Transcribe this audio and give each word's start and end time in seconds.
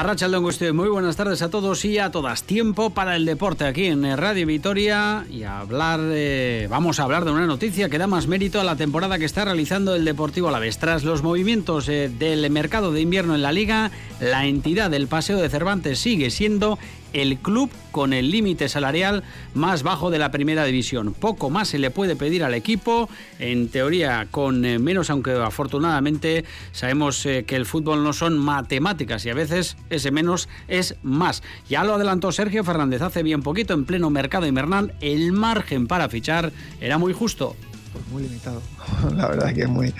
Arracha 0.00 0.28
usted 0.28 0.72
muy 0.72 0.88
buenas 0.88 1.16
tardes 1.16 1.42
a 1.42 1.50
todos 1.50 1.84
y 1.84 1.98
a 1.98 2.10
todas. 2.10 2.44
Tiempo 2.44 2.88
para 2.88 3.16
el 3.16 3.26
deporte 3.26 3.66
aquí 3.66 3.84
en 3.84 4.16
Radio 4.16 4.46
Vitoria 4.46 5.26
y 5.30 5.42
hablar, 5.42 6.00
vamos 6.70 6.98
a 6.98 7.02
hablar 7.02 7.26
de 7.26 7.32
una 7.32 7.44
noticia 7.44 7.90
que 7.90 7.98
da 7.98 8.06
más 8.06 8.26
mérito 8.26 8.58
a 8.62 8.64
la 8.64 8.76
temporada 8.76 9.18
que 9.18 9.26
está 9.26 9.44
realizando 9.44 9.94
el 9.94 10.06
Deportivo 10.06 10.48
Alavés. 10.48 10.78
Tras 10.78 11.04
los 11.04 11.22
movimientos 11.22 11.86
eh, 11.90 12.08
del 12.08 12.48
mercado 12.48 12.92
de 12.92 13.02
invierno 13.02 13.34
en 13.34 13.42
la 13.42 13.52
liga, 13.52 13.90
la 14.20 14.46
entidad 14.46 14.90
del 14.90 15.06
Paseo 15.06 15.36
de 15.36 15.50
Cervantes 15.50 15.98
sigue 15.98 16.30
siendo 16.30 16.78
el 17.12 17.38
club 17.38 17.70
con 17.92 18.12
el 18.12 18.30
límite 18.30 18.68
salarial 18.68 19.22
más 19.54 19.82
bajo 19.82 20.10
de 20.10 20.18
la 20.18 20.30
primera 20.30 20.64
división. 20.64 21.14
Poco 21.14 21.50
más 21.50 21.68
se 21.68 21.78
le 21.78 21.90
puede 21.90 22.16
pedir 22.16 22.44
al 22.44 22.54
equipo, 22.54 23.08
en 23.38 23.68
teoría 23.68 24.28
con 24.30 24.64
eh, 24.64 24.78
menos, 24.78 25.10
aunque 25.10 25.32
afortunadamente 25.32 26.44
sabemos 26.72 27.24
eh, 27.26 27.44
que 27.46 27.56
el 27.56 27.66
fútbol 27.66 28.04
no 28.04 28.12
son 28.12 28.38
matemáticas 28.38 29.24
y 29.26 29.30
a 29.30 29.34
veces 29.34 29.76
ese 29.90 30.10
menos 30.10 30.48
es 30.68 30.96
más. 31.02 31.42
Ya 31.68 31.84
lo 31.84 31.94
adelantó 31.94 32.32
Sergio 32.32 32.64
Fernández 32.64 33.02
hace 33.02 33.22
bien 33.22 33.42
poquito 33.42 33.74
en 33.74 33.84
pleno 33.84 34.10
mercado 34.10 34.46
invernal, 34.46 34.94
el 35.00 35.32
margen 35.32 35.86
para 35.86 36.08
fichar 36.08 36.52
era 36.80 36.98
muy 36.98 37.12
justo. 37.12 37.56
Pues 37.92 38.06
muy 38.12 38.22
limitado, 38.22 38.62
la 39.16 39.28
verdad 39.28 39.52
que 39.52 39.62
es 39.62 39.68
muy, 39.68 39.92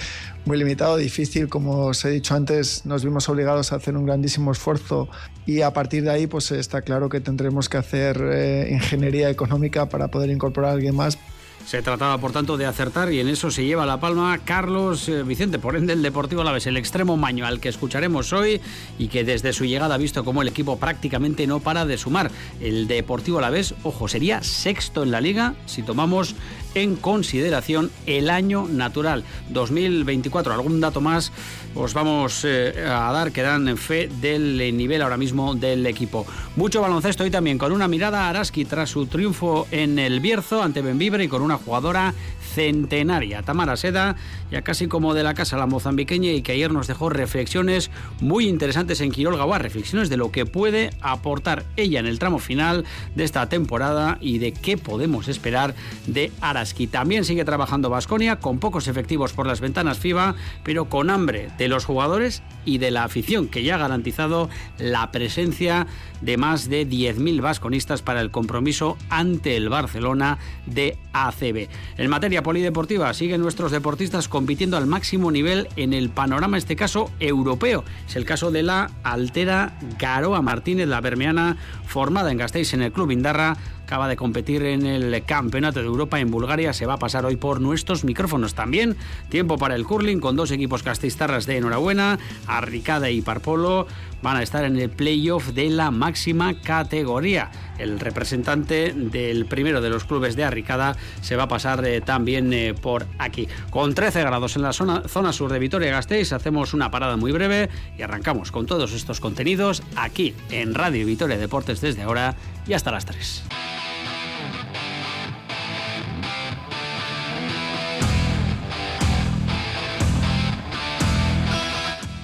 muy 0.45 0.59
limitado, 0.59 0.97
difícil, 0.97 1.49
como 1.49 1.87
os 1.87 2.05
he 2.05 2.11
dicho 2.11 2.35
antes, 2.35 2.87
nos 2.87 3.05
vimos 3.05 3.29
obligados 3.29 3.73
a 3.73 3.77
hacer 3.77 3.97
un 3.97 4.07
grandísimo 4.07 4.53
esfuerzo 4.53 5.09
y 5.47 5.63
a 5.63 5.73
partir 5.73 6.05
de 6.05 6.11
ahí 6.11 6.27
pues 6.27 6.51
está 6.51 6.83
claro 6.83 7.09
que 7.09 7.21
tendremos 7.21 7.69
que 7.69 7.77
hacer 7.77 8.21
eh, 8.23 8.69
ingeniería 8.73 9.31
económica 9.31 9.89
para 9.89 10.09
poder 10.09 10.31
incorporar 10.31 10.71
a 10.71 10.75
alguien 10.75 10.97
más 10.97 11.19
se 11.67 11.83
trataba, 11.83 12.19
por 12.19 12.33
tanto, 12.33 12.57
de 12.57 12.67
acertar 12.67 13.13
y 13.13 13.21
en 13.21 13.29
eso 13.29 13.51
se 13.51 13.65
lleva 13.65 13.87
la 13.87 14.01
palma 14.01 14.39
Carlos 14.45 15.09
eh, 15.09 15.23
Vicente, 15.23 15.59
por 15.59 15.77
ende 15.77 15.93
el 15.93 16.03
Deportivo 16.03 16.41
Alavés, 16.41 16.67
el 16.67 16.77
extremo 16.77 17.17
maño 17.17 17.47
al 17.47 17.61
que 17.61 17.69
escucharemos 17.69 18.33
hoy 18.33 18.61
y 18.99 19.09
que 19.09 19.25
desde 19.25 19.53
su 19.53 19.65
llegada 19.65 19.95
ha 19.95 19.99
visto 19.99 20.25
cómo 20.25 20.43
el 20.43 20.49
equipo 20.49 20.79
prácticamente 20.79 21.47
no 21.47 21.61
para 21.61 21.85
de 21.85 21.99
sumar. 21.99 22.31
El 22.61 22.89
Deportivo 22.89 23.39
Alavés, 23.39 23.75
ojo, 23.85 24.09
sería 24.09 24.43
sexto 24.43 25.03
en 25.03 25.11
la 25.11 25.21
liga 25.21 25.55
si 25.67 25.83
tomamos 25.83 26.35
en 26.75 26.97
consideración 26.97 27.91
el 28.07 28.31
año 28.31 28.67
natural 28.69 29.25
2024. 29.51 30.53
Algún 30.53 30.81
dato 30.81 31.01
más 31.01 31.33
os 31.75 31.95
vamos 31.95 32.45
eh, 32.45 32.75
a 32.87 33.13
dar 33.13 33.33
que 33.33 33.43
dan 33.43 33.77
fe 33.77 34.09
del 34.21 34.77
nivel 34.77 35.03
ahora 35.03 35.17
mismo 35.17 35.55
del 35.55 35.87
equipo. 35.87 36.27
Mucho 36.57 36.81
baloncesto 36.81 37.27
y 37.27 37.31
también 37.31 37.59
con 37.59 37.73
una 37.73 37.89
mirada 37.89 38.27
a 38.27 38.31
Araski 38.31 38.65
tras 38.65 38.91
su 38.91 39.07
triunfo 39.07 39.67
en 39.71 39.99
el 39.99 40.21
Bierzo 40.21 40.63
ante 40.63 40.83
Benvibre 40.83 41.25
y 41.25 41.29
con 41.29 41.43
una 41.43 41.57
jugadora 41.57 42.15
centenaria. 42.55 43.43
Tamara 43.43 43.77
Seda, 43.77 44.17
ya 44.51 44.63
casi 44.63 44.87
como 44.87 45.15
de 45.15 45.23
la 45.23 45.35
casa 45.35 45.57
la 45.57 45.67
mozambiqueña 45.67 46.33
y 46.33 46.43
que 46.43 46.53
ayer 46.53 46.73
nos 46.73 46.87
dejó 46.87 47.09
reflexiones 47.09 47.91
muy 48.21 48.49
interesantes 48.49 49.01
en 49.01 49.11
Quirol 49.11 49.39
reflexiones 49.59 50.09
de 50.09 50.17
lo 50.17 50.31
que 50.31 50.47
puede 50.47 50.91
aportar 51.01 51.65
ella 51.77 52.01
en 52.01 52.07
el 52.07 52.19
tramo 52.19 52.39
final 52.39 52.85
de 53.15 53.25
esta 53.25 53.49
temporada 53.49 54.19
y 54.21 54.39
de 54.39 54.53
qué 54.53 54.77
podemos 54.77 55.29
esperar 55.29 55.75
de 56.07 56.31
Araski. 56.41 56.87
También 56.87 57.25
sigue 57.25 57.45
trabajando 57.45 57.91
Vasconia 57.91 58.37
con 58.37 58.59
pocos 58.59 58.89
efectivos 58.89 59.33
por 59.33 59.47
las 59.47 59.61
ventanas 59.61 59.99
FIBA, 59.99 60.35
pero 60.63 60.87
con 60.87 61.11
hambre 61.11 61.49
de 61.59 61.69
los 61.69 61.85
jugadores 61.85 62.43
y 62.65 62.79
de 62.79 62.91
la 62.91 63.05
afición 63.05 63.49
que 63.49 63.63
ya 63.63 63.77
ha 63.77 63.79
garantizado 63.79 64.49
la 64.79 65.11
presencia 65.11 65.87
de 66.21 66.37
más 66.37 66.69
de 66.69 66.87
10.000 66.87 67.41
vasconistas 67.41 68.03
para 68.03 68.21
el 68.21 68.31
compromiso 68.31 68.97
ante 69.09 69.57
el 69.57 69.69
Barcelona 69.69 70.39
de 70.67 70.99
ACB. 71.13 71.69
En 71.97 72.11
materia 72.11 72.40
polideportiva, 72.43 73.13
siguen 73.15 73.41
nuestros 73.41 73.73
deportistas 73.73 74.29
compitiendo 74.29 74.77
al 74.77 74.87
máximo 74.87 75.31
nivel 75.31 75.69
en 75.77 75.93
el 75.93 76.11
panorama, 76.11 76.59
este 76.59 76.77
caso 76.77 77.11
europeo. 77.21 77.85
Es 78.09 78.17
el 78.17 78.25
caso 78.25 78.51
de 78.51 78.63
la 78.63 78.91
altera 79.03 79.79
Garoa 79.99 80.43
Martínez, 80.43 80.89
la 80.89 81.01
bermeana, 81.01 81.57
formada 81.87 82.31
en 82.31 82.39
Gasteiz 82.39 82.75
en 82.75 82.83
el 82.83 82.93
Club 82.93 83.11
Indarra, 83.11 83.57
acaba 83.91 84.07
de 84.07 84.15
competir 84.15 84.63
en 84.63 84.87
el 84.87 85.25
Campeonato 85.25 85.81
de 85.81 85.87
Europa 85.87 86.21
en 86.21 86.31
Bulgaria, 86.31 86.73
se 86.73 86.87
va 86.87 86.95
a 86.95 86.99
pasar 86.99 87.27
hoy 87.27 87.35
por 87.35 87.61
nuestros 87.61 88.05
micrófonos 88.05 88.55
también. 88.55 88.97
Tiempo 89.31 89.59
para 89.59 89.75
el 89.75 89.85
curling 89.85 90.21
con 90.21 90.37
dos 90.37 90.53
equipos 90.53 90.85
casteiztarras 90.85 91.45
de 91.45 91.57
enhorabuena, 91.57 92.21
Arricada 92.47 93.11
y 93.11 93.21
Parpolo 93.21 93.89
van 94.23 94.37
a 94.37 94.45
estar 94.45 94.65
en 94.65 94.79
el 94.79 94.91
playoff 94.91 95.49
de 95.49 95.71
la 95.71 95.91
máxima 95.91 96.61
categoría. 96.61 97.51
El 97.79 97.99
representante 97.99 98.93
del 98.95 99.47
primero 99.47 99.81
de 99.81 99.91
los 99.91 100.05
clubes 100.05 100.37
de 100.37 100.45
Arricada 100.45 100.95
se 101.21 101.35
va 101.35 101.45
a 101.45 101.49
pasar 101.49 101.85
eh, 101.85 102.01
también 102.01 102.53
eh, 102.53 102.75
por 102.75 103.07
aquí. 103.19 103.49
Con 103.71 103.95
13 103.95 104.21
grados 104.21 104.55
en 104.55 104.63
la 104.63 104.73
zona, 104.73 105.03
zona 105.09 105.33
sur 105.33 105.51
de 105.51 105.59
Vitoria-Gasteiz 105.59 106.33
hacemos 106.33 106.75
una 106.75 106.93
parada 106.93 107.17
muy 107.17 107.33
breve 107.33 107.71
y 107.99 108.03
arrancamos 108.03 108.53
con 108.53 108.67
todos 108.67 108.93
estos 108.93 109.19
contenidos 109.19 109.83
aquí 109.97 110.33
en 110.51 110.75
Radio 110.75 111.05
Vitoria 111.07 111.39
Deportes 111.39 111.81
desde 111.81 112.03
ahora 112.03 112.37
y 112.69 112.75
hasta 112.75 112.93
las 112.93 113.05
3. 113.05 113.80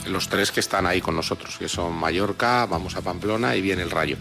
Los 0.07 0.29
tres 0.29 0.51
que 0.51 0.61
están 0.61 0.87
ahí 0.87 1.01
con 1.01 1.17
nosotros, 1.17 1.57
que 1.59 1.69
son 1.69 1.95
Mallorca, 1.95 2.67
vamos 2.67 2.97
a 2.97 3.03
Pamplona 3.03 3.57
y 3.57 3.61
viene 3.61 3.83
el 3.83 3.91
Rayo. 3.91 4.17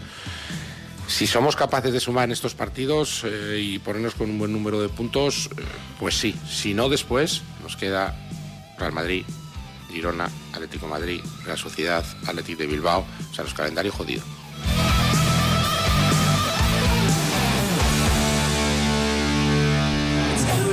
Si 1.08 1.28
somos 1.28 1.56
capaces 1.56 1.94
de 1.94 2.00
sumar 2.00 2.26
en 2.26 2.32
estos 2.32 2.56
partidos 2.56 3.24
eh, 3.26 3.60
y 3.62 3.80
ponernos 3.80 4.16
con 4.16 4.30
un 4.30 4.40
buen 4.40 4.52
número 4.52 4.82
de 4.82 4.90
puntos, 4.90 5.50
eh, 5.58 5.62
pues 6.00 6.18
sí. 6.18 6.36
Si 6.50 6.74
no, 6.74 6.90
después 6.90 7.44
nos 7.62 7.78
queda 7.78 8.16
Real 8.80 8.92
Madrid, 8.92 9.24
Girona, 9.92 10.30
Atlético 10.52 10.88
Madrid, 10.88 11.22
Real 11.44 11.58
Sociedad, 11.58 12.04
Atlético 12.26 12.64
de 12.64 12.68
Bilbao. 12.68 13.06
O 13.32 13.34
sea, 13.34 13.44
los 13.44 13.54
calendarios 13.54 13.94
jodidos. 13.94 14.26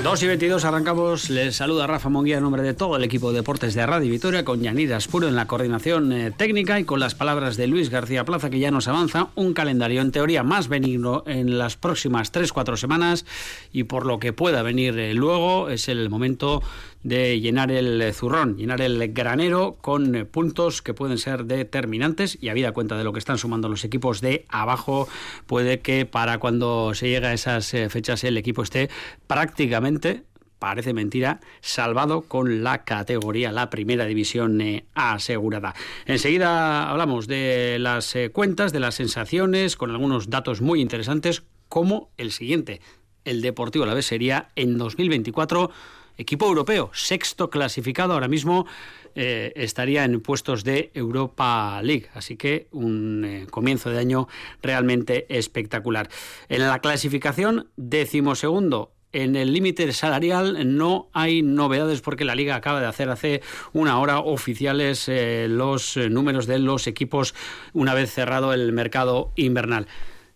2 0.02 0.20
y 0.24 0.26
22 0.26 0.64
arrancamos. 0.64 1.30
Les 1.30 1.54
saluda 1.54 1.86
Rafa 1.86 2.08
Monguía 2.08 2.38
en 2.38 2.42
nombre 2.42 2.62
de 2.62 2.74
todo 2.74 2.96
el 2.96 3.04
equipo 3.04 3.30
de 3.30 3.36
deportes 3.38 3.74
de 3.74 3.86
Radio 3.86 4.10
Vitoria, 4.10 4.44
con 4.44 4.60
Yanira 4.60 5.00
Spuro 5.00 5.28
en 5.28 5.36
la 5.36 5.46
coordinación 5.46 6.12
eh, 6.12 6.32
técnica 6.32 6.80
y 6.80 6.84
con 6.84 6.98
las 6.98 7.14
palabras 7.14 7.56
de 7.56 7.68
Luis 7.68 7.88
García 7.88 8.24
Plaza, 8.24 8.50
que 8.50 8.58
ya 8.58 8.72
nos 8.72 8.88
avanza 8.88 9.28
un 9.36 9.54
calendario 9.54 10.00
en 10.00 10.10
teoría 10.10 10.42
más 10.42 10.66
benigno 10.66 11.22
en 11.28 11.56
las 11.56 11.76
próximas 11.76 12.32
3-4 12.32 12.76
semanas 12.76 13.24
y 13.72 13.84
por 13.84 14.04
lo 14.04 14.18
que 14.18 14.32
pueda 14.32 14.62
venir 14.62 14.98
eh, 14.98 15.14
luego 15.14 15.68
es 15.68 15.88
el 15.88 16.10
momento 16.10 16.64
de 17.02 17.40
llenar 17.40 17.70
el 17.72 18.12
zurrón, 18.14 18.56
llenar 18.56 18.80
el 18.80 19.12
granero 19.12 19.76
con 19.80 20.14
eh, 20.14 20.24
puntos 20.24 20.82
que 20.82 20.94
pueden 20.94 21.18
ser 21.18 21.44
determinantes 21.44 22.38
y 22.40 22.48
habida 22.48 22.72
cuenta 22.72 22.96
de 22.96 23.04
lo 23.04 23.12
que 23.12 23.18
están 23.18 23.38
sumando 23.38 23.68
los 23.68 23.84
equipos 23.84 24.20
de 24.20 24.44
abajo, 24.48 25.08
puede 25.46 25.80
que 25.80 26.06
para 26.06 26.38
cuando 26.38 26.94
se 26.94 27.08
llegue 27.08 27.26
a 27.26 27.32
esas 27.32 27.72
eh, 27.74 27.88
fechas 27.88 28.22
el 28.24 28.36
equipo 28.36 28.62
esté 28.62 28.88
prácticamente 29.26 30.24
parece 30.58 30.94
mentira, 30.94 31.40
salvado 31.60 32.22
con 32.22 32.62
la 32.62 32.84
categoría, 32.84 33.50
la 33.50 33.68
primera 33.68 34.06
división 34.06 34.60
eh, 34.60 34.84
asegurada. 34.94 35.74
Enseguida 36.06 36.88
hablamos 36.88 37.26
de 37.26 37.78
las 37.80 38.14
cuentas, 38.32 38.72
de 38.72 38.78
las 38.78 38.94
sensaciones, 38.94 39.74
con 39.74 39.90
algunos 39.90 40.30
datos 40.30 40.60
muy 40.60 40.80
interesantes, 40.80 41.42
como 41.68 42.10
el 42.16 42.30
siguiente. 42.30 42.80
El 43.24 43.42
Deportivo 43.42 43.86
La 43.86 43.94
Vez 43.94 44.06
sería 44.06 44.50
en 44.54 44.78
2024 44.78 45.72
equipo 46.16 46.46
europeo, 46.46 46.90
sexto 46.92 47.50
clasificado 47.50 48.14
ahora 48.14 48.28
mismo, 48.28 48.66
eh, 49.14 49.52
estaría 49.56 50.04
en 50.04 50.20
puestos 50.20 50.64
de 50.64 50.90
Europa 50.94 51.80
League. 51.82 52.08
Así 52.14 52.36
que 52.36 52.68
un 52.70 53.24
eh, 53.24 53.46
comienzo 53.50 53.90
de 53.90 53.98
año 53.98 54.28
realmente 54.62 55.26
espectacular. 55.28 56.08
En 56.48 56.66
la 56.66 56.78
clasificación, 56.80 57.68
decimosegundo. 57.76 58.92
En 59.14 59.36
el 59.36 59.52
límite 59.52 59.92
salarial 59.92 60.76
no 60.78 61.10
hay 61.12 61.42
novedades 61.42 62.00
porque 62.00 62.24
la 62.24 62.34
liga 62.34 62.56
acaba 62.56 62.80
de 62.80 62.86
hacer 62.86 63.10
hace 63.10 63.42
una 63.74 63.98
hora 63.98 64.20
oficiales 64.20 65.06
eh, 65.06 65.48
los 65.50 65.98
números 65.98 66.46
de 66.46 66.58
los 66.58 66.86
equipos 66.86 67.34
una 67.74 67.92
vez 67.92 68.10
cerrado 68.10 68.54
el 68.54 68.72
mercado 68.72 69.32
invernal. 69.36 69.86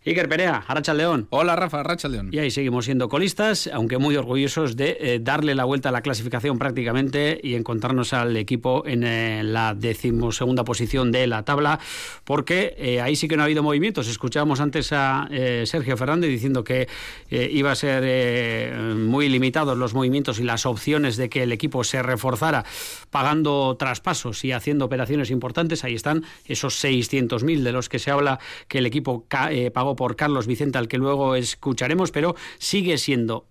Iker 0.06 0.28
Perea, 0.28 0.62
Aracha 0.68 0.94
León. 0.94 1.26
Hola 1.30 1.56
Rafa, 1.56 1.80
Aracha 1.80 2.06
León. 2.06 2.28
Y 2.30 2.38
ahí 2.38 2.52
seguimos 2.52 2.84
siendo 2.84 3.08
colistas, 3.08 3.68
aunque 3.72 3.98
muy 3.98 4.14
orgullosos 4.14 4.76
de 4.76 4.96
eh, 5.00 5.18
darle 5.20 5.56
la 5.56 5.64
vuelta 5.64 5.88
a 5.88 5.92
la 5.92 6.00
clasificación 6.00 6.60
prácticamente 6.60 7.40
y 7.42 7.56
encontrarnos 7.56 8.12
al 8.12 8.36
equipo 8.36 8.84
en 8.86 9.02
eh, 9.02 9.42
la 9.42 9.74
decimosegunda 9.74 10.62
posición 10.62 11.10
de 11.10 11.26
la 11.26 11.44
tabla, 11.44 11.80
porque 12.22 12.76
eh, 12.78 13.00
ahí 13.00 13.16
sí 13.16 13.26
que 13.26 13.36
no 13.36 13.42
ha 13.42 13.46
habido 13.46 13.64
movimientos. 13.64 14.06
Escuchábamos 14.06 14.60
antes 14.60 14.92
a 14.92 15.28
Sergio 15.64 15.96
Fernández 15.96 16.30
diciendo 16.30 16.62
que 16.62 16.86
iba 17.30 17.72
a 17.72 17.74
ser 17.74 18.94
muy 18.94 19.28
limitados 19.28 19.76
los 19.76 19.92
movimientos 19.92 20.38
y 20.38 20.44
las 20.44 20.66
opciones 20.66 21.16
de 21.16 21.28
que 21.28 21.42
el 21.42 21.50
equipo 21.50 21.82
se 21.82 22.00
reforzara 22.02 22.64
pagando 23.10 23.76
traspasos 23.76 24.44
y 24.44 24.52
haciendo 24.52 24.84
operaciones 24.84 25.32
importantes. 25.32 25.82
Ahí 25.82 25.94
están 25.94 26.24
esos 26.44 26.82
600.000 26.84 27.62
de 27.62 27.72
los 27.72 27.88
que 27.88 27.98
se 27.98 28.12
habla 28.12 28.38
que 28.68 28.78
el 28.78 28.86
equipo 28.86 29.26
pagó 29.72 29.95
por 29.96 30.16
Carlos 30.16 30.46
Vicente, 30.46 30.78
al 30.78 30.88
que 30.88 30.98
luego 30.98 31.34
escucharemos, 31.34 32.10
pero 32.10 32.36
sigue 32.58 32.98
siendo 32.98 33.46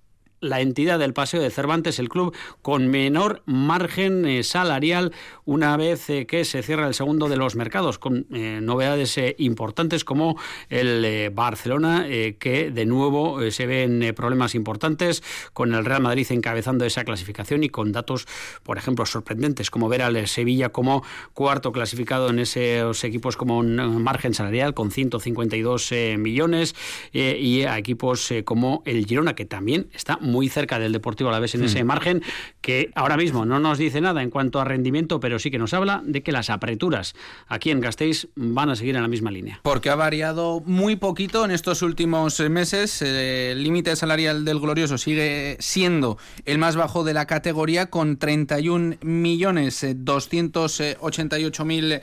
la 0.46 0.62
entidad 0.62 1.00
del 1.00 1.14
Paseo 1.14 1.42
de 1.42 1.50
Cervantes, 1.50 2.00
el 2.00 2.10
club 2.10 2.36
con 2.62 2.88
menor 2.88 3.42
margen 3.46 4.26
eh, 4.26 4.44
salarial 4.44 5.12
una 5.44 5.76
vez 5.78 6.10
eh, 6.10 6.26
que 6.26 6.46
se 6.46 6.64
cierra 6.64 6.88
el 6.88 6.94
segundo 6.94 7.30
de 7.30 7.38
los 7.38 7.56
mercados, 7.56 8.00
con 8.00 8.28
eh, 8.32 8.60
novedades 8.62 9.20
importantes 9.38 10.04
como 10.04 10.38
el 10.70 11.30
Barcelona, 11.32 12.06
que 12.40 12.72
de 12.72 12.86
nuevo 12.86 13.40
se 13.52 13.66
ven 13.66 14.14
problemas 14.16 14.56
importantes 14.56 15.24
con 15.54 15.74
el 15.74 15.86
Real 15.86 16.02
Madrid 16.02 16.28
encabezando 16.30 16.86
esa 16.86 17.04
clasificación 17.04 17.64
y 17.64 17.70
con 17.70 17.92
datos, 17.92 18.28
por 18.64 18.78
ejemplo, 18.78 19.06
sorprendentes, 19.06 19.70
como 19.70 19.90
ver 19.90 20.02
al 20.02 20.28
Sevilla 20.28 20.70
como 20.70 21.04
cuarto 21.34 21.72
clasificado 21.72 22.30
en 22.30 22.40
esos 22.40 23.04
equipos 23.04 23.38
como 23.38 23.58
un 23.58 24.04
margen 24.04 24.34
salarial 24.34 24.74
con 24.74 24.92
152 24.92 25.92
millones 26.18 26.76
y 27.14 27.64
a 27.64 27.78
equipos 27.78 28.34
como 28.44 28.84
el 28.86 29.06
Girona, 29.06 29.36
que 29.36 29.46
también 29.46 29.88
está 29.94 30.18
muy 30.18 30.35
cerca 30.50 30.80
del 30.80 30.92
Deportivo 30.92 31.30
a 31.30 31.34
la 31.34 31.40
vez 31.40 31.56
en 31.56 31.64
ese 31.64 31.84
mm. 31.84 31.88
margen, 31.88 32.24
que 32.62 32.92
ahora 32.96 33.18
mismo 33.18 33.46
no 33.46 33.60
nos 33.60 33.78
dice 33.78 34.02
nada 34.02 34.22
en 34.22 34.30
cuanto 34.30 34.60
a 34.60 34.66
rendimiento, 34.66 35.20
pero 35.20 35.40
sí 35.40 35.52
que 35.52 35.58
nos 35.58 35.74
habla 35.74 36.02
de 36.06 36.24
que 36.24 36.32
las 36.32 36.50
apreturas 36.50 37.16
aquí 37.48 37.72
en 37.72 37.80
Gasteiz 37.80 38.28
van 38.36 38.70
a 38.70 38.76
seguir 38.76 38.96
en 38.96 39.02
la 39.02 39.08
misma 39.08 39.32
línea. 39.32 39.60
Porque 39.64 39.90
ha 39.90 39.96
variado 39.96 40.62
muy 40.66 40.96
poquito 40.96 41.46
en 41.46 41.52
estos 41.52 41.82
últimos 41.82 42.40
meses. 42.50 43.02
El 43.02 43.64
límite 43.64 43.96
salarial 43.96 44.46
del 44.46 44.60
Glorioso 44.60 44.98
sigue 44.98 45.58
siendo 45.60 46.18
el 46.46 46.58
más 46.58 46.76
bajo 46.76 47.04
de 47.04 47.14
la 47.14 47.26
categoría 47.26 47.90
con 47.90 48.18
31 48.18 48.98
millones 49.02 49.86
288 49.96 51.66
mil 51.66 52.02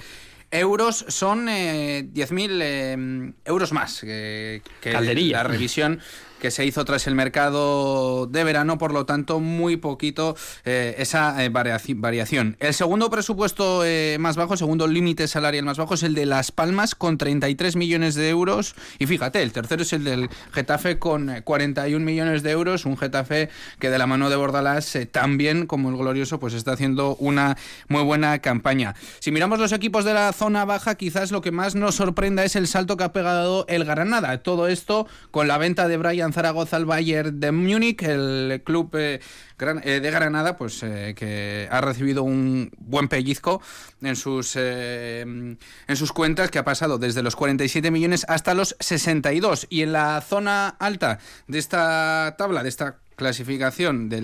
euros 0.53 1.05
son 1.09 1.47
10.000 1.47 2.59
eh, 2.63 3.33
euros 3.45 3.73
más 3.73 4.01
que, 4.01 4.63
que 4.81 4.93
la 4.93 5.43
revisión 5.43 6.01
que 6.43 6.51
se 6.51 6.67
hizo 6.67 6.85
tras 6.85 7.07
el 7.07 7.15
mercado 7.15 8.27
de 8.27 8.43
verano, 8.43 8.77
por 8.77 8.93
lo 8.93 9.07
tanto, 9.07 9.39
muy 9.39 9.77
poquito 9.77 10.37
eh, 10.65 10.97
esa 10.99 11.45
eh, 11.45 11.51
variación. 11.51 12.57
El 12.59 12.75
segundo 12.75 13.11
presupuesto 13.11 13.85
eh, 13.85 14.17
más 14.19 14.35
bajo, 14.35 14.57
segundo 14.57 14.89
límite 14.89 15.29
salarial 15.29 15.65
más 15.65 15.79
bajo, 15.79 15.95
es 15.95 16.03
el 16.03 16.17
de 16.17 16.27
Las 16.27 16.51
Palmas 16.51 16.97
con 16.97 17.17
33 17.17 17.77
millones 17.77 18.17
de 18.17 18.29
euros. 18.29 18.75
Y 18.99 19.07
fíjate, 19.07 19.41
el 19.41 19.53
tercero 19.53 19.83
es 19.83 19.93
el 19.93 20.03
del 20.03 20.31
Getafe 20.53 20.99
con 20.99 21.43
41 21.45 22.05
millones 22.05 22.43
de 22.43 22.51
euros, 22.51 22.87
un 22.87 22.99
Getafe 22.99 23.49
que 23.79 23.89
de 23.89 23.99
la 23.99 24.09
mano 24.09 24.29
de 24.29 24.35
Bordalás, 24.35 24.99
también 25.13 25.67
como 25.69 25.91
el 25.91 25.97
Glorioso, 25.97 26.41
pues 26.41 26.55
está 26.55 26.73
haciendo 26.73 27.15
una 27.21 27.57
muy 27.87 28.03
buena 28.03 28.41
campaña. 28.41 28.97
Si 29.21 29.31
miramos 29.31 29.61
los 29.61 29.71
equipos 29.71 30.05
de 30.05 30.15
la 30.15 30.33
zona 30.33 30.65
baja, 30.65 30.97
quizás 30.97 31.31
lo 31.31 31.41
que 31.41 31.53
más 31.53 31.77
nos 31.77 31.95
sorprenda 31.95 32.43
es 32.43 32.57
el 32.57 32.67
salto 32.67 32.97
que 32.97 33.05
ha 33.05 33.13
pegado 33.13 33.65
el 33.69 33.85
Granada. 33.85 34.43
Todo 34.43 34.67
esto 34.67 35.07
con 35.31 35.47
la 35.47 35.57
venta 35.57 35.87
de 35.87 35.99
Brian 35.99 36.32
Zaragoza 36.33 36.77
al 36.77 36.85
Bayern 36.85 37.39
de 37.39 37.53
Múnich, 37.53 38.03
el 38.03 38.63
club 38.65 38.91
eh, 38.95 39.21
eh, 39.59 40.01
de 40.01 40.11
Granada, 40.11 40.57
pues 40.57 40.83
eh, 40.83 41.15
que 41.17 41.69
ha 41.71 41.81
recibido 41.81 42.23
un 42.23 42.71
buen 42.79 43.09
pellizco 43.09 43.61
en 44.01 44.17
sus 44.17 44.57
en 44.57 45.59
sus 45.95 46.13
cuentas, 46.13 46.51
que 46.51 46.59
ha 46.59 46.65
pasado 46.65 46.99
desde 46.99 47.23
los 47.23 47.37
47 47.37 47.91
millones 47.91 48.25
hasta 48.29 48.55
los 48.55 48.77
62. 48.81 49.67
Y 49.71 49.83
en 49.83 49.93
la 49.93 50.21
zona 50.21 50.69
alta 50.69 51.19
de 51.47 51.59
esta 51.59 52.35
tabla, 52.39 52.63
de 52.63 52.69
esta 52.69 52.99
clasificación 53.23 54.09
de 54.09 54.21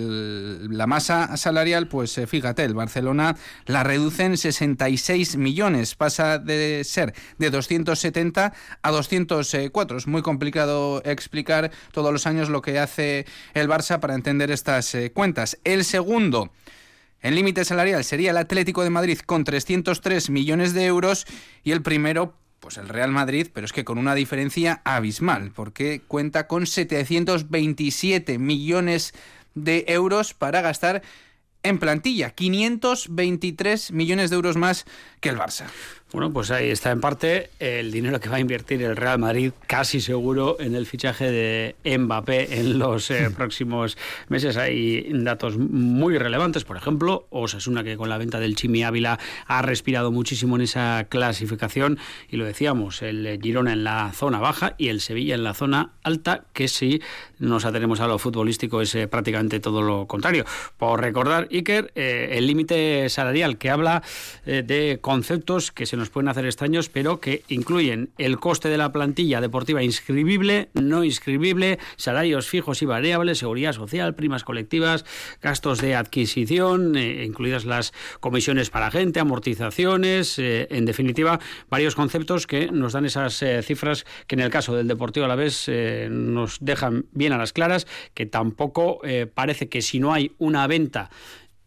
la 0.69 0.85
masa 0.85 1.37
salarial, 1.37 1.87
pues 1.87 2.17
eh, 2.17 2.27
fíjate, 2.27 2.65
el 2.65 2.73
Barcelona 2.73 3.37
la 3.65 3.83
reduce 3.83 4.25
en 4.25 4.37
66 4.37 5.37
millones, 5.37 5.95
pasa 5.95 6.37
de 6.37 6.83
ser 6.83 7.13
de 7.37 7.49
270 7.49 8.53
a 8.81 8.91
204. 8.91 9.97
Es 9.97 10.07
muy 10.07 10.21
complicado 10.21 11.01
explicar 11.05 11.71
todos 11.93 12.11
los 12.11 12.27
años 12.27 12.49
lo 12.49 12.61
que 12.61 12.77
hace 12.77 13.25
el 13.53 13.69
Barça 13.69 13.99
para 13.99 14.15
entender 14.15 14.51
estas 14.51 14.93
eh, 14.93 15.11
cuentas. 15.13 15.57
El 15.63 15.85
segundo 15.85 16.51
en 17.21 17.35
límite 17.35 17.63
salarial 17.63 18.03
sería 18.03 18.31
el 18.31 18.37
Atlético 18.37 18.83
de 18.83 18.89
Madrid 18.89 19.19
con 19.25 19.45
303 19.45 20.29
millones 20.29 20.73
de 20.73 20.85
euros 20.85 21.25
y 21.63 21.71
el 21.71 21.81
primero 21.81 22.33
pues 22.59 22.77
el 22.77 22.89
Real 22.89 23.11
Madrid, 23.11 23.47
pero 23.53 23.65
es 23.65 23.73
que 23.73 23.85
con 23.85 23.97
una 23.97 24.15
diferencia 24.15 24.81
abismal, 24.83 25.51
porque 25.55 26.01
cuenta 26.07 26.47
con 26.47 26.67
727 26.67 28.37
millones 28.37 29.13
de 29.55 29.85
euros 29.87 30.33
para 30.33 30.61
gastar 30.61 31.01
en 31.63 31.77
plantilla, 31.77 32.31
523 32.31 33.91
millones 33.91 34.29
de 34.29 34.35
euros 34.35 34.55
más 34.55 34.85
que 35.19 35.29
el 35.29 35.37
Barça. 35.37 35.65
Bueno, 36.11 36.33
pues 36.33 36.49
ahí 36.49 36.71
está 36.71 36.89
en 36.89 37.01
parte 37.01 37.51
el 37.59 37.91
dinero 37.91 38.19
que 38.19 38.29
va 38.29 38.37
a 38.37 38.39
invertir 38.39 38.81
el 38.81 38.95
Real 38.95 39.19
Madrid, 39.19 39.51
casi 39.67 40.01
seguro, 40.01 40.57
en 40.59 40.73
el 40.73 40.87
fichaje 40.87 41.29
de 41.31 41.97
Mbappé 41.99 42.59
en 42.59 42.79
los 42.79 43.11
eh, 43.11 43.29
próximos 43.37 43.95
meses. 44.27 44.57
Hay 44.57 45.07
datos 45.13 45.59
muy 45.59 46.17
relevantes, 46.17 46.63
por 46.63 46.77
ejemplo, 46.77 47.27
Osasuna, 47.29 47.83
que 47.83 47.95
con 47.95 48.09
la 48.09 48.17
venta 48.17 48.39
del 48.39 48.55
Chimi 48.55 48.81
Ávila 48.81 49.19
ha 49.45 49.61
respirado 49.61 50.11
muchísimo 50.11 50.55
en 50.55 50.63
esa 50.63 51.05
clasificación, 51.09 51.99
y 52.27 52.37
lo 52.37 52.45
decíamos, 52.45 53.03
el 53.03 53.39
Girona 53.39 53.73
en 53.73 53.83
la 53.83 54.11
zona 54.11 54.39
baja 54.39 54.73
y 54.79 54.87
el 54.87 55.01
Sevilla 55.01 55.35
en 55.35 55.43
la 55.43 55.53
zona 55.53 55.91
alta, 56.01 56.45
que 56.53 56.69
si 56.69 57.03
nos 57.37 57.65
atenemos 57.65 57.99
a 57.99 58.07
lo 58.07 58.17
futbolístico 58.17 58.81
es 58.81 58.95
eh, 58.95 59.07
prácticamente 59.07 59.59
todo 59.59 59.83
lo 59.83 60.07
contrario. 60.07 60.43
Por 60.75 61.01
recordar, 61.01 61.47
Iker, 61.51 61.91
eh, 61.93 62.29
el 62.31 62.47
límite 62.47 63.07
salarial 63.09 63.59
que 63.59 63.69
habla 63.69 64.01
de 64.43 64.97
conceptos 65.01 65.71
que 65.71 65.85
se 65.85 65.98
nos 65.99 66.09
pueden 66.09 66.29
hacer 66.29 66.45
extraños, 66.45 66.89
pero 66.89 67.19
que 67.19 67.43
incluyen 67.49 68.09
el 68.17 68.39
coste 68.39 68.69
de 68.69 68.77
la 68.77 68.91
plantilla 68.91 69.41
deportiva 69.41 69.83
inscribible, 69.83 70.69
no 70.73 71.03
inscribible, 71.03 71.77
salarios 71.97 72.47
fijos 72.47 72.81
y 72.81 72.85
variables, 72.85 73.37
seguridad 73.37 73.73
social, 73.73 74.15
primas 74.15 74.43
colectivas, 74.43 75.05
gastos 75.41 75.79
de 75.79 75.95
adquisición, 75.95 76.95
eh, 76.95 77.23
incluidas 77.25 77.65
las 77.65 77.93
comisiones 78.19 78.69
para 78.69 78.89
gente, 78.89 79.19
amortizaciones, 79.19 80.39
eh, 80.39 80.67
en 80.71 80.85
definitiva, 80.85 81.39
varios 81.69 81.95
conceptos 81.95 82.47
que 82.47 82.71
nos 82.71 82.93
dan 82.93 83.05
esas 83.05 83.41
eh, 83.43 83.61
cifras 83.61 84.05
que 84.25 84.35
en 84.35 84.41
el 84.41 84.49
caso 84.49 84.75
del 84.75 84.87
Deportivo 84.87 85.25
a 85.25 85.29
la 85.29 85.35
vez 85.35 85.69
nos 86.09 86.57
dejan 86.61 87.05
bien 87.11 87.33
a 87.33 87.37
las 87.37 87.53
claras, 87.53 87.85
que 88.13 88.25
tampoco 88.25 89.01
parece 89.33 89.69
que 89.69 89.81
si 89.81 89.99
no 89.99 90.13
hay 90.13 90.31
una 90.37 90.65
venta 90.67 91.09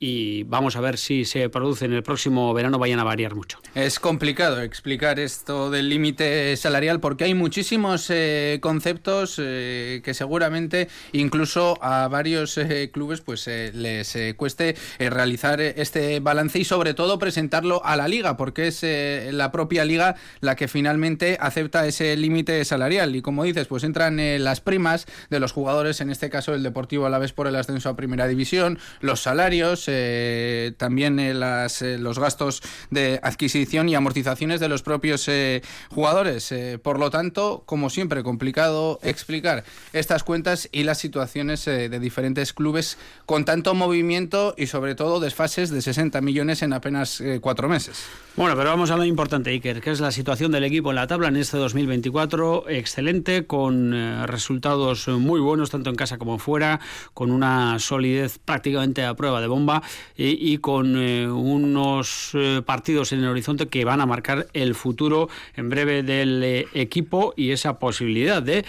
y 0.02 0.42
vamos 0.42 0.74
a 0.74 0.80
ver 0.80 0.98
si 0.98 1.24
se 1.24 1.48
produce 1.48 1.84
en 1.84 1.92
el 1.92 2.02
próximo 2.02 2.52
verano 2.52 2.76
vayan 2.76 2.98
a 2.98 3.04
variar 3.04 3.36
mucho. 3.36 3.60
Es 3.76 4.00
complicado 4.00 4.60
explicar 4.60 5.20
esto 5.20 5.70
del 5.70 5.88
límite 5.88 6.56
salarial 6.56 6.98
porque 6.98 7.22
hay 7.22 7.34
muchísimos 7.34 8.10
eh, 8.10 8.58
conceptos 8.60 9.36
eh, 9.38 10.00
que 10.04 10.12
seguramente 10.12 10.88
incluso 11.12 11.78
a 11.80 12.08
varios 12.08 12.58
eh, 12.58 12.90
clubes 12.92 13.20
pues 13.20 13.46
les 13.46 14.18
cueste 14.36 14.74
realizar 14.98 15.60
este 15.60 16.18
balance 16.18 16.58
y 16.58 16.64
sobre 16.64 16.94
todo 16.94 17.20
presentarlo 17.20 17.84
a 17.84 17.94
la 17.94 18.08
liga 18.08 18.36
porque 18.36 18.66
es 18.66 18.82
la 19.32 19.52
propia 19.52 19.84
liga 19.84 20.16
la 20.40 20.56
que 20.56 20.66
finalmente 20.66 21.36
acepta 21.38 21.86
ese 21.86 22.16
límite 22.16 22.64
salarial 22.64 23.14
y 23.14 23.22
como 23.22 23.44
dices 23.44 23.68
pues 23.68 23.84
entran 23.84 24.18
las 24.42 24.60
primas 24.60 25.06
de 25.30 25.38
los 25.38 25.52
jugadores 25.52 26.00
en 26.00 26.10
este 26.10 26.28
caso 26.28 26.54
el 26.54 26.64
Deportivo 26.64 27.06
a 27.06 27.10
la 27.10 27.18
vez 27.18 27.32
por 27.32 27.46
el 27.46 27.54
ascenso 27.54 27.88
a 27.88 27.94
Primera 27.94 28.26
División 28.26 28.80
los 29.00 29.20
salarios 29.20 29.91
eh, 29.94 30.72
también 30.76 31.18
eh, 31.18 31.34
las, 31.34 31.82
eh, 31.82 31.98
los 31.98 32.18
gastos 32.18 32.62
de 32.90 33.20
adquisición 33.22 33.88
y 33.88 33.94
amortizaciones 33.94 34.60
de 34.60 34.68
los 34.68 34.82
propios 34.82 35.28
jugadores. 35.90 36.54
por 36.82 36.98
lo 36.98 37.10
tanto, 37.10 37.62
como 37.66 37.90
siempre, 37.90 38.22
complicado 38.22 38.98
explicar 39.02 39.64
estas 39.92 40.24
cuentas 40.24 40.68
y 40.72 40.84
las 40.84 40.98
situaciones 40.98 41.64
de 41.64 42.00
diferentes 42.00 42.52
clubes 42.52 42.98
con 43.26 43.44
tanto 43.44 43.74
movimiento 43.74 44.54
y 44.56 44.66
sobre 44.66 44.94
todo 44.94 45.20
desfases 45.20 45.70
de 45.70 45.82
60 45.82 46.20
millones 46.20 46.62
en 46.62 46.72
apenas 46.72 47.22
cuatro 47.40 47.68
meses. 47.68 48.04
Bueno, 48.36 48.56
pero 48.56 48.70
vamos 48.70 48.90
a 48.90 48.96
lo 48.96 49.04
importante, 49.04 49.50
Iker, 49.50 49.80
que 49.80 49.90
es 49.90 50.00
la 50.00 50.12
situación 50.12 50.52
del 50.52 50.64
equipo 50.64 50.90
en 50.90 50.96
la 50.96 51.06
tabla 51.06 51.28
en 51.28 51.36
este 51.36 51.56
2024. 51.58 52.68
Excelente, 52.68 53.46
con 53.46 53.92
resultados 54.26 55.08
muy 55.08 55.40
buenos 55.40 55.70
tanto 55.70 55.90
en 55.90 55.96
casa 55.96 56.18
como 56.18 56.38
fuera, 56.38 56.80
con 57.14 57.30
una 57.30 57.78
solidez 57.78 58.38
prácticamente 58.38 59.04
a 59.04 59.14
prueba 59.14 59.40
de 59.40 59.46
bomba 59.46 59.71
y, 60.16 60.58
con 60.58 60.96
unos 60.96 62.32
partidos 62.66 63.12
en 63.12 63.20
el 63.20 63.28
horizonte 63.28 63.68
que 63.68 63.84
van 63.84 64.00
a 64.00 64.06
marcar 64.06 64.48
el 64.52 64.74
futuro 64.74 65.28
en 65.56 65.70
breve 65.70 66.02
del 66.02 66.66
equipo 66.74 67.32
y 67.36 67.50
esa 67.50 67.78
posibilidad 67.78 68.42
de, 68.42 68.64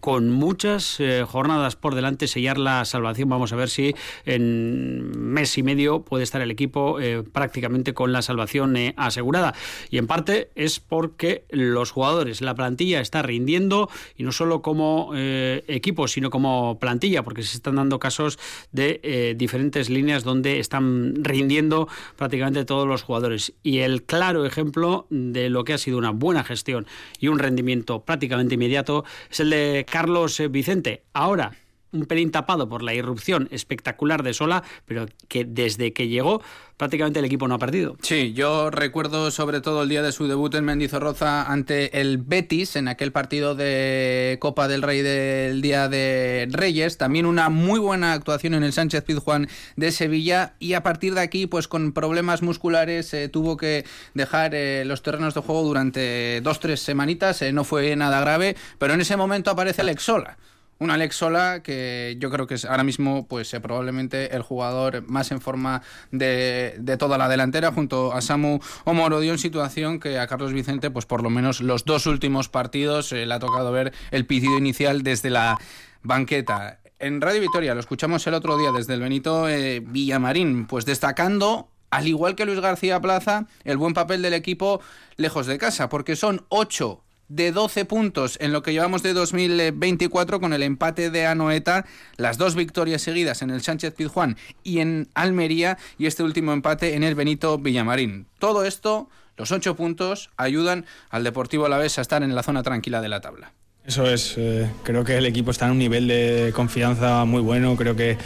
con 0.00 0.30
muchas 0.30 0.98
jornadas 1.26 1.76
por 1.76 1.94
delante, 1.94 2.26
sellar 2.26 2.58
la 2.58 2.84
salvación. 2.84 3.28
Vamos 3.28 3.52
a 3.52 3.56
ver 3.56 3.70
si 3.70 3.94
en 4.26 5.32
mes 5.32 5.56
y 5.56 5.62
medio 5.62 6.02
puede 6.02 6.24
estar 6.24 6.42
el 6.42 6.50
equipo 6.50 6.98
prácticamente 7.32 7.94
con 7.94 8.12
la 8.12 8.22
salvación 8.22 8.76
asegurada. 8.96 9.54
Y 9.90 9.98
en 9.98 10.06
parte 10.06 10.50
es 10.54 10.80
porque 10.80 11.44
los 11.50 11.90
jugadores, 11.90 12.40
la 12.40 12.54
plantilla 12.54 13.00
está 13.00 13.22
rindiendo 13.22 13.88
y 14.16 14.24
no 14.24 14.32
solo 14.32 14.62
como 14.62 15.12
eh, 15.14 15.64
equipo, 15.68 16.08
sino 16.08 16.30
como 16.30 16.78
plantilla, 16.78 17.22
porque 17.22 17.42
se 17.42 17.56
están 17.56 17.76
dando 17.76 17.98
casos 17.98 18.38
de 18.72 19.00
eh, 19.02 19.34
diferentes 19.36 19.90
líneas 19.90 20.24
donde 20.24 20.33
están 20.42 21.14
rindiendo 21.16 21.88
prácticamente 22.16 22.64
todos 22.64 22.86
los 22.86 23.02
jugadores. 23.02 23.52
Y 23.62 23.78
el 23.78 24.02
claro 24.02 24.46
ejemplo 24.46 25.06
de 25.10 25.50
lo 25.50 25.64
que 25.64 25.74
ha 25.74 25.78
sido 25.78 25.98
una 25.98 26.10
buena 26.10 26.44
gestión 26.44 26.86
y 27.18 27.28
un 27.28 27.38
rendimiento 27.38 28.04
prácticamente 28.04 28.54
inmediato 28.54 29.04
es 29.30 29.40
el 29.40 29.50
de 29.50 29.86
Carlos 29.90 30.42
Vicente. 30.50 31.02
Ahora, 31.12 31.52
un 31.94 32.06
pelín 32.06 32.30
tapado 32.30 32.68
por 32.68 32.82
la 32.82 32.94
irrupción 32.94 33.48
espectacular 33.50 34.22
de 34.22 34.34
Sola, 34.34 34.62
pero 34.84 35.06
que 35.28 35.44
desde 35.44 35.92
que 35.92 36.08
llegó 36.08 36.42
prácticamente 36.76 37.20
el 37.20 37.24
equipo 37.24 37.46
no 37.46 37.54
ha 37.54 37.58
perdido. 37.58 37.96
Sí, 38.02 38.32
yo 38.32 38.70
recuerdo 38.70 39.30
sobre 39.30 39.60
todo 39.60 39.84
el 39.84 39.88
día 39.88 40.02
de 40.02 40.12
su 40.12 40.26
debut 40.26 40.54
en 40.54 40.64
Mendizorroza 40.64 41.44
ante 41.50 42.00
el 42.00 42.18
Betis 42.18 42.76
en 42.76 42.88
aquel 42.88 43.12
partido 43.12 43.54
de 43.54 44.38
Copa 44.40 44.66
del 44.66 44.82
Rey 44.82 45.02
del 45.02 45.62
Día 45.62 45.88
de 45.88 46.48
Reyes, 46.50 46.98
también 46.98 47.26
una 47.26 47.48
muy 47.48 47.78
buena 47.78 48.12
actuación 48.12 48.54
en 48.54 48.64
el 48.64 48.72
Sánchez 48.72 49.04
Pizjuán 49.04 49.48
de 49.76 49.92
Sevilla. 49.92 50.54
Y 50.58 50.74
a 50.74 50.82
partir 50.82 51.14
de 51.14 51.20
aquí 51.20 51.46
pues 51.46 51.68
con 51.68 51.92
problemas 51.92 52.42
musculares 52.42 53.14
eh, 53.14 53.28
tuvo 53.28 53.56
que 53.56 53.84
dejar 54.14 54.54
eh, 54.54 54.84
los 54.84 55.02
terrenos 55.02 55.34
de 55.34 55.40
juego 55.40 55.62
durante 55.62 56.40
dos 56.40 56.58
tres 56.60 56.80
semanitas, 56.80 57.40
eh, 57.42 57.52
no 57.52 57.64
fue 57.64 57.94
nada 57.94 58.20
grave, 58.20 58.56
pero 58.78 58.94
en 58.94 59.00
ese 59.00 59.16
momento 59.16 59.50
aparece 59.50 59.82
Alex 59.82 60.02
Sola 60.02 60.36
un 60.78 60.90
Alex 60.90 61.16
Sola 61.16 61.62
que 61.62 62.16
yo 62.18 62.30
creo 62.30 62.46
que 62.46 62.54
es 62.54 62.64
ahora 62.64 62.84
mismo 62.84 63.26
pues 63.26 63.52
eh, 63.54 63.60
probablemente 63.60 64.34
el 64.34 64.42
jugador 64.42 65.02
más 65.08 65.30
en 65.30 65.40
forma 65.40 65.82
de, 66.10 66.80
toda 66.98 67.18
la 67.18 67.28
delantera 67.28 67.72
junto 67.72 68.12
a 68.12 68.20
Samu 68.20 68.58
Omorodio 68.84 69.32
en 69.32 69.38
situación 69.38 70.00
que 70.00 70.18
a 70.18 70.26
Carlos 70.26 70.52
Vicente 70.52 70.90
pues 70.90 71.06
por 71.06 71.22
lo 71.22 71.30
menos 71.30 71.60
los 71.60 71.84
dos 71.84 72.06
últimos 72.06 72.48
partidos 72.48 73.12
eh, 73.12 73.26
le 73.26 73.34
ha 73.34 73.38
tocado 73.38 73.72
ver 73.72 73.92
el 74.10 74.26
pitido 74.26 74.58
inicial 74.58 75.02
desde 75.02 75.30
la 75.30 75.58
banqueta. 76.02 76.80
En 76.98 77.20
Radio 77.20 77.40
Victoria 77.40 77.74
lo 77.74 77.80
escuchamos 77.80 78.26
el 78.26 78.34
otro 78.34 78.56
día 78.58 78.70
desde 78.72 78.94
el 78.94 79.00
Benito 79.00 79.48
eh, 79.48 79.80
Villamarín 79.80 80.66
pues 80.66 80.84
destacando 80.84 81.68
al 81.94 82.08
igual 82.08 82.34
que 82.34 82.44
Luis 82.44 82.58
García 82.58 83.00
Plaza, 83.00 83.46
el 83.62 83.76
buen 83.76 83.94
papel 83.94 84.20
del 84.20 84.34
equipo 84.34 84.80
lejos 85.16 85.46
de 85.46 85.58
casa, 85.58 85.88
porque 85.88 86.16
son 86.16 86.44
ocho 86.48 87.03
de 87.28 87.52
12 87.52 87.84
puntos 87.84 88.36
en 88.40 88.52
lo 88.52 88.62
que 88.62 88.72
llevamos 88.72 89.02
de 89.02 89.12
2024 89.12 90.40
con 90.40 90.52
el 90.52 90.62
empate 90.62 91.10
de 91.10 91.26
Anoeta, 91.26 91.86
las 92.16 92.38
dos 92.38 92.54
victorias 92.54 93.02
seguidas 93.02 93.42
en 93.42 93.50
el 93.50 93.62
Sánchez 93.62 93.94
Pizjuán 93.94 94.36
y 94.62 94.80
en 94.80 95.08
Almería 95.14 95.78
y 95.98 96.06
este 96.06 96.22
último 96.22 96.52
empate 96.52 96.94
en 96.94 97.04
el 97.04 97.14
Benito 97.14 97.58
Villamarín. 97.58 98.26
Todo 98.38 98.64
esto, 98.64 99.08
los 99.36 99.52
ocho 99.52 99.76
puntos, 99.76 100.30
ayudan 100.36 100.86
al 101.10 101.24
Deportivo 101.24 101.66
Alavés 101.66 101.98
a 101.98 102.02
estar 102.02 102.22
en 102.22 102.34
la 102.34 102.42
zona 102.42 102.62
tranquila 102.62 103.00
de 103.00 103.08
la 103.08 103.20
tabla. 103.20 103.52
Eso 103.84 104.06
es, 104.06 104.34
eh, 104.38 104.70
creo 104.82 105.04
que 105.04 105.18
el 105.18 105.26
equipo 105.26 105.50
está 105.50 105.66
en 105.66 105.72
un 105.72 105.78
nivel 105.78 106.08
de 106.08 106.52
confianza 106.54 107.24
muy 107.26 107.42
bueno, 107.42 107.76
creo 107.76 107.94
que 107.94 108.16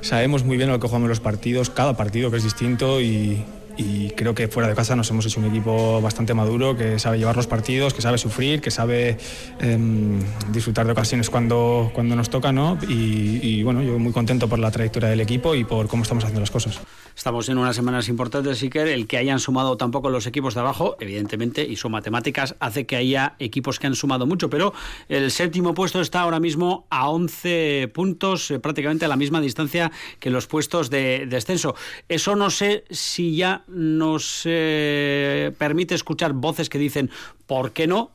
sabemos 0.00 0.44
muy 0.44 0.56
bien 0.56 0.70
lo 0.70 0.80
que 0.80 0.86
jugamos 0.86 1.10
los 1.10 1.20
partidos, 1.20 1.68
cada 1.68 1.94
partido 1.94 2.30
que 2.30 2.38
es 2.38 2.44
distinto 2.44 3.02
y, 3.02 3.44
y 3.76 4.10
creo 4.10 4.34
que 4.34 4.48
fuera 4.48 4.68
de 4.68 4.74
casa 4.74 4.96
nos 4.96 5.10
hemos 5.10 5.26
hecho 5.26 5.40
un 5.40 5.46
equipo 5.46 6.00
bastante 6.00 6.34
maduro 6.34 6.76
que 6.76 6.98
sabe 6.98 7.18
llevar 7.18 7.36
los 7.36 7.46
partidos, 7.46 7.94
que 7.94 8.02
sabe 8.02 8.18
sufrir, 8.18 8.60
que 8.60 8.70
sabe 8.70 9.18
em, 9.60 10.20
disfrutar 10.52 10.86
de 10.86 10.92
ocasiones 10.92 11.30
cuando, 11.30 11.90
cuando 11.94 12.16
nos 12.16 12.30
toca, 12.30 12.52
¿no? 12.52 12.78
Y, 12.88 13.62
bueno, 13.62 13.82
yo 13.82 13.98
muy 13.98 14.12
contento 14.12 14.48
por 14.48 14.58
la 14.58 14.70
trayectoria 14.70 15.08
del 15.08 15.20
equipo 15.20 15.54
y 15.54 15.64
por 15.64 15.88
cómo 15.88 16.02
estamos 16.02 16.24
haciendo 16.24 16.40
las 16.40 16.50
cosas. 16.50 16.80
Estamos 17.16 17.48
en 17.48 17.58
unas 17.58 17.76
semanas 17.76 18.08
importantes, 18.08 18.64
que 18.70 18.94
el 18.94 19.06
que 19.06 19.18
hayan 19.18 19.38
sumado 19.38 19.76
tampoco 19.76 20.10
los 20.10 20.26
equipos 20.26 20.54
de 20.54 20.60
abajo, 20.60 20.96
evidentemente, 21.00 21.64
y 21.64 21.76
son 21.76 21.92
matemáticas, 21.92 22.56
hace 22.60 22.86
que 22.86 22.96
haya 22.96 23.34
equipos 23.38 23.78
que 23.78 23.86
han 23.86 23.94
sumado 23.94 24.26
mucho, 24.26 24.50
pero 24.50 24.72
el 25.08 25.30
séptimo 25.30 25.74
puesto 25.74 26.00
está 26.00 26.20
ahora 26.20 26.40
mismo 26.40 26.86
a 26.90 27.08
11 27.08 27.90
puntos, 27.94 28.50
eh, 28.50 28.58
prácticamente 28.58 29.04
a 29.04 29.08
la 29.08 29.16
misma 29.16 29.40
distancia 29.40 29.92
que 30.18 30.30
los 30.30 30.46
puestos 30.46 30.90
de 30.90 31.26
descenso. 31.26 31.74
Eso 32.08 32.36
no 32.36 32.50
sé 32.50 32.84
si 32.90 33.36
ya 33.36 33.63
nos 33.68 34.42
eh, 34.44 35.52
permite 35.58 35.94
escuchar 35.94 36.32
voces 36.32 36.68
que 36.68 36.78
dicen, 36.78 37.10
¿por 37.46 37.72
qué 37.72 37.86
no? 37.86 38.13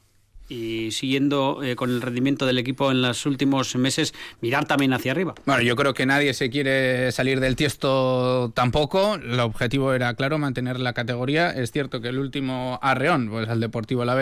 Y 0.49 0.91
siguiendo 0.91 1.63
eh, 1.63 1.75
con 1.75 1.91
el 1.91 2.01
rendimiento 2.01 2.45
del 2.45 2.57
equipo 2.57 2.91
en 2.91 3.01
los 3.03 3.25
últimos 3.25 3.75
meses, 3.75 4.13
mirar 4.41 4.65
también 4.65 4.91
hacia 4.93 5.11
arriba. 5.11 5.35
Bueno, 5.45 5.61
yo 5.61 5.75
creo 5.75 5.93
que 5.93 6.05
nadie 6.05 6.33
se 6.33 6.49
quiere 6.49 7.11
salir 7.11 7.39
del 7.39 7.55
tiesto 7.55 8.51
tampoco. 8.55 9.15
El 9.15 9.39
objetivo 9.39 9.93
era, 9.93 10.13
claro, 10.15 10.39
mantener 10.39 10.79
la 10.79 10.93
categoría. 10.93 11.51
Es 11.51 11.71
cierto 11.71 12.01
que 12.01 12.09
el 12.09 12.17
último 12.17 12.79
arreón, 12.81 13.29
pues 13.29 13.47
al 13.47 13.59
Deportivo 13.59 14.01
a 14.01 14.19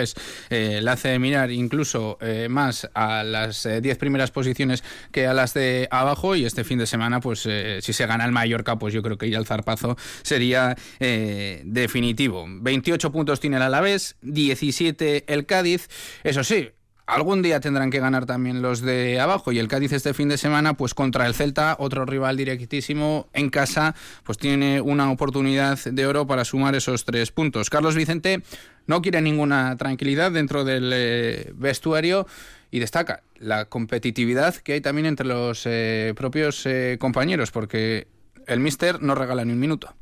eh, 0.50 0.82
le 0.84 0.92
hace 0.92 1.18
mirar 1.18 1.50
incluso 1.50 2.18
eh, 2.20 2.48
más 2.50 2.90
a 2.94 3.24
las 3.24 3.64
10 3.82 3.98
primeras 3.98 4.32
posiciones 4.32 4.84
que 5.12 5.28
a 5.28 5.34
las 5.34 5.54
de 5.54 5.88
abajo. 5.92 6.36
Y 6.36 6.44
este 6.44 6.66
fin 6.66 6.78
de 6.78 6.88
semana, 6.88 7.22
pues 7.22 7.48
si 7.80 7.94
se 7.94 8.06
gana 8.06 8.26
el 8.26 8.34
Mallorca, 8.34 8.78
pues 8.78 8.94
yo 8.94 9.02
creo 9.02 9.18
que 9.18 9.30
ya 9.30 9.38
el 9.38 9.46
zarpazo 9.46 9.96
sería 10.24 10.76
definitivo. 11.00 12.46
28 12.50 13.12
puntos 13.14 13.40
tiene 13.40 13.56
el 13.56 13.62
Alavés, 13.62 14.18
17 14.22 15.24
el 15.34 15.46
Cádiz. 15.46 15.88
Eso 16.24 16.44
sí, 16.44 16.70
algún 17.08 17.42
día 17.42 17.60
tendrán 17.60 17.90
que 17.90 18.00
ganar 18.00 18.26
también 18.26 18.62
los 18.62 18.82
de 18.82 19.20
abajo. 19.20 19.52
Y 19.52 19.60
el 19.60 19.68
Cádiz 19.68 19.94
este 19.94 20.14
fin 20.14 20.30
de 20.30 20.38
semana 20.38 20.76
pues 20.76 20.94
contra 20.94 21.26
el 21.26 21.34
Celta 21.34 21.76
otro 21.80 22.06
rival 22.06 22.38
directísimo 22.38 23.28
en 23.34 23.50
casa 23.50 23.96
pues 24.24 24.38
tiene 24.38 24.82
una 24.82 25.10
oportunidad 25.10 25.80
de 25.80 26.06
oro 26.06 26.28
para 26.28 26.46
sumar 26.46 26.76
esos 26.76 27.06
tres 27.06 27.32
puntos. 27.32 27.70
Carlos 27.70 27.96
Vicente 27.96 28.44
no 28.86 29.02
quiere 29.02 29.22
ninguna 29.22 29.76
tranquilidad 29.78 30.32
dentro 30.32 30.64
del 30.64 30.92
eh, 30.94 31.52
vestuario 31.56 32.28
y 32.70 32.80
destaca 32.80 33.24
la 33.38 33.66
competitividad 33.66 34.56
que 34.56 34.74
hay 34.74 34.82
también 34.82 35.06
entre 35.06 35.26
los 35.26 35.64
eh, 35.66 36.14
propios 36.16 36.66
eh, 36.66 36.98
compañeros 37.00 37.52
porque 37.52 38.08
el 38.46 38.60
Mister 38.60 39.02
no 39.02 39.16
regala 39.16 39.46
ni 39.46 39.54
un 39.54 39.60
minuto. 39.60 39.94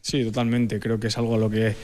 Sí 0.00 0.24
totalmente. 0.24 0.80
Creo 0.80 0.98
que 0.98 1.08
es 1.08 1.18
algo 1.18 1.34
a 1.34 1.38
lo 1.38 1.50
que, 1.50 1.74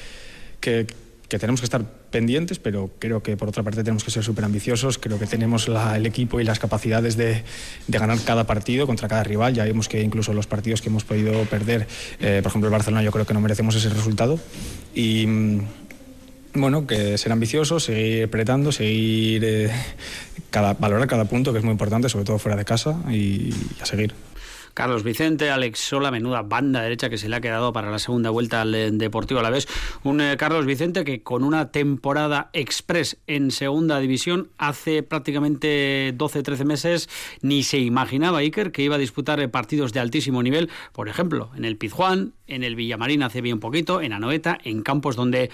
que 0.60 0.86
que 1.28 1.38
tenemos 1.38 1.60
que 1.60 1.66
estar 1.66 1.84
pendientes, 2.10 2.58
pero 2.58 2.90
creo 2.98 3.22
que 3.22 3.36
por 3.36 3.48
otra 3.48 3.62
parte 3.62 3.82
tenemos 3.82 4.04
que 4.04 4.10
ser 4.10 4.24
súper 4.24 4.44
ambiciosos. 4.44 4.98
Creo 4.98 5.18
que 5.18 5.26
tenemos 5.26 5.68
el 5.68 6.06
equipo 6.06 6.40
y 6.40 6.44
las 6.44 6.58
capacidades 6.58 7.16
de, 7.16 7.42
ganar 7.88 8.18
cada 8.24 8.44
partido 8.44 8.86
contra 8.86 9.08
cada 9.08 9.24
rival. 9.24 9.54
Ya 9.54 9.64
vimos 9.64 9.88
que 9.88 10.02
incluso 10.02 10.32
los 10.32 10.46
partidos 10.46 10.82
que 10.82 10.88
hemos 10.88 11.04
podido 11.04 11.42
perder, 11.44 11.86
eh, 12.20 12.40
por 12.42 12.50
ejemplo 12.50 12.68
el 12.68 12.72
Barcelona, 12.72 13.02
yo 13.02 13.12
creo 13.12 13.26
que 13.26 13.34
no 13.34 13.40
merecemos 13.40 13.74
ese 13.74 13.88
resultado. 13.90 14.38
Y 14.94 15.26
mm, 15.26 15.60
bueno, 16.54 16.86
que 16.86 17.18
ser 17.18 17.32
ambiciosos, 17.32 17.84
seguir 17.84 18.24
apretando, 18.24 18.72
seguir 18.72 19.44
eh, 19.44 19.70
cada, 20.50 20.74
valorar 20.74 21.06
cada 21.06 21.24
punto, 21.26 21.52
que 21.52 21.58
es 21.58 21.64
muy 21.64 21.72
importante, 21.72 22.08
sobre 22.08 22.24
todo 22.24 22.38
fuera 22.38 22.56
de 22.56 22.64
casa, 22.64 22.98
y 23.10 23.54
a 23.80 23.86
seguir. 23.86 24.14
Carlos 24.78 25.02
Vicente, 25.02 25.50
Alex 25.50 25.80
Sola, 25.80 26.12
menuda 26.12 26.42
banda 26.42 26.82
derecha 26.82 27.10
que 27.10 27.18
se 27.18 27.28
le 27.28 27.34
ha 27.34 27.40
quedado 27.40 27.72
para 27.72 27.90
la 27.90 27.98
segunda 27.98 28.30
vuelta 28.30 28.60
al 28.60 28.72
eh, 28.76 28.92
Deportivo 28.92 29.40
a 29.40 29.42
la 29.42 29.50
vez. 29.50 29.66
Un 30.04 30.20
eh, 30.20 30.36
Carlos 30.36 30.66
Vicente 30.66 31.02
que 31.02 31.20
con 31.20 31.42
una 31.42 31.72
temporada 31.72 32.48
express 32.52 33.18
en 33.26 33.50
segunda 33.50 33.98
división 33.98 34.52
hace 34.56 35.02
prácticamente 35.02 36.14
12-13 36.16 36.64
meses 36.64 37.08
ni 37.42 37.64
se 37.64 37.78
imaginaba 37.78 38.38
Iker 38.38 38.70
que 38.70 38.82
iba 38.82 38.94
a 38.94 38.98
disputar 38.98 39.40
eh, 39.40 39.48
partidos 39.48 39.92
de 39.92 39.98
altísimo 39.98 40.44
nivel, 40.44 40.70
por 40.92 41.08
ejemplo, 41.08 41.50
en 41.56 41.64
el 41.64 41.76
Pizjuán, 41.76 42.34
en 42.48 42.64
el 42.64 42.74
Villamarín 42.74 43.22
hace 43.22 43.40
bien 43.40 43.60
poquito, 43.60 44.00
en 44.00 44.12
Anoeta, 44.12 44.58
en 44.64 44.82
campos 44.82 45.14
donde 45.14 45.50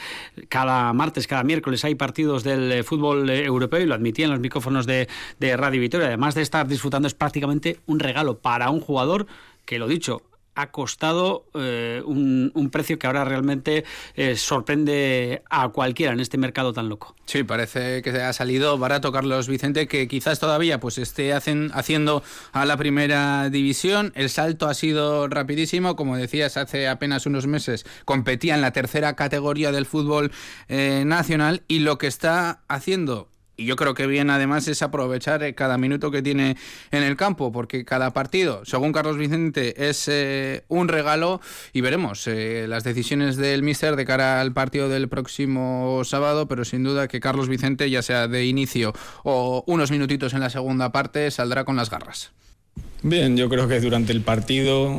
cada 0.49 0.93
martes, 0.93 1.27
cada 1.27 1.45
miércoles 1.45 1.85
hay 1.85 1.95
partidos 1.95 2.45
del 2.45 2.83
fútbol 2.85 3.29
europeo 3.29 3.81
y 3.81 3.87
lo 3.87 3.95
admitían 3.95 4.31
los 4.31 4.41
micrófonos 4.41 4.87
de, 4.87 5.09
de 5.39 5.57
Radio 5.57 5.81
Victoria. 5.81 6.07
Además 6.07 6.35
de 6.35 6.43
estar 6.43 6.67
disfrutando 6.67 7.09
es 7.09 7.15
prácticamente 7.15 7.81
un 7.87 8.01
regalo 8.01 8.39
para 8.39 8.71
un 8.71 8.81
jugador 8.81 9.27
que 9.65 9.79
lo 9.79 9.89
dicho, 9.89 10.23
ha 10.55 10.71
costado 10.71 11.47
eh, 11.55 12.03
un, 12.05 12.71
precio 12.73 12.99
que 12.99 13.07
ahora 13.07 13.25
realmente 13.25 13.85
eh, 14.15 14.37
sorprende 14.37 15.43
a 15.51 15.69
cualquiera 15.69 16.13
en 16.13 16.21
este 16.21 16.39
mercado 16.39 16.73
tan 16.73 16.89
loco. 16.89 17.15
Sí, 17.27 17.45
parece 17.45 18.03
que 18.03 18.11
ha 18.11 18.33
salido 18.33 18.79
barato 18.79 19.13
Carlos 19.13 19.49
Vicente, 19.49 19.87
que 19.87 20.09
quizás 20.09 20.41
todavía 20.41 20.81
pues 20.81 20.99
esté 20.99 21.33
haciendo 21.33 22.23
a 22.53 22.65
la 22.65 22.77
primera 22.77 23.51
división. 23.51 24.13
El 24.15 24.31
salto 24.31 24.69
ha 24.69 24.75
sido 24.75 25.29
rapidísimo, 25.29 25.97
como 25.97 26.17
decías, 26.17 26.57
hace 26.57 26.89
apenas 26.89 27.27
unos 27.27 27.47
meses 27.47 27.87
competía 28.05 28.55
en 28.55 28.61
la 28.61 28.73
tercera 28.73 29.15
categoría 29.15 29.73
del 29.73 29.87
fútbol 29.87 30.33
eh, 30.69 31.05
nacional 31.07 31.63
y 31.69 31.81
lo 31.81 31.99
que 31.99 32.07
está 32.07 32.63
haciendo 32.69 33.34
y 33.57 33.67
yo 33.67 33.77
creo 33.77 33.95
que 33.95 34.07
bien 34.07 34.31
además 34.31 34.67
es 34.69 34.83
aprovechar 34.83 35.43
eh, 35.43 35.55
cada 35.55 35.79
minuto 35.79 36.11
que 36.11 36.23
tiene 36.23 36.57
en 36.91 37.03
el 37.03 37.17
campo, 37.17 37.53
porque 37.53 37.85
cada 37.85 38.13
partido, 38.13 38.65
según 38.65 38.93
Carlos 38.93 39.17
Vicente, 39.17 39.89
es 39.89 40.09
eh, 40.09 40.65
un 40.69 40.89
regalo 40.89 41.41
y 41.73 41.81
veremos 41.81 42.27
eh, 42.27 42.67
las 42.69 42.85
decisiones 42.85 43.37
del 43.37 43.63
míster 43.63 43.97
de 43.97 44.05
cara 44.05 44.41
al 44.41 44.53
partido 44.53 44.89
del 44.89 45.09
próximo 45.09 46.03
sábado, 46.05 46.49
pero 46.49 46.65
sin 46.65 46.85
duda 46.85 47.09
que 47.09 47.21
Carlos 47.21 47.49
Vicente, 47.49 47.91
ya 47.91 48.03
sea 48.03 48.29
de 48.29 48.47
inicio 48.47 48.93
o 49.23 49.65
unos 49.67 49.91
minutitos 49.91 50.35
en 50.35 50.41
la 50.41 50.51
segunda 50.51 50.93
parte, 50.93 51.31
saldrá 51.31 51.65
con 51.65 51.77
las 51.77 51.91
garras. 51.91 52.33
Bien, 53.03 53.37
yo 53.37 53.49
creo 53.49 53.69
que 53.69 53.81
durante 53.81 54.13
el 54.13 54.23
partido 54.23 54.99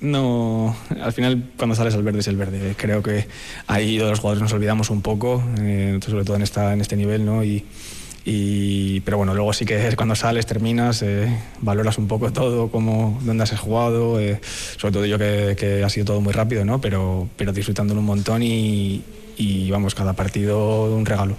no, 0.00 0.76
al 1.00 1.12
final 1.12 1.50
cuando 1.56 1.74
sales 1.74 1.94
al 1.94 2.02
verde 2.02 2.20
es 2.20 2.28
el 2.28 2.36
verde. 2.36 2.74
Creo 2.76 3.02
que 3.02 3.26
ahí 3.66 3.98
los 3.98 4.18
jugadores 4.18 4.42
nos 4.42 4.52
olvidamos 4.52 4.90
un 4.90 5.02
poco, 5.02 5.42
eh, 5.58 5.98
sobre 6.04 6.24
todo 6.24 6.36
en, 6.36 6.42
esta, 6.42 6.72
en 6.72 6.80
este 6.80 6.96
nivel, 6.96 7.24
¿no? 7.24 7.42
Y, 7.44 7.64
pero 9.04 9.18
bueno, 9.18 9.34
luego 9.34 9.52
sí 9.52 9.64
que 9.64 9.86
es 9.86 9.94
cuando 9.94 10.16
sales, 10.16 10.46
terminas, 10.46 11.00
eh, 11.02 11.28
valoras 11.60 11.96
un 11.96 12.08
poco 12.08 12.32
todo, 12.32 12.68
cómo, 12.72 13.20
dónde 13.22 13.44
has 13.44 13.52
jugado, 13.58 14.18
eh, 14.18 14.40
sobre 14.76 14.92
todo 14.92 15.06
yo 15.06 15.16
que, 15.16 15.54
que, 15.56 15.84
ha 15.84 15.88
sido 15.88 16.06
todo 16.06 16.20
muy 16.20 16.32
rápido, 16.32 16.64
¿no? 16.64 16.80
pero, 16.80 17.28
pero 17.36 17.52
disfrutándolo 17.52 18.00
un 18.00 18.06
montón 18.06 18.42
y, 18.42 19.04
y 19.36 19.70
vamos, 19.70 19.94
cada 19.94 20.14
partido 20.14 20.92
un 20.92 21.06
regalo. 21.06 21.36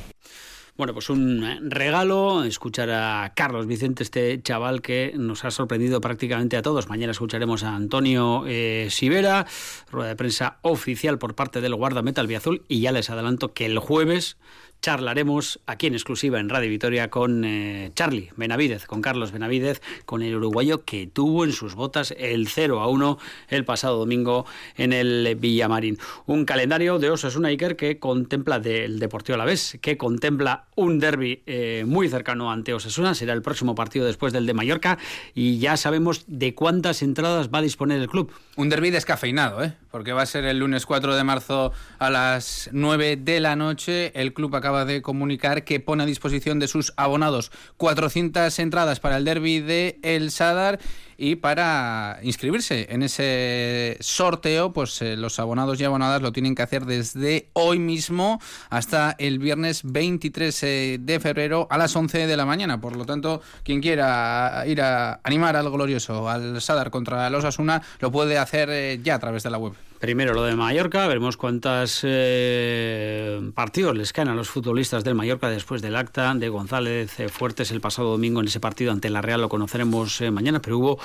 Bueno, 0.77 0.93
pues 0.93 1.09
un 1.09 1.43
eh, 1.43 1.57
regalo 1.63 2.43
escuchar 2.43 2.91
a 2.91 3.33
Carlos 3.35 3.65
Vicente, 3.65 4.03
este 4.03 4.39
chaval 4.43 4.83
que 4.83 5.11
nos 5.17 5.43
ha 5.43 5.49
sorprendido 5.49 6.01
prácticamente 6.01 6.55
a 6.55 6.61
todos. 6.61 6.87
Mañana 6.87 7.13
escucharemos 7.13 7.63
a 7.63 7.75
Antonio 7.75 8.43
eh, 8.45 8.87
Sivera, 8.91 9.47
rueda 9.89 10.09
de 10.09 10.15
prensa 10.15 10.59
oficial 10.61 11.17
por 11.17 11.33
parte 11.33 11.61
del 11.61 11.73
guardameta 11.73 12.21
albiazul 12.21 12.63
y 12.67 12.81
ya 12.81 12.91
les 12.91 13.09
adelanto 13.09 13.55
que 13.55 13.65
el 13.65 13.79
jueves 13.79 14.37
charlaremos 14.81 15.59
aquí 15.65 15.87
en 15.87 15.93
exclusiva 15.93 16.39
en 16.39 16.49
Radio 16.49 16.69
Vitoria 16.69 17.09
con 17.09 17.43
eh, 17.43 17.91
Charlie 17.95 18.31
Benavidez, 18.35 18.85
con 18.85 19.01
Carlos 19.01 19.31
Benavidez, 19.31 19.81
con 20.05 20.21
el 20.21 20.35
uruguayo 20.35 20.85
que 20.85 21.07
tuvo 21.07 21.43
en 21.43 21.51
sus 21.51 21.75
botas 21.75 22.13
el 22.17 22.47
0 22.47 22.81
a 22.81 22.87
1 22.87 23.17
el 23.49 23.65
pasado 23.65 23.97
domingo 23.97 24.45
en 24.75 24.93
el 24.93 25.35
Villamarín. 25.35 25.97
Un 26.25 26.45
calendario 26.45 26.99
de 26.99 27.09
Osasuna 27.09 27.49
Iker 27.49 27.75
que 27.75 27.99
contempla 27.99 28.59
del 28.59 28.99
Deportivo 28.99 29.35
a 29.35 29.37
la 29.37 29.45
vez, 29.45 29.77
que 29.81 29.97
contempla 29.97 30.65
un 30.75 30.99
derby 30.99 31.43
eh, 31.45 31.83
muy 31.87 32.07
cercano 32.09 32.51
ante 32.51 32.73
Osasuna, 32.73 33.15
será 33.15 33.33
el 33.33 33.41
próximo 33.41 33.75
partido 33.75 34.05
después 34.05 34.33
del 34.33 34.45
de 34.45 34.53
Mallorca 34.53 34.97
y 35.33 35.59
ya 35.59 35.77
sabemos 35.77 36.25
de 36.27 36.53
cuántas 36.53 37.01
entradas 37.01 37.49
va 37.53 37.59
a 37.59 37.63
disponer 37.63 37.99
el 37.99 38.07
club. 38.07 38.31
Un 38.55 38.69
derby 38.69 38.91
descafeinado, 38.91 39.63
¿eh? 39.63 39.73
porque 39.97 40.13
va 40.13 40.21
a 40.21 40.25
ser 40.27 40.45
el 40.45 40.59
lunes 40.59 40.85
4 40.85 41.15
de 41.15 41.23
marzo 41.23 41.71
a 41.97 42.09
las 42.11 42.69
9 42.71 43.17
de 43.17 43.39
la 43.39 43.55
noche. 43.55 44.11
El 44.19 44.31
club 44.31 44.55
acaba 44.55 44.66
de 44.85 45.01
comunicar 45.01 45.63
que 45.63 45.79
pone 45.79 46.03
a 46.03 46.05
disposición 46.05 46.59
de 46.59 46.67
sus 46.67 46.93
abonados 46.97 47.51
400 47.77 48.57
entradas 48.59 48.99
para 48.99 49.17
el 49.17 49.25
derby 49.25 49.59
de 49.59 49.99
El 50.03 50.31
Sadar 50.31 50.79
y 51.17 51.35
para 51.35 52.19
inscribirse 52.21 52.87
en 52.91 53.01
ese 53.01 53.97
sorteo, 53.99 54.71
pues 54.71 55.01
eh, 55.01 55.17
los 55.17 55.39
abonados 55.39 55.79
y 55.79 55.83
abonadas 55.83 56.21
lo 56.21 56.31
tienen 56.31 56.53
que 56.53 56.61
hacer 56.61 56.85
desde 56.85 57.49
hoy 57.53 57.79
mismo 57.79 58.39
hasta 58.69 59.15
el 59.17 59.39
viernes 59.39 59.81
23 59.83 60.63
eh, 60.63 60.97
de 61.01 61.19
febrero 61.19 61.67
a 61.71 61.77
las 61.77 61.95
11 61.95 62.27
de 62.27 62.37
la 62.37 62.45
mañana. 62.45 62.79
Por 62.79 62.95
lo 62.95 63.05
tanto, 63.05 63.41
quien 63.63 63.81
quiera 63.81 64.63
ir 64.67 64.81
a 64.81 65.19
animar 65.23 65.55
al 65.55 65.69
glorioso, 65.71 66.29
al 66.29 66.61
Sadar 66.61 66.91
contra 66.91 67.29
los 67.31 67.43
Asuna, 67.45 67.81
lo 67.99 68.11
puede 68.11 68.37
hacer 68.37 68.69
eh, 68.71 68.99
ya 69.03 69.15
a 69.15 69.19
través 69.19 69.41
de 69.41 69.49
la 69.49 69.57
web. 69.57 69.73
Primero 69.99 70.35
lo 70.35 70.43
de 70.43 70.55
Mallorca, 70.55 71.07
veremos 71.07 71.37
cuántos 71.37 72.01
eh, 72.03 73.41
partidos 73.55 73.97
les 73.97 74.13
caen 74.13 74.27
a 74.27 74.35
los 74.35 74.47
futbolistas 74.47 75.03
del 75.03 75.15
Mallorca 75.15 75.49
después 75.49 75.81
del 75.81 75.95
acta 75.95 76.35
de 76.35 76.49
González 76.49 77.19
eh, 77.19 77.29
Fuertes 77.29 77.71
el 77.71 77.81
pasado 77.81 78.11
domingo 78.11 78.39
en 78.39 78.45
ese 78.45 78.59
partido 78.59 78.91
ante 78.91 79.09
la 79.09 79.23
Real, 79.23 79.41
lo 79.41 79.49
conoceremos 79.49 80.21
eh, 80.21 80.29
mañana, 80.29 80.61
pero 80.61 80.77
hubo 80.77 80.99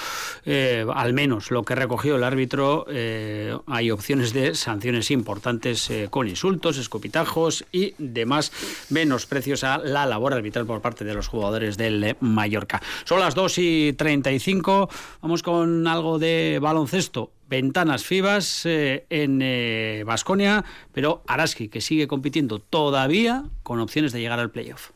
al 0.95 1.15
menos 1.15 1.51
lo 1.51 1.63
que 1.63 1.75
recogió 1.75 2.17
el 2.17 2.25
árbitro, 2.25 2.85
hay 3.67 3.91
opciones 3.91 4.33
de 4.33 4.55
sanciones 4.55 5.11
importantes 5.11 5.91
con 6.11 6.29
insultos, 6.29 6.77
escopitajos 6.77 7.65
y 7.73 7.95
demás 7.99 8.53
menosprecios 8.91 9.65
a 9.65 9.79
la 9.79 10.05
labor 10.05 10.35
arbitral 10.35 10.67
por 10.67 10.81
parte 10.81 11.05
de 11.05 11.15
los 11.15 11.29
jugadores 11.29 11.77
del 11.77 12.17
Mallorca. 12.21 12.83
Son 13.05 13.21
las 13.21 13.35
2 13.35 13.59
y 13.59 13.93
35, 13.95 14.91
vamos 15.23 15.43
con 15.43 15.87
algo 15.87 16.19
de 16.19 16.59
baloncesto 16.61 17.31
ventanas 17.53 18.03
FIBAS 18.03 18.65
eh, 18.65 19.05
en 19.11 20.07
Vasconia, 20.07 20.65
eh, 20.65 20.89
pero 20.91 21.23
Araski 21.27 21.69
que 21.69 21.83
sigue 21.83 22.09
compitiendo 22.09 22.61
todavía 22.61 23.45
con 23.63 23.79
opciones 23.79 24.13
de 24.13 24.21
llegar 24.21 24.41
al 24.41 24.51
playoff. 24.51 24.93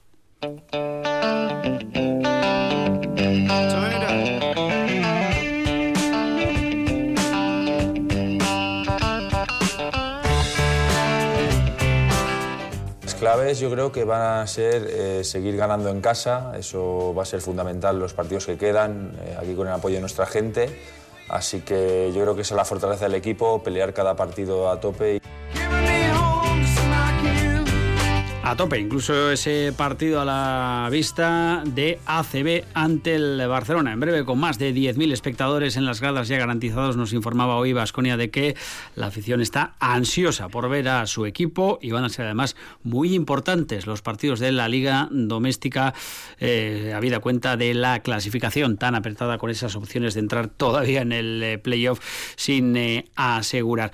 Las 13.03 13.15
claves 13.17 13.61
yo 13.61 13.71
creo 13.71 13.93
que 13.93 14.05
van 14.05 14.41
a 14.41 14.47
ser 14.47 14.87
eh, 14.89 15.25
seguir 15.25 15.59
ganando 15.59 15.91
en 15.91 16.01
casa, 16.01 16.55
eso 16.59 17.13
va 17.15 17.25
a 17.25 17.27
ser 17.27 17.43
fundamental 17.43 17.99
los 17.99 18.15
partidos 18.15 18.47
que 18.47 18.57
quedan, 18.57 19.13
eh, 19.21 19.37
aquí 19.39 19.55
con 19.55 19.67
el 19.67 19.75
apoyo 19.75 19.97
de 19.97 20.01
nuestra 20.01 20.25
gente. 20.25 20.71
Así 21.29 21.61
que 21.61 22.13
yo 22.15 22.23
creo 22.23 22.35
que 22.37 22.43
esa 22.43 22.55
es 22.55 22.57
la 22.57 22.65
fortaleza 22.65 23.07
del 23.07 23.15
equipo, 23.15 23.63
pelear 23.63 23.93
cada 23.93 24.15
partido 24.15 24.71
a 24.71 24.81
tope. 24.81 25.21
A 28.47 28.55
tope, 28.55 28.79
incluso 28.79 29.33
ese 29.33 29.75
partido 29.77 30.21
a 30.21 30.25
la 30.25 30.89
vista 30.89 31.65
de 31.67 31.99
ACB 32.07 32.63
ante 32.75 33.17
el 33.17 33.45
Barcelona. 33.49 33.93
En 33.93 33.99
breve, 33.99 34.25
con 34.25 34.39
más 34.39 34.57
de 34.57 34.73
10.000 34.73 35.13
espectadores 35.13 35.77
en 35.77 35.85
las 35.85 36.01
gradas 36.01 36.29
ya 36.29 36.39
garantizados, 36.39 36.97
nos 36.97 37.13
informaba 37.13 37.57
hoy 37.57 37.73
Vasconia 37.73 38.17
de 38.17 38.31
que 38.31 38.55
la 38.95 39.09
afición 39.09 39.41
está 39.41 39.75
ansiosa 39.81 40.49
por 40.49 40.69
ver 40.69 40.89
a 40.89 41.09
su 41.09 41.27
equipo 41.27 41.81
y 41.83 41.91
van 41.91 42.05
a 42.05 42.09
ser 42.09 42.27
además 42.27 42.55
muy 42.85 43.17
importantes 43.17 43.89
los 43.89 44.01
partidos 44.01 44.39
de 44.39 44.53
la 44.53 44.69
Liga 44.69 45.09
Doméstica, 45.11 45.93
eh, 46.39 46.93
habida 46.95 47.19
cuenta 47.19 47.57
de 47.57 47.75
la 47.75 47.99
clasificación 47.99 48.77
tan 48.77 48.95
apretada 48.95 49.39
con 49.39 49.51
esas 49.51 49.75
opciones 49.75 50.15
de 50.15 50.21
entrar 50.21 50.47
todavía 50.47 51.03
en 51.03 51.11
el 51.11 51.43
eh, 51.43 51.59
playoff 51.59 51.99
sin 52.37 52.77
eh, 52.77 53.07
asegurar. 53.17 53.91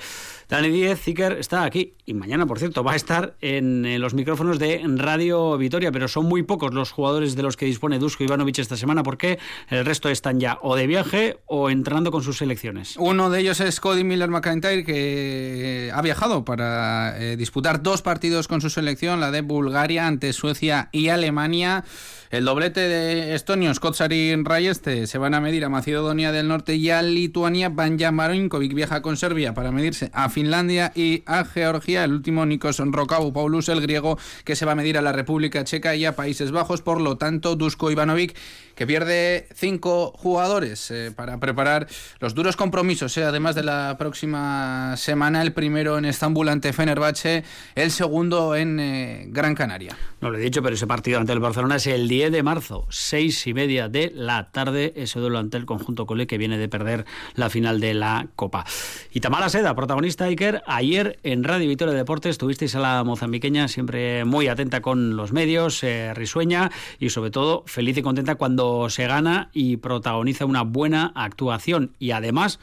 Dani 0.53 0.69
Díez, 0.69 1.01
Zicker, 1.01 1.33
está 1.41 1.65
aquí 1.65 1.95
y 2.05 2.12
mañana, 2.12 2.45
por 2.45 2.59
cierto, 2.59 2.85
va 2.85 2.93
a 2.93 2.97
estar 2.97 3.37
en, 3.41 3.99
los 3.99 4.12
micrófonos 4.12 4.59
de 4.59 4.83
Radio 4.97 5.57
Vitoria, 5.57 5.91
pero 5.93 6.09
son 6.09 6.27
muy 6.27 6.43
pocos 6.43 6.75
los 6.75 6.91
jugadores 6.91 7.37
de 7.37 7.43
los 7.43 7.57
que 7.57 7.65
dispone 7.65 7.99
Dusko 7.99 8.25
Ivanovic 8.25 8.59
esta 8.59 8.77
semana 8.77 9.03
porque 9.03 9.38
el 9.71 9.87
resto 9.87 10.11
están 10.11 10.41
ya 10.41 10.59
o 10.61 10.77
de 10.77 10.87
viaje 10.87 11.38
o 11.47 11.71
entrenando 11.71 12.11
con 12.11 12.23
sus 12.23 12.37
selecciones. 12.37 12.97
Uno 12.99 13.31
de 13.31 13.41
ellos 13.41 13.61
es 13.61 13.81
Cody 13.81 14.05
Miller 14.05 14.29
McIntyre, 14.29 14.85
que 14.85 15.91
ha 15.95 16.03
viajado 16.03 16.45
para 16.45 17.19
eh, 17.19 17.38
disputar 17.38 17.83
dos 17.83 18.03
partidos 18.03 18.47
con 18.47 18.61
su 18.61 18.69
selección, 18.69 19.21
la 19.21 19.31
de 19.31 19.41
Bulgaria 19.41 20.07
ante 20.07 20.35
Suecia 20.35 20.91
y 20.93 21.09
Alemania. 21.09 21.85
El 22.33 22.47
doblete 22.47 22.81
de 22.81 23.35
estonios 23.35 23.79
Kotsari 23.79 24.35
Rayeste 24.43 25.07
se 25.07 25.19
van 25.19 25.35
a 25.35 25.41
medir 25.43 25.67
a 25.67 25.69
Macedonia 25.69 26.33
del 26.33 26.49
Norte 26.49 26.77
y 26.77 26.88
a 26.88 27.03
Lituania. 27.03 27.69
Banja 27.69 28.11
Marinkovic 28.11 28.73
viaja 28.73 29.03
con 29.03 29.19
Serbia 29.19 29.53
para 29.53 29.71
medirse 29.71 30.11
a 30.15 30.31
Finlandia 30.43 30.91
y 30.97 31.23
a 31.27 31.45
Georgia. 31.45 32.03
El 32.03 32.15
último 32.15 32.45
Nikos 32.45 32.79
Rokabu 32.79 33.33
Paulus, 33.33 33.69
el 33.69 33.81
griego, 33.81 34.19
que 34.45 34.57
se 34.57 34.67
va 34.67 34.73
a 34.73 34.75
medir 34.75 34.99
a 34.99 35.03
la 35.03 35.13
República 35.13 35.63
Checa 35.63 35.95
y 35.95 36.05
a 36.05 36.17
Países 36.17 36.51
Bajos. 36.51 36.83
Por 36.83 37.01
lo 37.01 37.17
tanto, 37.17 37.55
Dusko 37.55 37.93
Ivanovic, 37.93 38.35
que 38.83 38.87
pierde 38.88 39.47
cinco 39.55 40.12
jugadores 40.16 40.90
eh, 40.90 41.12
para 41.14 41.38
preparar 41.38 41.87
los 42.18 42.35
duros 42.35 42.57
compromisos, 42.57 43.16
eh, 43.16 43.23
además 43.23 43.55
de 43.55 43.62
la 43.62 43.95
próxima 43.97 44.97
semana. 44.97 45.40
El 45.40 45.53
primero 45.53 45.99
en 45.99 46.05
Estambul 46.05 46.49
ante 46.49 46.73
Fenerbahce, 46.73 47.45
el 47.77 47.92
segundo 47.92 48.57
en 48.57 48.81
eh, 48.81 49.27
Gran 49.29 49.55
Canaria. 49.55 49.97
No 50.21 50.31
lo 50.31 50.38
he 50.38 50.40
dicho, 50.40 50.64
pero 50.64 50.75
ese 50.75 50.88
partido 50.88 51.21
ante 51.21 51.33
el 51.33 51.38
Barcelona 51.38 51.77
es 51.77 51.87
el 51.87 52.09
10 52.09 52.33
de 52.33 52.42
marzo, 52.42 52.88
seis 52.90 53.47
y 53.47 53.55
media 53.55 53.88
de 53.88 54.11
la 54.12 54.51
tarde, 54.51 54.92
ese 54.97 55.21
duelo 55.21 55.38
ante 55.38 55.59
el 55.59 55.64
conjunto 55.64 56.05
Cole 56.05 56.27
que 56.27 56.37
viene 56.37 56.59
de 56.59 56.68
perder 56.68 57.05
la 57.37 57.51
final 57.51 57.79
de 57.79 57.95
la 57.95 58.27
Copa. 58.35 58.64
Y 59.12 59.21
Tamara 59.21 59.49
Seda, 59.49 59.77
protagonista 59.77 60.25
Iker, 60.25 60.64
ayer 60.66 61.21
en 61.23 61.45
Radio 61.45 61.68
Victoria 61.68 61.95
Deportes 61.95 62.37
tuvisteis 62.37 62.75
a 62.75 62.81
la 62.81 63.05
mozambiqueña 63.05 63.68
siempre 63.68 64.25
muy 64.25 64.49
atenta 64.49 64.83
con 64.83 65.16
los 65.16 65.33
medios, 65.33 65.85
risueña 66.14 66.73
y 66.99 67.11
sobre 67.11 67.31
todo 67.31 67.62
feliz 67.66 67.97
y 67.97 68.03
contenta 68.03 68.35
cuando 68.35 68.72
se 68.89 69.07
gana 69.07 69.51
y 69.53 69.77
protagoniza 69.79 70.45
una 70.45 70.63
buena 70.63 71.13
actuación. 71.15 71.93
Y 71.99 72.11
además 72.11 72.59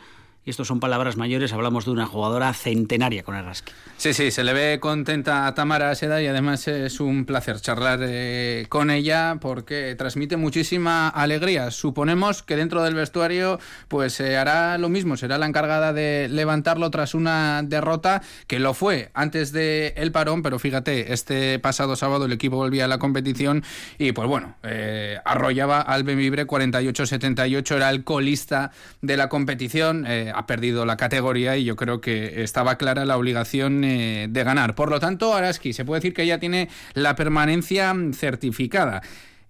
y 0.50 0.52
estos 0.52 0.68
son 0.68 0.80
palabras 0.80 1.16
mayores, 1.16 1.54
hablamos 1.54 1.86
de 1.86 1.92
una 1.92 2.08
jugadora 2.08 2.52
centenaria 2.56 3.22
con 3.22 3.36
Araski. 3.36 3.72
Sí, 3.98 4.16
sí, 4.16 4.32
se 4.32 4.44
le 4.44 4.54
ve 4.54 4.80
contenta 4.80 5.46
a 5.46 5.54
Tamara 5.54 5.94
Seda 5.94 6.24
y 6.24 6.26
además 6.26 6.68
es 6.68 7.00
un 7.00 7.26
placer 7.26 7.62
charlar 7.62 8.00
eh, 8.02 8.66
con 8.68 8.90
ella 8.90 9.38
porque 9.40 9.94
transmite 9.96 10.38
muchísima 10.38 11.08
alegría. 11.08 11.70
Suponemos 11.70 12.42
que 12.42 12.56
dentro 12.56 12.82
del 12.82 12.96
vestuario 12.96 13.60
pues 13.90 14.20
eh, 14.22 14.38
hará 14.38 14.80
lo 14.80 14.90
mismo, 14.90 15.18
será 15.18 15.38
la 15.38 15.46
encargada 15.46 15.94
de 15.94 16.28
levantarlo 16.32 16.90
tras 16.90 17.14
una 17.14 17.62
derrota 17.62 18.24
que 18.48 18.58
lo 18.58 18.74
fue 18.74 19.12
antes 19.14 19.52
del 19.52 19.94
el 19.98 20.12
parón, 20.12 20.42
pero 20.42 20.58
fíjate, 20.58 21.14
este 21.14 21.60
pasado 21.60 21.96
sábado 21.96 22.26
el 22.26 22.32
equipo 22.32 22.56
volvía 22.56 22.86
a 22.86 22.88
la 22.88 22.98
competición 22.98 23.64
y 24.00 24.14
pues 24.14 24.28
bueno, 24.28 24.56
eh, 24.64 25.20
arrollaba 25.26 25.80
al 25.80 26.04
Benvibre 26.04 26.48
48-78, 26.48 27.76
era 27.76 27.92
el 27.92 28.04
colista 28.04 28.72
de 29.04 29.16
la 29.16 29.30
competición, 29.30 30.08
ha 30.40 30.46
perdido 30.48 30.86
la 30.86 30.96
categoría 30.96 31.58
y 31.58 31.66
yo 31.66 31.76
creo 31.76 32.00
que 32.00 32.42
estaba 32.44 32.78
clara 32.78 33.04
la 33.04 33.18
obligación 33.18 33.84
eh, 33.84 34.28
de 34.30 34.44
ganar. 34.46 34.74
Por 34.74 34.90
lo 34.90 35.00
tanto, 35.00 35.34
Araski 35.34 35.74
se 35.74 35.84
puede 35.84 36.00
decir 36.00 36.14
que 36.14 36.26
ya 36.26 36.40
tiene 36.40 36.70
la 36.94 37.16
permanencia 37.16 37.94
certificada. 38.14 39.02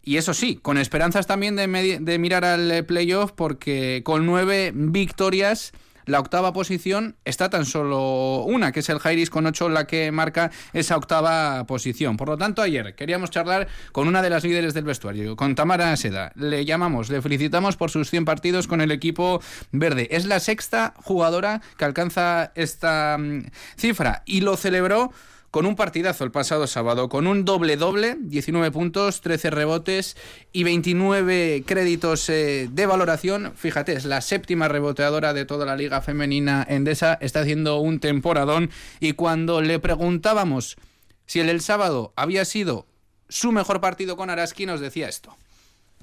Y 0.03 0.17
eso 0.17 0.33
sí, 0.33 0.55
con 0.55 0.79
esperanzas 0.79 1.27
también 1.27 1.55
de, 1.55 1.99
de 2.01 2.19
mirar 2.19 2.43
al 2.43 2.71
eh, 2.71 2.81
playoff 2.81 3.33
porque 3.33 4.01
con 4.03 4.25
nueve 4.25 4.71
victorias 4.73 5.73
la 6.09 6.19
octava 6.19 6.53
posición 6.53 7.15
está 7.23 7.49
tan 7.49 7.65
solo 7.65 8.43
una, 8.43 8.71
que 8.71 8.81
es 8.81 8.89
el 8.89 8.99
Jairis 8.99 9.29
con 9.29 9.45
ocho, 9.45 9.69
la 9.69 9.87
que 9.87 10.11
marca 10.11 10.51
esa 10.73 10.97
octava 10.97 11.65
posición. 11.65 12.17
Por 12.17 12.29
lo 12.29 12.37
tanto, 12.37 12.61
ayer 12.61 12.95
queríamos 12.95 13.29
charlar 13.29 13.67
con 13.91 14.07
una 14.07 14.21
de 14.21 14.29
las 14.29 14.43
líderes 14.43 14.73
del 14.73 14.83
vestuario, 14.83 15.35
con 15.35 15.55
Tamara 15.55 15.95
Seda. 15.95 16.31
Le 16.35 16.65
llamamos, 16.65 17.09
le 17.09 17.21
felicitamos 17.21 17.77
por 17.77 17.91
sus 17.91 18.09
100 18.09 18.25
partidos 18.25 18.67
con 18.67 18.81
el 18.81 18.91
equipo 18.91 19.41
verde. 19.71 20.07
Es 20.11 20.25
la 20.25 20.39
sexta 20.39 20.93
jugadora 20.97 21.61
que 21.77 21.85
alcanza 21.85 22.51
esta 22.55 23.17
mm, 23.17 23.45
cifra 23.77 24.23
y 24.25 24.41
lo 24.41 24.57
celebró 24.57 25.11
con 25.51 25.65
un 25.65 25.75
partidazo 25.75 26.23
el 26.23 26.31
pasado 26.31 26.67
sábado, 26.67 27.09
con 27.09 27.27
un 27.27 27.45
doble-doble, 27.45 28.17
19 28.19 28.71
puntos, 28.71 29.21
13 29.21 29.49
rebotes 29.49 30.15
y 30.51 30.63
29 30.63 31.63
créditos 31.65 32.29
eh, 32.29 32.69
de 32.71 32.85
valoración. 32.85 33.53
Fíjate, 33.55 33.93
es 33.93 34.05
la 34.05 34.21
séptima 34.21 34.67
reboteadora 34.67 35.33
de 35.33 35.45
toda 35.45 35.65
la 35.65 35.75
liga 35.75 36.01
femenina 36.01 36.65
endesa, 36.69 37.17
está 37.21 37.41
haciendo 37.41 37.79
un 37.79 37.99
temporadón 37.99 38.69
y 38.99 39.13
cuando 39.13 39.61
le 39.61 39.79
preguntábamos 39.79 40.77
si 41.25 41.39
el 41.39 41.47
del 41.47 41.61
sábado 41.61 42.13
había 42.15 42.45
sido 42.45 42.87
su 43.27 43.51
mejor 43.51 43.81
partido 43.81 44.17
con 44.17 44.29
Araski, 44.29 44.65
nos 44.65 44.79
decía 44.79 45.07
esto. 45.07 45.35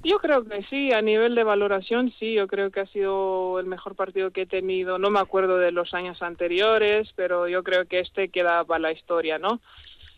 Yo 0.07 0.19
creo 0.19 0.45
que 0.45 0.63
sí, 0.69 0.93
a 0.93 1.01
nivel 1.01 1.35
de 1.35 1.43
valoración 1.43 2.13
sí, 2.17 2.33
yo 2.33 2.47
creo 2.47 2.71
que 2.71 2.79
ha 2.79 2.85
sido 2.85 3.59
el 3.59 3.65
mejor 3.65 3.93
partido 3.93 4.31
que 4.31 4.43
he 4.43 4.45
tenido. 4.45 4.97
No 4.97 5.09
me 5.09 5.19
acuerdo 5.19 5.57
de 5.57 5.73
los 5.73 5.93
años 5.93 6.21
anteriores, 6.21 7.11
pero 7.17 7.49
yo 7.49 7.61
creo 7.61 7.87
que 7.87 7.99
este 7.99 8.29
queda 8.29 8.63
para 8.63 8.79
la 8.79 8.93
historia, 8.93 9.37
¿no? 9.37 9.59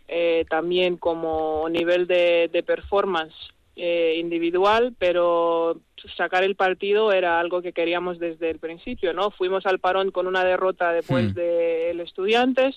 Eh, 0.08 0.46
también 0.48 0.98
como 0.98 1.68
nivel 1.72 2.06
de, 2.06 2.64
performance 2.68 3.34
eh, 3.76 4.18
individual, 4.20 4.94
pero 5.00 5.80
sacar 6.16 6.44
el 6.44 6.56
partido 6.56 7.12
era 7.12 7.40
algo 7.40 7.64
que 7.64 7.74
queríamos 7.74 8.20
desde 8.20 8.52
el 8.52 8.60
principio, 8.60 9.12
¿no? 9.14 9.32
Fuimos 9.32 9.66
al 9.66 9.80
parón 9.80 10.12
con 10.12 10.28
una 10.28 10.44
derrota 10.44 10.92
después 10.92 11.32
hmm. 11.32 11.34
del 11.34 12.00
Estudiantes 12.02 12.76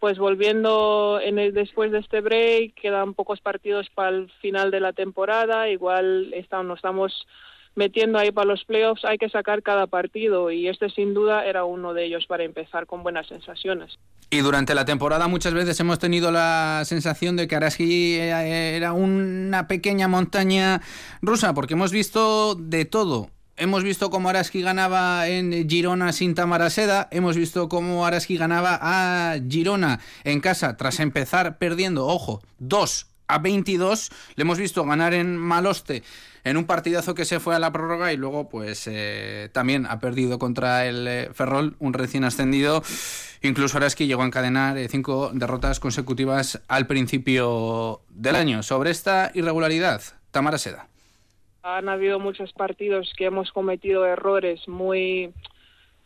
pues 0.00 0.18
volviendo 0.18 1.20
en 1.22 1.38
el, 1.38 1.52
después 1.52 1.92
de 1.92 1.98
este 1.98 2.22
break, 2.22 2.74
quedan 2.74 3.14
pocos 3.14 3.40
partidos 3.40 3.88
para 3.94 4.08
el 4.08 4.30
final 4.40 4.70
de 4.70 4.80
la 4.80 4.94
temporada, 4.94 5.68
igual 5.68 6.32
estamos, 6.34 6.66
nos 6.66 6.78
estamos 6.78 7.26
metiendo 7.74 8.18
ahí 8.18 8.32
para 8.32 8.46
los 8.46 8.64
playoffs, 8.64 9.04
hay 9.04 9.18
que 9.18 9.28
sacar 9.28 9.62
cada 9.62 9.86
partido 9.86 10.50
y 10.50 10.68
este 10.68 10.90
sin 10.90 11.14
duda 11.14 11.44
era 11.44 11.64
uno 11.64 11.94
de 11.94 12.06
ellos 12.06 12.26
para 12.26 12.44
empezar 12.44 12.86
con 12.86 13.02
buenas 13.02 13.28
sensaciones. 13.28 13.98
Y 14.30 14.38
durante 14.38 14.74
la 14.74 14.84
temporada 14.84 15.28
muchas 15.28 15.54
veces 15.54 15.78
hemos 15.80 15.98
tenido 15.98 16.30
la 16.30 16.82
sensación 16.84 17.36
de 17.36 17.46
que 17.46 17.56
Araski 17.56 18.16
era 18.16 18.92
una 18.92 19.68
pequeña 19.68 20.08
montaña 20.08 20.80
rusa, 21.20 21.52
porque 21.54 21.74
hemos 21.74 21.92
visto 21.92 22.54
de 22.54 22.84
todo 22.86 23.28
Hemos 23.60 23.84
visto 23.84 24.08
cómo 24.08 24.30
Araski 24.30 24.62
ganaba 24.62 25.28
en 25.28 25.68
Girona 25.68 26.14
sin 26.14 26.34
Tamaraseda. 26.34 27.08
Hemos 27.10 27.36
visto 27.36 27.68
cómo 27.68 28.06
Araski 28.06 28.38
ganaba 28.38 28.78
a 28.80 29.38
Girona 29.50 30.00
en 30.24 30.40
casa 30.40 30.78
tras 30.78 30.98
empezar 30.98 31.58
perdiendo, 31.58 32.06
ojo, 32.06 32.40
2 32.60 33.06
a 33.28 33.38
22. 33.38 34.12
Le 34.36 34.42
hemos 34.44 34.58
visto 34.58 34.82
ganar 34.86 35.12
en 35.12 35.36
Maloste 35.36 36.02
en 36.42 36.56
un 36.56 36.64
partidazo 36.64 37.14
que 37.14 37.26
se 37.26 37.38
fue 37.38 37.54
a 37.54 37.58
la 37.58 37.70
prórroga 37.70 38.14
y 38.14 38.16
luego 38.16 38.48
pues 38.48 38.84
eh, 38.86 39.50
también 39.52 39.84
ha 39.84 40.00
perdido 40.00 40.38
contra 40.38 40.86
el 40.86 41.06
eh, 41.06 41.30
Ferrol, 41.34 41.76
un 41.80 41.92
recién 41.92 42.24
ascendido. 42.24 42.82
Incluso 43.42 43.76
Araski 43.76 44.06
llegó 44.06 44.22
a 44.22 44.26
encadenar 44.26 44.78
eh, 44.78 44.88
cinco 44.88 45.32
derrotas 45.34 45.80
consecutivas 45.80 46.62
al 46.66 46.86
principio 46.86 48.00
del 48.08 48.36
año. 48.36 48.62
Sobre 48.62 48.90
esta 48.90 49.30
irregularidad, 49.34 50.00
Tamara 50.30 50.56
Seda. 50.56 50.88
Han 51.62 51.88
habido 51.88 52.18
muchos 52.18 52.52
partidos 52.52 53.12
que 53.16 53.26
hemos 53.26 53.52
cometido 53.52 54.06
errores 54.06 54.66
muy 54.68 55.32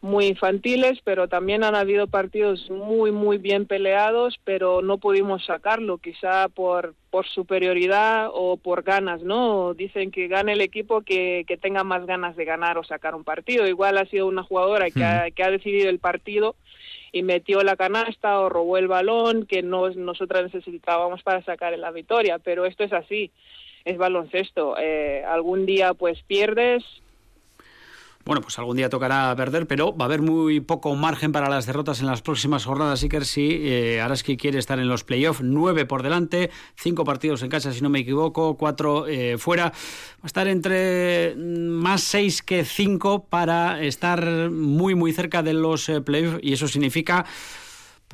muy 0.05 0.27
infantiles, 0.27 0.99
pero 1.03 1.29
también 1.29 1.65
han 1.65 1.75
habido 1.75 2.07
partidos 2.07 2.69
muy, 2.69 3.11
muy 3.11 3.39
bien 3.39 3.65
peleados, 3.65 4.39
pero 4.45 4.83
no 4.83 4.99
pudimos 4.99 5.47
sacarlo, 5.47 5.97
quizá 5.97 6.51
por, 6.51 6.95
por 7.11 7.27
superioridad 7.27 8.29
o 8.31 8.59
por 8.59 8.83
ganas, 8.83 9.23
¿no? 9.23 9.73
Dicen 9.73 10.11
que 10.11 10.29
gane 10.29 10.53
el 10.53 10.61
equipo 10.61 11.01
que, 11.01 11.47
que 11.49 11.57
tenga 11.57 11.85
más 11.85 12.05
ganas 12.05 12.37
de 12.37 12.45
ganar 12.45 12.77
o 12.77 12.85
sacar 12.85 13.15
un 13.15 13.25
partido. 13.25 13.67
Igual 13.67 13.97
ha 13.97 14.05
sido 14.05 14.27
una 14.27 14.43
jugadora 14.43 14.91
que, 14.91 15.03
ha, 15.03 15.31
que 15.31 15.43
ha 15.43 15.51
decidido 15.51 15.89
el 15.89 15.99
partido 15.99 16.55
y 17.11 17.23
metió 17.23 17.63
la 17.63 17.77
canasta 17.77 18.41
o 18.41 18.51
robó 18.51 18.77
el 18.77 18.89
balón 18.89 19.47
que 19.47 19.63
nos, 19.63 19.97
nosotras 19.97 20.53
necesitábamos 20.53 21.23
para 21.23 21.43
sacar 21.45 21.79
la 21.79 21.91
victoria, 21.93 22.39
pero 22.39 22.67
esto 22.67 22.85
es 22.85 22.93
así 22.93 23.31
es 23.85 23.99
baloncesto. 23.99 24.77
Eh, 24.79 25.25
algún 25.25 25.67
día 25.67 25.95
pues 25.95 26.23
pierdes. 26.27 26.85
Bueno, 28.25 28.41
pues 28.41 28.59
algún 28.59 28.79
día 28.79 28.89
tocará 28.89 29.35
perder, 29.37 29.67
pero 29.67 29.95
va 29.95 30.07
a 30.07 30.09
haber 30.09 30.23
muy 30.23 30.61
poco 30.61 30.95
margen 30.95 31.31
para 31.31 31.51
las 31.51 31.67
derrotas 31.67 32.01
en 32.01 32.07
las 32.07 32.23
próximas 32.23 32.65
jornadas. 32.65 33.03
Iker, 33.03 33.27
si 33.27 33.69
eh, 33.69 34.01
Araski 34.01 34.39
quiere 34.39 34.59
estar 34.59 34.79
en 34.79 34.89
los 34.89 35.05
playoffs, 35.05 35.43
nueve 35.43 35.85
por 35.85 36.03
delante, 36.03 36.51
cinco 36.75 37.05
partidos 37.05 37.43
en 37.43 37.51
casa, 37.51 37.71
si 37.71 37.83
no 37.83 37.91
me 37.91 37.99
equivoco, 37.99 38.57
cuatro 38.57 39.07
eh, 39.07 39.37
fuera. 39.37 39.65
Va 39.65 39.73
a 40.23 40.27
estar 40.27 40.49
entre 40.49 41.35
mm, 41.37 41.69
más 41.69 42.01
seis 42.01 42.41
que 42.41 42.65
cinco 42.65 43.27
para 43.27 43.83
estar 43.83 44.51
muy, 44.51 44.95
muy 44.95 45.13
cerca 45.13 45.43
de 45.43 45.53
los 45.53 45.93
playoffs, 46.07 46.39
y 46.43 46.55
eso 46.55 46.67
significa 46.67 47.27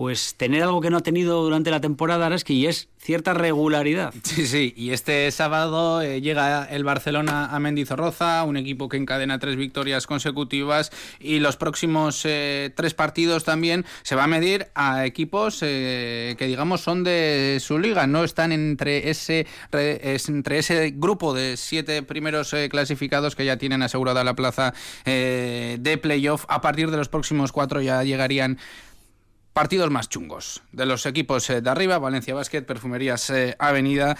pues 0.01 0.35
tener 0.35 0.63
algo 0.63 0.81
que 0.81 0.89
no 0.89 0.97
ha 0.97 1.03
tenido 1.03 1.43
durante 1.43 1.71
la 1.71 1.83
temporada 1.83 2.25
Araski 2.25 2.55
y 2.55 2.67
es 2.67 2.89
cierta 2.97 3.35
regularidad. 3.35 4.15
Sí, 4.23 4.47
sí, 4.47 4.73
y 4.77 4.93
este 4.93 5.31
sábado 5.31 6.01
eh, 6.01 6.23
llega 6.23 6.65
el 6.65 6.85
Barcelona 6.85 7.47
a 7.47 7.59
Mendizorroza, 7.59 8.45
un 8.45 8.57
equipo 8.57 8.89
que 8.89 8.97
encadena 8.97 9.39
tres 9.39 9.57
victorias 9.57 10.07
consecutivas 10.07 10.91
y 11.19 11.41
los 11.41 11.59
próximos 11.59 12.23
eh, 12.25 12.71
tres 12.75 12.95
partidos 12.95 13.45
también 13.45 13.85
se 14.03 14.15
va 14.15 14.25
a 14.25 14.27
medir 14.27 14.69
a 14.75 15.05
equipos 15.05 15.59
eh, 15.63 16.37
que 16.39 16.47
digamos 16.47 16.81
son 16.81 17.05
de 17.05 17.59
su 17.61 17.79
liga, 17.79 18.07
no 18.07 18.25
están 18.25 18.53
entre 18.53 19.11
ese, 19.11 19.47
entre 19.73 20.59
ese 20.59 20.95
grupo 20.97 21.35
de 21.35 21.59
siete 21.59 22.03
primeros 22.03 22.55
clasificados 22.71 23.37
que 23.37 23.45
ya 23.45 23.59
tienen 23.59 23.83
asegurada 23.83 24.25
la 24.25 24.35
plaza 24.35 24.73
de 25.05 25.99
playoff. 26.01 26.47
A 26.49 26.63
partir 26.63 26.91
de 26.91 26.97
los 26.97 27.09
próximos 27.09 27.53
cuatro 27.53 27.83
ya 27.83 28.03
llegarían 28.05 28.59
partidos 29.53 29.91
más 29.91 30.09
chungos 30.09 30.63
de 30.73 30.87
los 30.87 31.07
equipos 31.07 31.49
eh, 31.51 31.61
de 31.61 31.71
arriba, 31.71 31.99
Valencia 31.99 32.35
Basket, 32.35 32.63
Perfumerías 32.63 33.31
eh, 33.31 33.57
Avenida. 33.59 34.17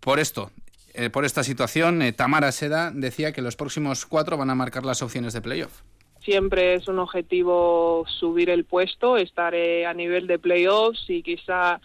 Por 0.00 0.18
esto, 0.18 0.50
eh, 0.94 1.10
por 1.10 1.24
esta 1.24 1.42
situación, 1.42 2.02
Tamara 2.16 2.52
Seda 2.52 2.90
decía 2.92 3.32
que 3.32 3.42
los 3.42 3.56
próximos 3.56 4.06
cuatro 4.06 4.36
van 4.36 4.50
a 4.50 4.54
marcar 4.54 4.84
las 4.84 5.02
opciones 5.02 5.32
de 5.32 5.40
playoff. 5.40 5.82
Siempre 6.22 6.74
es 6.74 6.88
un 6.88 6.98
objetivo 6.98 8.06
subir 8.18 8.48
el 8.48 8.64
puesto, 8.64 9.18
estar 9.18 9.54
a 9.54 9.92
nivel 9.92 10.26
de 10.26 10.38
playoffs 10.38 11.04
y 11.08 11.22
quizá 11.22 11.80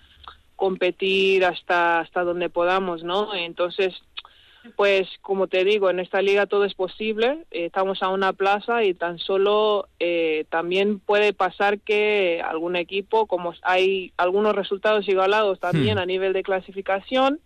competir 0.56 1.44
hasta 1.46 2.00
hasta 2.00 2.24
donde 2.24 2.50
podamos, 2.50 3.04
¿no? 3.04 3.34
Entonces 3.34 3.94
pues 4.76 5.08
como 5.22 5.48
te 5.48 5.64
digo, 5.64 5.90
en 5.90 6.00
esta 6.00 6.22
liga 6.22 6.46
todo 6.46 6.66
es 6.66 6.74
posible, 6.74 7.46
eh, 7.52 7.66
estamos 7.66 8.02
a 8.02 8.10
una 8.10 8.34
plaza 8.34 8.84
y 8.84 8.94
tan 8.94 9.20
solo 9.20 9.88
eh, 10.00 10.46
también 10.50 11.00
puede 11.00 11.34
pasar 11.34 11.80
que 11.80 12.42
algún 12.44 12.76
equipo, 12.76 13.28
como 13.28 13.54
hay 13.64 14.14
algunos 14.18 14.56
resultados 14.56 15.08
igualados 15.08 15.60
también 15.60 15.98
hmm. 15.98 16.02
a 16.02 16.06
nivel 16.06 16.34
de 16.34 16.44
clasificación, 16.44 17.40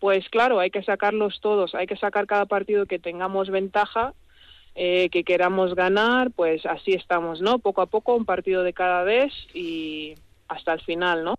pues 0.00 0.28
claro, 0.28 0.60
hay 0.60 0.70
que 0.70 0.82
sacarlos 0.82 1.40
todos, 1.40 1.74
hay 1.74 1.86
que 1.86 1.96
sacar 1.96 2.26
cada 2.26 2.46
partido 2.46 2.86
que 2.86 2.98
tengamos 2.98 3.50
ventaja, 3.50 4.14
eh, 4.74 5.08
que 5.10 5.24
queramos 5.24 5.74
ganar, 5.74 6.30
pues 6.30 6.64
así 6.66 6.92
estamos, 6.92 7.40
¿no? 7.40 7.58
Poco 7.58 7.82
a 7.82 7.86
poco, 7.86 8.14
un 8.14 8.24
partido 8.24 8.62
de 8.62 8.72
cada 8.72 9.02
vez 9.02 9.32
y 9.54 10.14
hasta 10.48 10.72
el 10.72 10.80
final, 10.80 11.24
¿no? 11.24 11.37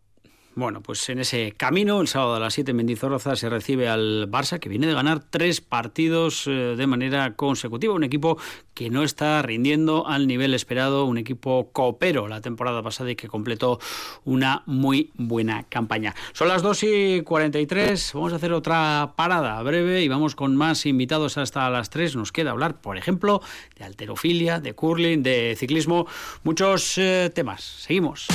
Bueno, 0.59 0.81
pues 0.81 1.07
en 1.07 1.19
ese 1.19 1.53
camino, 1.55 2.01
el 2.01 2.09
sábado 2.09 2.35
a 2.35 2.39
las 2.39 2.53
7 2.53 2.71
en 2.71 2.77
Mendizorroza 2.77 3.37
se 3.37 3.47
recibe 3.47 3.87
al 3.87 4.29
Barça, 4.29 4.59
que 4.59 4.67
viene 4.67 4.87
de 4.87 4.93
ganar 4.93 5.23
tres 5.23 5.61
partidos 5.61 6.47
eh, 6.47 6.75
de 6.75 6.85
manera 6.85 7.33
consecutiva. 7.37 7.93
Un 7.93 8.03
equipo 8.03 8.37
que 8.73 8.89
no 8.89 9.03
está 9.03 9.41
rindiendo 9.41 10.05
al 10.05 10.27
nivel 10.27 10.53
esperado, 10.53 11.05
un 11.05 11.17
equipo 11.17 11.69
coopero 11.71 12.27
la 12.27 12.41
temporada 12.41 12.83
pasada 12.83 13.09
y 13.09 13.15
que 13.15 13.29
completó 13.29 13.79
una 14.25 14.63
muy 14.65 15.11
buena 15.15 15.63
campaña. 15.63 16.13
Son 16.33 16.49
las 16.49 16.61
2 16.61 16.83
y 16.83 17.21
43, 17.21 18.11
vamos 18.13 18.33
a 18.33 18.35
hacer 18.35 18.51
otra 18.51 19.13
parada 19.15 19.63
breve 19.63 20.03
y 20.03 20.09
vamos 20.09 20.35
con 20.35 20.57
más 20.57 20.85
invitados 20.85 21.37
hasta 21.37 21.69
las 21.69 21.89
3. 21.89 22.17
Nos 22.17 22.33
queda 22.33 22.51
hablar, 22.51 22.81
por 22.81 22.97
ejemplo, 22.97 23.41
de 23.77 23.85
alterofilia, 23.85 24.59
de 24.59 24.73
curling, 24.73 25.23
de 25.23 25.55
ciclismo, 25.57 26.05
muchos 26.43 26.97
eh, 26.97 27.31
temas. 27.33 27.63
Seguimos. 27.63 28.27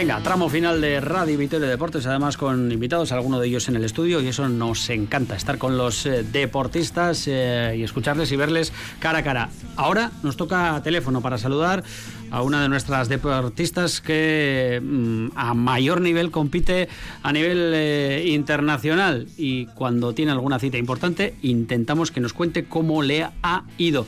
Venga, 0.00 0.18
tramo 0.22 0.48
final 0.48 0.80
de 0.80 0.98
Radio 0.98 1.36
Vitoria 1.36 1.68
Deportes, 1.68 2.06
además 2.06 2.38
con 2.38 2.72
invitados, 2.72 3.12
algunos 3.12 3.38
de 3.38 3.48
ellos 3.48 3.68
en 3.68 3.76
el 3.76 3.84
estudio, 3.84 4.22
y 4.22 4.28
eso 4.28 4.48
nos 4.48 4.88
encanta, 4.88 5.36
estar 5.36 5.58
con 5.58 5.76
los 5.76 6.06
eh, 6.06 6.22
deportistas 6.22 7.28
eh, 7.28 7.74
y 7.76 7.82
escucharles 7.82 8.32
y 8.32 8.36
verles 8.36 8.72
cara 8.98 9.18
a 9.18 9.22
cara. 9.22 9.50
Ahora 9.76 10.10
nos 10.22 10.38
toca 10.38 10.80
teléfono 10.82 11.20
para 11.20 11.36
saludar 11.36 11.84
a 12.30 12.40
una 12.40 12.62
de 12.62 12.70
nuestras 12.70 13.10
deportistas 13.10 14.00
que 14.00 14.80
mm, 14.82 15.32
a 15.34 15.52
mayor 15.52 16.00
nivel 16.00 16.30
compite 16.30 16.88
a 17.22 17.30
nivel 17.30 17.72
eh, 17.74 18.24
internacional 18.28 19.28
y 19.36 19.66
cuando 19.66 20.14
tiene 20.14 20.32
alguna 20.32 20.58
cita 20.58 20.78
importante 20.78 21.34
intentamos 21.42 22.10
que 22.10 22.20
nos 22.20 22.32
cuente 22.32 22.64
cómo 22.64 23.02
le 23.02 23.28
ha 23.42 23.64
ido. 23.76 24.06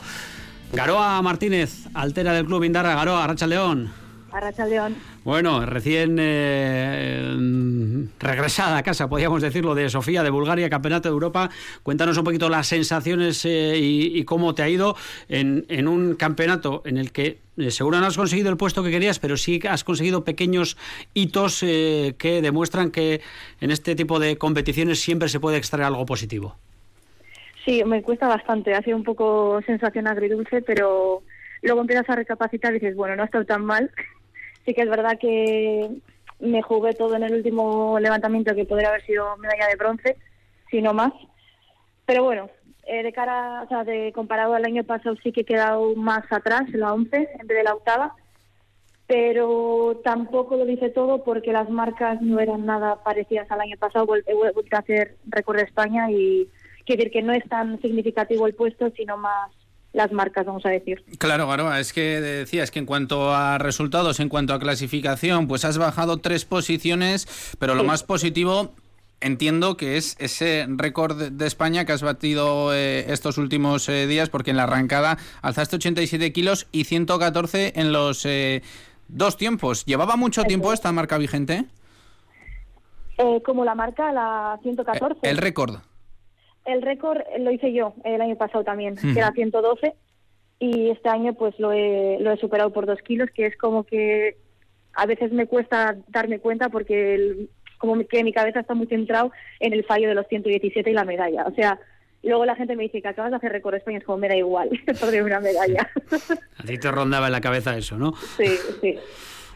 Garoa 0.71 1.21
Martínez, 1.21 1.85
altera 1.93 2.33
del 2.33 2.47
Club 2.47 2.63
Indarra, 2.63 2.95
Garoa, 2.95 3.27
Racha 3.27 3.45
León. 3.45 3.91
Arracha 4.31 4.65
León. 4.65 4.95
Bueno, 5.23 5.65
recién 5.65 6.17
eh, 6.19 7.33
regresada 8.19 8.77
a 8.77 8.83
casa, 8.83 9.07
podríamos 9.07 9.41
decirlo, 9.41 9.73
de 9.73 9.89
Sofía, 9.89 10.21
de 10.21 10.29
Bulgaria, 10.29 10.69
Campeonato 10.69 11.07
de 11.07 11.13
Europa. 11.13 11.49
Cuéntanos 11.81 12.17
un 12.17 12.25
poquito 12.25 12.49
las 12.49 12.67
sensaciones 12.67 13.45
eh, 13.45 13.77
y, 13.79 14.25
cómo 14.25 14.53
te 14.53 14.63
ha 14.63 14.69
ido 14.69 14.97
en, 15.29 15.87
un 15.87 16.15
campeonato 16.15 16.81
en 16.85 16.97
el 16.97 17.13
que 17.13 17.37
eh, 17.55 17.71
seguro 17.71 18.01
no 18.01 18.07
has 18.07 18.17
conseguido 18.17 18.49
el 18.49 18.57
puesto 18.57 18.83
que 18.83 18.91
querías, 18.91 19.19
pero 19.19 19.37
sí 19.37 19.61
has 19.69 19.85
conseguido 19.85 20.25
pequeños 20.25 20.75
hitos 21.13 21.61
que 21.61 22.39
demuestran 22.41 22.91
que 22.91 23.21
en 23.61 23.71
este 23.71 23.95
tipo 23.95 24.19
de 24.19 24.37
competiciones 24.37 24.99
siempre 24.99 25.29
se 25.29 25.39
puede 25.39 25.55
extraer 25.55 25.85
algo 25.85 26.05
positivo. 26.05 26.57
Sí, 27.63 27.81
me 27.85 28.01
cuesta 28.01 28.27
bastante. 28.27 28.73
Ha 28.73 28.81
sido 28.81 28.97
un 28.97 29.05
poco 29.05 29.61
sensación 29.65 30.05
agridulce, 30.05 30.61
pero 30.61 31.23
luego 31.61 31.79
empiezas 31.79 32.09
a 32.09 32.15
recapacitar 32.17 32.71
y 32.71 32.79
dices, 32.79 32.97
bueno, 32.97 33.15
no 33.15 33.21
ha 33.21 33.25
estado 33.25 33.45
tan 33.45 33.63
mal 33.63 33.89
Sí 34.65 34.73
que 34.73 34.81
es 34.81 34.89
verdad 34.89 35.17
que 35.19 35.89
me 36.39 36.61
jugué 36.61 36.93
todo 36.93 37.15
en 37.15 37.23
el 37.23 37.35
último 37.35 37.99
levantamiento 37.99 38.55
que 38.55 38.65
podría 38.65 38.89
haber 38.89 39.05
sido 39.05 39.37
medalla 39.37 39.67
de 39.67 39.75
bronce, 39.75 40.17
si 40.69 40.81
no 40.81 40.93
más. 40.93 41.13
Pero 42.05 42.23
bueno, 42.23 42.49
eh, 42.85 43.03
de 43.03 43.13
cara, 43.13 43.63
o 43.63 43.67
sea, 43.67 43.83
de 43.83 44.11
comparado 44.13 44.53
al 44.53 44.65
año 44.65 44.83
pasado 44.83 45.15
sí 45.23 45.31
que 45.31 45.41
he 45.41 45.45
quedado 45.45 45.95
más 45.95 46.23
atrás, 46.31 46.63
en 46.73 46.81
la 46.81 46.93
11 46.93 47.29
en 47.39 47.47
vez 47.47 47.57
de 47.57 47.63
la 47.63 47.73
octava. 47.73 48.15
Pero 49.07 50.01
tampoco 50.03 50.55
lo 50.55 50.65
dice 50.65 50.89
todo 50.89 51.23
porque 51.23 51.51
las 51.51 51.69
marcas 51.69 52.21
no 52.21 52.39
eran 52.39 52.65
nada 52.65 53.03
parecidas 53.03 53.49
al 53.51 53.61
año 53.61 53.77
pasado. 53.77 54.07
He 54.15 54.33
vuelto 54.33 54.75
a 54.75 54.79
hacer 54.79 55.17
récord 55.27 55.57
de 55.57 55.63
España 55.63 56.09
y 56.09 56.49
quiere 56.85 57.03
decir 57.03 57.11
que 57.11 57.21
no 57.21 57.33
es 57.33 57.47
tan 57.49 57.81
significativo 57.81 58.47
el 58.47 58.55
puesto, 58.55 58.89
sino 58.91 59.17
más 59.17 59.51
las 59.93 60.11
marcas, 60.11 60.45
vamos 60.45 60.65
a 60.65 60.69
decir. 60.69 61.03
Claro, 61.19 61.47
Garoa, 61.47 61.79
es 61.79 61.93
que 61.93 62.19
decías 62.19 62.71
que 62.71 62.79
en 62.79 62.85
cuanto 62.85 63.33
a 63.33 63.57
resultados, 63.59 64.19
en 64.19 64.29
cuanto 64.29 64.53
a 64.53 64.59
clasificación, 64.59 65.47
pues 65.47 65.63
has 65.65 65.77
bajado 65.77 66.17
tres 66.17 66.45
posiciones, 66.45 67.55
pero 67.59 67.75
lo 67.75 67.83
más 67.83 68.03
positivo 68.03 68.73
entiendo 69.21 69.77
que 69.77 69.97
es 69.97 70.15
ese 70.19 70.65
récord 70.67 71.31
de 71.31 71.47
España 71.47 71.85
que 71.85 71.93
has 71.93 72.03
batido 72.03 72.73
eh, 72.73 73.05
estos 73.11 73.37
últimos 73.37 73.87
eh, 73.87 74.07
días, 74.07 74.29
porque 74.29 74.51
en 74.51 74.57
la 74.57 74.63
arrancada 74.63 75.17
alzaste 75.41 75.77
87 75.77 76.33
kilos 76.33 76.67
y 76.71 76.83
114 76.83 77.73
en 77.75 77.91
los 77.93 78.25
eh, 78.25 78.61
dos 79.07 79.37
tiempos. 79.37 79.85
¿Llevaba 79.85 80.15
mucho 80.15 80.43
tiempo 80.43 80.73
esta 80.73 80.91
marca 80.91 81.17
vigente? 81.17 81.65
como 83.45 83.63
la 83.63 83.73
marca, 83.73 84.11
la 84.11 84.59
114. 84.63 85.19
El 85.29 85.37
récord. 85.37 85.77
El 86.65 86.81
récord 86.81 87.19
lo 87.39 87.51
hice 87.51 87.73
yo 87.73 87.93
el 88.03 88.21
año 88.21 88.35
pasado 88.35 88.63
también, 88.63 88.95
que 88.95 89.19
era 89.19 89.31
112, 89.31 89.93
y 90.59 90.89
este 90.89 91.09
año 91.09 91.33
pues 91.33 91.59
lo 91.59 91.71
he, 91.73 92.17
lo 92.19 92.31
he 92.31 92.37
superado 92.37 92.71
por 92.71 92.85
dos 92.85 92.99
kilos, 93.01 93.29
que 93.33 93.47
es 93.47 93.57
como 93.57 93.83
que 93.83 94.37
a 94.93 95.05
veces 95.05 95.31
me 95.31 95.47
cuesta 95.47 95.97
darme 96.07 96.39
cuenta 96.39 96.69
porque 96.69 97.47
como 97.77 98.01
que 98.07 98.23
mi 98.23 98.31
cabeza 98.31 98.61
está 98.61 98.73
muy 98.73 98.87
centrado 98.87 99.31
en 99.59 99.73
el 99.73 99.83
fallo 99.83 100.07
de 100.07 100.15
los 100.15 100.27
117 100.27 100.89
y 100.89 100.93
la 100.93 101.03
medalla. 101.03 101.43
O 101.45 101.53
sea, 101.53 101.79
luego 102.21 102.45
la 102.45 102.55
gente 102.55 102.75
me 102.75 102.83
dice 102.83 103.01
que 103.01 103.07
acabas 103.09 103.31
de 103.31 103.37
hacer 103.37 103.51
récord 103.51 103.75
España, 103.75 103.97
es 103.97 104.05
como 104.05 104.19
me 104.19 104.29
da 104.29 104.37
igual, 104.37 104.69
de 105.11 105.21
una 105.23 105.41
medalla. 105.41 105.89
A 106.57 106.63
ti 106.63 106.77
te 106.77 106.91
rondaba 106.91 107.25
en 107.25 107.33
la 107.33 107.41
cabeza 107.41 107.75
eso, 107.77 107.97
¿no? 107.97 108.13
Sí, 108.37 108.47
sí. 108.79 108.97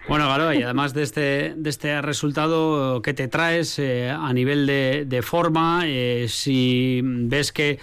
Bueno, 0.07 0.29
Garo, 0.29 0.53
y 0.53 0.63
además 0.63 0.93
de 0.93 1.03
este, 1.03 1.53
de 1.53 1.69
este 1.69 2.01
resultado, 2.01 3.01
¿qué 3.01 3.13
te 3.13 3.27
traes 3.27 3.77
eh, 3.77 4.09
a 4.09 4.31
nivel 4.31 4.65
de, 4.65 5.21
forma? 5.21 5.81
Eh, 5.85 6.27
si 6.29 7.01
ves 7.03 7.51
que 7.51 7.77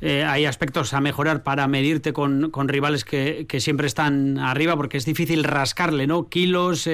eh, 0.00 0.24
hay 0.24 0.46
aspectos 0.46 0.94
a 0.94 1.02
mejorar 1.02 1.42
para 1.42 1.68
medirte 1.68 2.14
con, 2.14 2.50
rivales 2.68 3.04
que, 3.04 3.46
siempre 3.58 3.86
están 3.86 4.38
arriba, 4.38 4.76
porque 4.76 4.96
es 4.96 5.04
difícil 5.04 5.44
rascarle, 5.44 6.06
¿no? 6.06 6.30
Kilos, 6.30 6.88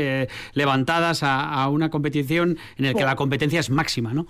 levantadas 0.55 1.23
a, 1.23 1.69
una 1.69 1.91
competición 1.91 2.59
en 2.77 2.87
la 2.87 2.95
que 2.95 3.05
la 3.05 3.15
competencia 3.15 3.61
es 3.61 3.71
máxima, 3.71 4.13
¿no? 4.13 4.27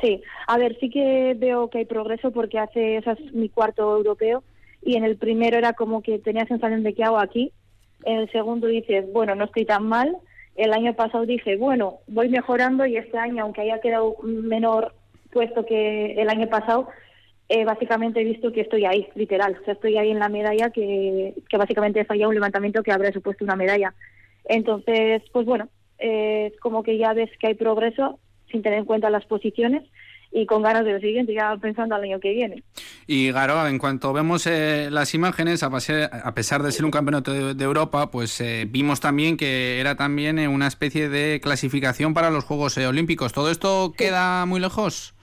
Sí, 0.00 0.22
a 0.46 0.56
ver, 0.56 0.78
sí 0.80 0.88
que 0.88 1.36
veo 1.36 1.68
que 1.68 1.78
hay 1.78 1.84
progreso 1.84 2.30
porque 2.30 2.58
hace, 2.58 2.96
ese 2.96 3.10
es 3.12 3.34
mi 3.34 3.50
cuarto 3.50 3.94
europeo 3.94 4.42
y 4.82 4.96
en 4.96 5.04
el 5.04 5.16
primero 5.16 5.58
era 5.58 5.74
como 5.74 6.00
que 6.00 6.18
tenía 6.18 6.46
sensación 6.46 6.82
de 6.82 6.94
que 6.94 7.04
hago 7.04 7.18
aquí 7.18 7.52
el 8.06 8.30
segundo 8.30 8.68
dices, 8.68 9.04
bueno, 9.12 9.34
no 9.34 9.44
estoy 9.44 9.64
tan 9.64 9.84
mal. 9.86 10.16
El 10.54 10.72
año 10.72 10.94
pasado 10.94 11.26
dije, 11.26 11.56
bueno, 11.56 11.98
voy 12.06 12.28
mejorando 12.28 12.86
y 12.86 12.96
este 12.96 13.18
año, 13.18 13.42
aunque 13.42 13.62
haya 13.62 13.80
quedado 13.80 14.16
menor 14.22 14.94
puesto 15.32 15.66
que 15.66 16.12
el 16.12 16.30
año 16.30 16.48
pasado, 16.48 16.88
eh, 17.48 17.64
básicamente 17.64 18.20
he 18.20 18.24
visto 18.24 18.52
que 18.52 18.62
estoy 18.62 18.86
ahí, 18.86 19.08
literal. 19.14 19.58
O 19.60 19.64
sea, 19.64 19.74
estoy 19.74 19.98
ahí 19.98 20.10
en 20.10 20.20
la 20.20 20.28
medalla 20.28 20.70
que, 20.70 21.34
básicamente 21.52 22.00
he 22.00 22.26
un 22.26 22.34
levantamiento 22.34 22.82
que 22.82 22.92
habría 22.92 23.12
supuesto 23.12 23.44
una 23.44 23.56
medalla. 23.56 23.92
Entonces, 24.44 25.22
pues 25.32 25.44
bueno, 25.44 25.68
es 25.98 26.58
como 26.60 26.82
que 26.82 26.96
ya 26.98 27.12
ves 27.12 27.30
que 27.38 27.48
hay 27.48 27.54
progreso 27.54 28.18
sin 28.50 28.62
tener 28.62 28.78
en 28.78 28.84
cuenta 28.84 29.10
las 29.10 29.26
posiciones 29.26 29.82
y 30.36 30.44
con 30.44 30.62
ganas 30.62 30.84
de 30.84 30.92
lo 30.92 31.00
siguiente, 31.00 31.32
ya 31.32 31.56
pensando 31.56 31.94
al 31.94 32.02
año 32.02 32.20
que 32.20 32.30
viene. 32.32 32.62
Y 33.06 33.32
Garo, 33.32 33.66
en 33.66 33.78
cuanto 33.78 34.12
vemos 34.12 34.46
eh, 34.46 34.88
las 34.90 35.14
imágenes, 35.14 35.62
a, 35.62 35.70
pesar 35.70 36.62
de 36.62 36.72
ser 36.72 36.84
un 36.84 36.90
campeonato 36.90 37.54
de, 37.54 37.64
Europa, 37.64 38.10
pues 38.10 38.38
eh, 38.42 38.66
vimos 38.68 39.00
también 39.00 39.38
que 39.38 39.80
era 39.80 39.96
también 39.96 40.38
eh, 40.38 40.46
una 40.46 40.66
especie 40.66 41.08
de 41.08 41.40
clasificación 41.42 42.12
para 42.12 42.30
los 42.30 42.44
Juegos 42.44 42.76
Olímpicos. 42.76 43.32
¿Todo 43.32 43.50
esto 43.50 43.94
queda 43.96 44.44
muy 44.44 44.60
lejos? 44.60 45.14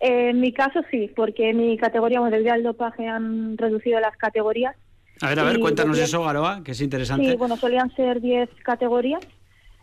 en 0.00 0.38
mi 0.40 0.52
caso 0.52 0.80
sí, 0.90 1.10
porque 1.16 1.50
en 1.50 1.56
mi 1.56 1.78
categoría, 1.78 2.20
debido 2.20 2.52
al 2.52 2.62
dopaje 2.62 3.08
han 3.08 3.56
reducido 3.56 3.98
las 4.00 4.14
categorías. 4.16 4.76
A 5.22 5.30
ver, 5.30 5.40
a 5.40 5.44
ver, 5.44 5.58
cuéntanos 5.58 5.98
eso, 5.98 6.22
Garoa, 6.22 6.62
que 6.62 6.72
es 6.72 6.80
interesante. 6.80 7.30
Sí, 7.30 7.36
bueno, 7.36 7.56
solían 7.56 7.90
ser 7.96 8.20
10 8.20 8.50
categorías 8.62 9.26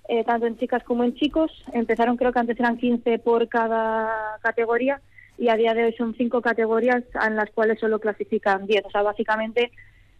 eh, 0.07 0.23
tanto 0.23 0.47
en 0.47 0.57
chicas 0.57 0.83
como 0.83 1.03
en 1.03 1.15
chicos. 1.15 1.51
Empezaron, 1.73 2.17
creo 2.17 2.31
que 2.31 2.39
antes 2.39 2.59
eran 2.59 2.77
15 2.77 3.19
por 3.19 3.47
cada 3.47 4.37
categoría 4.41 5.01
y 5.37 5.49
a 5.49 5.55
día 5.55 5.73
de 5.73 5.85
hoy 5.85 5.93
son 5.93 6.15
cinco 6.15 6.41
categorías 6.41 7.03
en 7.25 7.35
las 7.35 7.49
cuales 7.51 7.79
solo 7.79 7.99
clasifican 7.99 8.65
10. 8.67 8.85
O 8.85 8.91
sea, 8.91 9.01
básicamente 9.01 9.71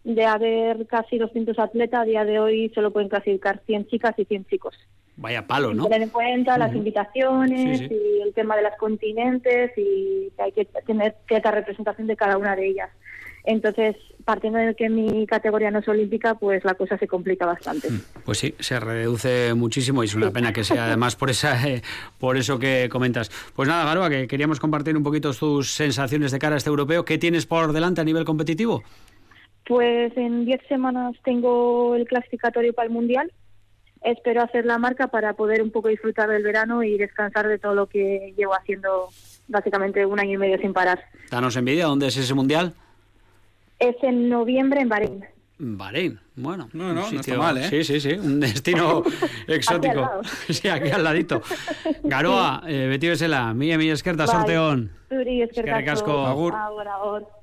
de 0.03 0.25
haber 0.25 0.87
casi 0.87 1.17
200 1.17 1.59
atletas, 1.59 2.01
a 2.01 2.05
día 2.05 2.25
de 2.25 2.39
hoy 2.39 2.71
solo 2.73 2.91
pueden 2.91 3.09
clasificar 3.09 3.61
100 3.65 3.87
chicas 3.87 4.17
y 4.17 4.25
100 4.25 4.45
chicos. 4.45 4.75
Vaya 5.17 5.45
palo, 5.45 5.73
¿no? 5.73 5.83
Tener 5.83 6.03
en 6.03 6.09
cuenta 6.09 6.57
las 6.57 6.73
invitaciones 6.73 7.81
y 7.81 8.21
el 8.21 8.33
tema 8.33 8.55
de 8.55 8.63
las 8.63 8.77
continentes 8.77 9.71
y 9.77 10.31
que 10.35 10.41
hay 10.41 10.51
que 10.51 10.65
tener 10.65 11.15
cierta 11.27 11.51
representación 11.51 12.07
de 12.07 12.15
cada 12.15 12.37
una 12.37 12.55
de 12.55 12.67
ellas. 12.67 12.89
Entonces, 13.43 13.95
partiendo 14.23 14.59
de 14.59 14.75
que 14.75 14.89
mi 14.89 15.25
categoría 15.25 15.71
no 15.71 15.79
es 15.79 15.87
olímpica, 15.87 16.35
pues 16.35 16.63
la 16.63 16.75
cosa 16.75 16.97
se 16.97 17.07
complica 17.07 17.45
bastante. 17.45 17.89
Mm, 17.89 18.01
pues 18.25 18.37
sí, 18.37 18.55
se 18.59 18.79
reduce 18.79 19.53
muchísimo 19.53 20.03
y 20.03 20.07
es 20.07 20.15
una 20.15 20.31
pena 20.31 20.53
que 20.53 20.63
sea 20.63 20.85
además 20.85 21.15
por 21.15 21.29
esa 21.29 21.67
eh, 21.67 21.81
por 22.19 22.37
eso 22.37 22.59
que 22.59 22.89
comentas. 22.89 23.29
Pues 23.55 23.67
nada, 23.67 23.85
Garoa, 23.85 24.09
que 24.09 24.27
queríamos 24.27 24.59
compartir 24.59 24.95
un 24.95 25.03
poquito 25.03 25.33
tus 25.33 25.71
sensaciones 25.71 26.31
de 26.31 26.39
cara 26.39 26.55
a 26.55 26.57
este 26.57 26.69
europeo. 26.69 27.05
¿Qué 27.05 27.17
tienes 27.17 27.45
por 27.45 27.73
delante 27.73 28.01
a 28.01 28.03
nivel 28.03 28.25
competitivo? 28.25 28.83
Pues 29.65 30.15
en 30.17 30.45
10 30.45 30.61
semanas 30.67 31.15
tengo 31.23 31.95
el 31.95 32.07
clasificatorio 32.07 32.73
para 32.73 32.87
el 32.87 32.93
Mundial. 32.93 33.31
Espero 34.01 34.41
hacer 34.41 34.65
la 34.65 34.79
marca 34.79 35.07
para 35.07 35.33
poder 35.33 35.61
un 35.61 35.71
poco 35.71 35.87
disfrutar 35.87 36.27
del 36.29 36.43
verano 36.43 36.83
y 36.83 36.97
descansar 36.97 37.47
de 37.47 37.59
todo 37.59 37.75
lo 37.75 37.87
que 37.87 38.33
llevo 38.35 38.55
haciendo 38.55 39.09
básicamente 39.47 40.05
un 40.05 40.19
año 40.19 40.33
y 40.33 40.37
medio 40.37 40.57
sin 40.57 40.73
parar. 40.73 41.03
Danos 41.29 41.55
envidia, 41.55 41.85
¿dónde 41.85 42.07
es 42.07 42.17
ese 42.17 42.33
Mundial? 42.33 42.73
Es 43.81 43.95
en 44.03 44.29
noviembre 44.29 44.79
en 44.81 44.89
Bahrein. 44.89 45.25
Bahrein, 45.57 46.19
bueno. 46.35 46.69
No, 46.73 46.93
no, 46.93 47.07
un 47.07 47.15
no 47.15 47.19
está 47.21 47.35
mal, 47.37 47.57
¿eh? 47.57 47.67
Sí, 47.69 47.83
sí, 47.83 47.99
sí, 47.99 48.13
un 48.13 48.39
destino 48.39 49.03
exótico. 49.47 50.01
lado. 50.01 50.21
sí, 50.49 50.67
aquí 50.69 50.89
al 50.89 51.03
ladito. 51.03 51.41
Garoa, 52.03 52.63
eh, 52.67 52.87
beti 52.87 53.09
bezala, 53.09 53.53
mila 53.53 53.77
mila 53.77 53.93
eskerta, 53.93 54.25
Bai. 54.25 54.35
sorte 54.35 54.57
hon. 54.57 54.91
Zuri 55.09 55.41
Eskerrik 55.41 55.87
asko. 55.89 56.25
Agur. 56.25 56.55
Agur, 56.55 56.87
agur. 56.87 57.40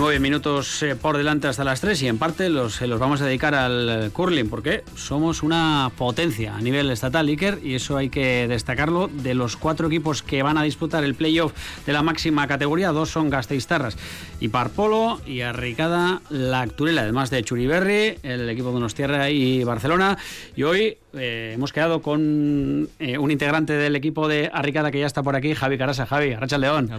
Nueve 0.00 0.18
minutos 0.18 0.82
eh, 0.82 0.96
por 0.96 1.18
delante 1.18 1.46
hasta 1.46 1.62
las 1.62 1.82
tres 1.82 2.00
y 2.00 2.08
en 2.08 2.16
parte 2.16 2.48
los, 2.48 2.76
se 2.76 2.86
los 2.86 2.98
vamos 2.98 3.20
a 3.20 3.26
dedicar 3.26 3.54
al 3.54 4.06
eh, 4.06 4.10
curling 4.10 4.48
porque 4.48 4.82
somos 4.94 5.42
una 5.42 5.92
potencia 5.94 6.56
a 6.56 6.60
nivel 6.62 6.90
estatal, 6.90 7.28
Iker, 7.28 7.58
y 7.62 7.74
eso 7.74 7.98
hay 7.98 8.08
que 8.08 8.48
destacarlo. 8.48 9.08
De 9.08 9.34
los 9.34 9.58
cuatro 9.58 9.88
equipos 9.88 10.22
que 10.22 10.42
van 10.42 10.56
a 10.56 10.62
disputar 10.62 11.04
el 11.04 11.14
playoff 11.14 11.52
de 11.84 11.92
la 11.92 12.02
máxima 12.02 12.48
categoría, 12.48 12.92
dos 12.92 13.10
son 13.10 13.28
Gasteiztarras 13.28 13.98
y 14.40 14.48
Parpolo 14.48 15.20
y 15.26 15.42
Arricada 15.42 16.22
la 16.30 16.62
Acturela, 16.62 17.02
además 17.02 17.28
de 17.28 17.44
Churiberri, 17.44 18.16
el 18.22 18.48
equipo 18.48 18.68
de 18.68 18.74
Donostierra 18.74 19.28
y 19.28 19.64
Barcelona. 19.64 20.16
Y 20.56 20.62
hoy 20.62 20.96
eh, 21.12 21.52
hemos 21.54 21.72
quedado 21.72 22.00
con 22.02 22.88
eh, 22.98 23.18
un 23.18 23.30
integrante 23.30 23.72
del 23.72 23.96
equipo 23.96 24.28
de 24.28 24.48
Arricada 24.52 24.90
que 24.90 25.00
ya 25.00 25.06
está 25.06 25.22
por 25.22 25.36
aquí, 25.36 25.54
Javi 25.54 25.76
Carasa. 25.76 26.06
Javi, 26.06 26.34
Racha 26.34 26.56
León. 26.56 26.90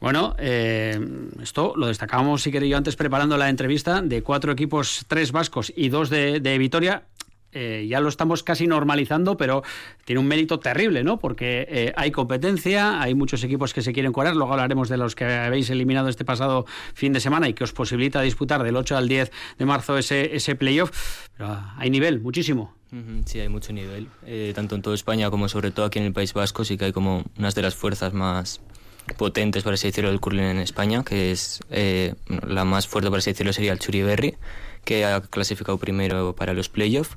Bueno, 0.00 0.34
eh, 0.38 0.98
esto 1.42 1.74
lo 1.76 1.89
destacábamos, 1.90 2.42
si 2.42 2.50
quería 2.50 2.70
yo, 2.70 2.76
antes 2.76 2.96
preparando 2.96 3.36
la 3.36 3.48
entrevista 3.48 4.00
de 4.00 4.22
cuatro 4.22 4.52
equipos, 4.52 5.04
tres 5.06 5.32
vascos 5.32 5.72
y 5.76 5.90
dos 5.90 6.08
de, 6.10 6.40
de 6.40 6.58
Vitoria. 6.58 7.04
Eh, 7.52 7.86
ya 7.88 8.00
lo 8.00 8.08
estamos 8.08 8.44
casi 8.44 8.66
normalizando, 8.68 9.36
pero 9.36 9.62
tiene 10.04 10.20
un 10.20 10.26
mérito 10.28 10.60
terrible, 10.60 11.02
¿no? 11.02 11.18
Porque 11.18 11.66
eh, 11.68 11.92
hay 11.96 12.12
competencia, 12.12 13.00
hay 13.00 13.14
muchos 13.14 13.42
equipos 13.42 13.74
que 13.74 13.82
se 13.82 13.92
quieren 13.92 14.12
curar, 14.12 14.36
luego 14.36 14.52
hablaremos 14.52 14.88
de 14.88 14.96
los 14.96 15.16
que 15.16 15.24
habéis 15.24 15.68
eliminado 15.70 16.08
este 16.08 16.24
pasado 16.24 16.64
fin 16.94 17.12
de 17.12 17.18
semana 17.18 17.48
y 17.48 17.54
que 17.54 17.64
os 17.64 17.72
posibilita 17.72 18.20
disputar 18.20 18.62
del 18.62 18.76
8 18.76 18.96
al 18.96 19.08
10 19.08 19.32
de 19.58 19.66
marzo 19.66 19.98
ese, 19.98 20.36
ese 20.36 20.54
playoff, 20.54 20.92
hay 21.76 21.90
nivel, 21.90 22.20
muchísimo. 22.20 22.74
Sí, 23.24 23.38
hay 23.40 23.48
mucho 23.48 23.72
nivel, 23.72 24.08
eh, 24.26 24.52
tanto 24.54 24.74
en 24.74 24.82
toda 24.82 24.94
España 24.94 25.30
como 25.30 25.48
sobre 25.48 25.70
todo 25.70 25.86
aquí 25.86 25.98
en 25.98 26.06
el 26.06 26.12
País 26.12 26.32
Vasco, 26.32 26.64
sí 26.64 26.76
que 26.76 26.86
hay 26.86 26.92
como 26.92 27.24
unas 27.38 27.54
de 27.54 27.62
las 27.62 27.74
fuerzas 27.74 28.12
más 28.12 28.60
potentes, 29.16 29.62
por 29.62 29.74
así 29.74 29.88
decirlo, 29.88 30.10
del 30.10 30.20
curling 30.20 30.44
en 30.44 30.58
España, 30.58 31.04
que 31.04 31.30
es 31.30 31.60
eh, 31.70 32.14
la 32.46 32.64
más 32.64 32.86
fuerte, 32.86 33.10
por 33.10 33.18
así 33.18 33.30
decirlo, 33.30 33.52
sería 33.52 33.72
el 33.72 33.78
Churiberri, 33.78 34.36
que 34.84 35.04
ha 35.04 35.20
clasificado 35.20 35.78
primero 35.78 36.34
para 36.34 36.54
los 36.54 36.68
playoffs. 36.68 37.16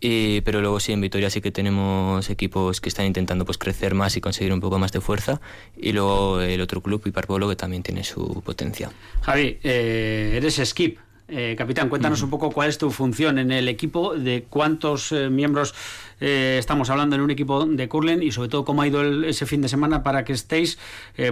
Pero 0.00 0.60
luego 0.60 0.80
sí, 0.80 0.92
en 0.92 1.00
Vitoria 1.00 1.30
sí 1.30 1.40
que 1.40 1.52
tenemos 1.52 2.28
equipos 2.28 2.80
que 2.80 2.88
están 2.88 3.06
intentando 3.06 3.44
pues 3.44 3.56
crecer 3.56 3.94
más 3.94 4.16
y 4.16 4.20
conseguir 4.20 4.52
un 4.52 4.60
poco 4.60 4.80
más 4.80 4.90
de 4.90 5.00
fuerza. 5.00 5.40
Y 5.76 5.92
luego 5.92 6.40
el 6.40 6.60
otro 6.60 6.80
club, 6.80 7.02
Iparpolo, 7.06 7.48
que 7.48 7.54
también 7.54 7.84
tiene 7.84 8.02
su 8.02 8.42
potencia. 8.44 8.90
Javi, 9.20 9.60
eh, 9.62 10.34
eres 10.36 10.60
skip. 10.64 10.98
Eh, 11.34 11.54
capitán, 11.56 11.88
cuéntanos 11.88 12.22
un 12.22 12.28
poco 12.28 12.50
cuál 12.50 12.68
es 12.68 12.76
tu 12.76 12.90
función 12.90 13.38
en 13.38 13.50
el 13.52 13.66
equipo, 13.68 14.14
de 14.14 14.44
cuántos 14.50 15.12
eh, 15.12 15.30
miembros 15.30 15.74
eh, 16.20 16.56
estamos 16.58 16.90
hablando 16.90 17.16
en 17.16 17.22
un 17.22 17.30
equipo 17.30 17.64
de 17.64 17.88
curling 17.88 18.22
y 18.22 18.30
sobre 18.32 18.50
todo 18.50 18.66
cómo 18.66 18.82
ha 18.82 18.86
ido 18.86 19.00
el- 19.00 19.24
ese 19.24 19.46
fin 19.46 19.62
de 19.62 19.68
semana 19.70 20.02
para 20.02 20.24
que 20.24 20.34
estéis, 20.34 20.78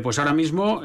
pues 0.03 0.19
ahora 0.19 0.33
mismo, 0.33 0.83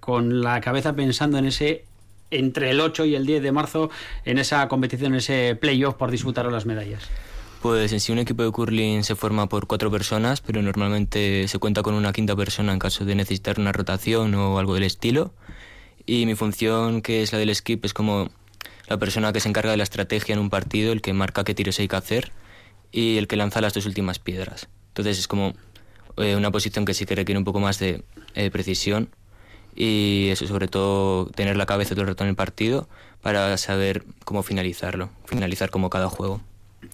con 0.00 0.40
la 0.40 0.60
cabeza 0.62 0.94
pensando 0.94 1.36
en 1.36 1.44
ese 1.44 1.84
entre 2.30 2.70
el 2.70 2.80
8 2.80 3.04
y 3.04 3.14
el 3.14 3.26
10 3.26 3.42
de 3.42 3.52
marzo, 3.52 3.90
en 4.24 4.38
esa 4.38 4.66
competición, 4.68 5.12
en 5.12 5.18
ese 5.18 5.54
playoff 5.60 5.94
por 5.96 6.10
disputar 6.10 6.50
las 6.50 6.64
medallas. 6.66 7.02
Pues 7.62 7.92
en 7.92 8.00
sí 8.00 8.12
un 8.12 8.18
equipo 8.18 8.42
de 8.44 8.50
curling 8.50 9.02
se 9.04 9.14
forma 9.14 9.48
por 9.48 9.66
cuatro 9.66 9.90
personas, 9.90 10.40
pero 10.40 10.62
normalmente 10.62 11.48
se 11.48 11.58
cuenta 11.58 11.82
con 11.82 11.94
una 11.94 12.12
quinta 12.12 12.34
persona 12.36 12.72
en 12.72 12.78
caso 12.78 13.04
de 13.04 13.14
necesitar 13.14 13.60
una 13.60 13.72
rotación 13.72 14.34
o 14.34 14.58
algo 14.58 14.74
del 14.74 14.84
estilo. 14.84 15.32
Y 16.06 16.24
mi 16.24 16.34
función, 16.34 17.02
que 17.02 17.22
es 17.22 17.32
la 17.34 17.38
del 17.38 17.54
skip, 17.54 17.84
es 17.84 17.92
como 17.92 18.30
la 18.88 18.96
persona 18.96 19.32
que 19.32 19.40
se 19.40 19.48
encarga 19.48 19.70
de 19.70 19.76
la 19.76 19.82
estrategia 19.82 20.32
en 20.32 20.38
un 20.38 20.50
partido, 20.50 20.92
el 20.92 21.02
que 21.02 21.12
marca 21.12 21.44
qué 21.44 21.54
tiros 21.54 21.78
hay 21.78 21.88
que 21.88 21.96
hacer 21.96 22.32
y 22.90 23.18
el 23.18 23.28
que 23.28 23.36
lanza 23.36 23.60
las 23.60 23.74
dos 23.74 23.86
últimas 23.86 24.18
piedras. 24.18 24.68
Entonces 24.88 25.18
es 25.18 25.28
como 25.28 25.54
eh, 26.16 26.36
una 26.36 26.50
posición 26.50 26.84
que 26.84 26.94
sí 26.94 27.04
que 27.04 27.14
requiere 27.14 27.38
un 27.38 27.44
poco 27.44 27.60
más 27.60 27.78
de 27.78 28.02
eh, 28.34 28.50
precisión 28.50 29.10
y 29.76 30.28
eso 30.30 30.46
sobre 30.46 30.68
todo 30.68 31.26
tener 31.26 31.56
la 31.56 31.66
cabeza 31.66 31.94
todo 31.94 32.02
el 32.02 32.08
rato 32.08 32.24
en 32.24 32.30
el 32.30 32.36
partido 32.36 32.88
para 33.20 33.56
saber 33.58 34.04
cómo 34.24 34.42
finalizarlo, 34.42 35.10
finalizar 35.26 35.70
como 35.70 35.90
cada 35.90 36.08
juego. 36.08 36.40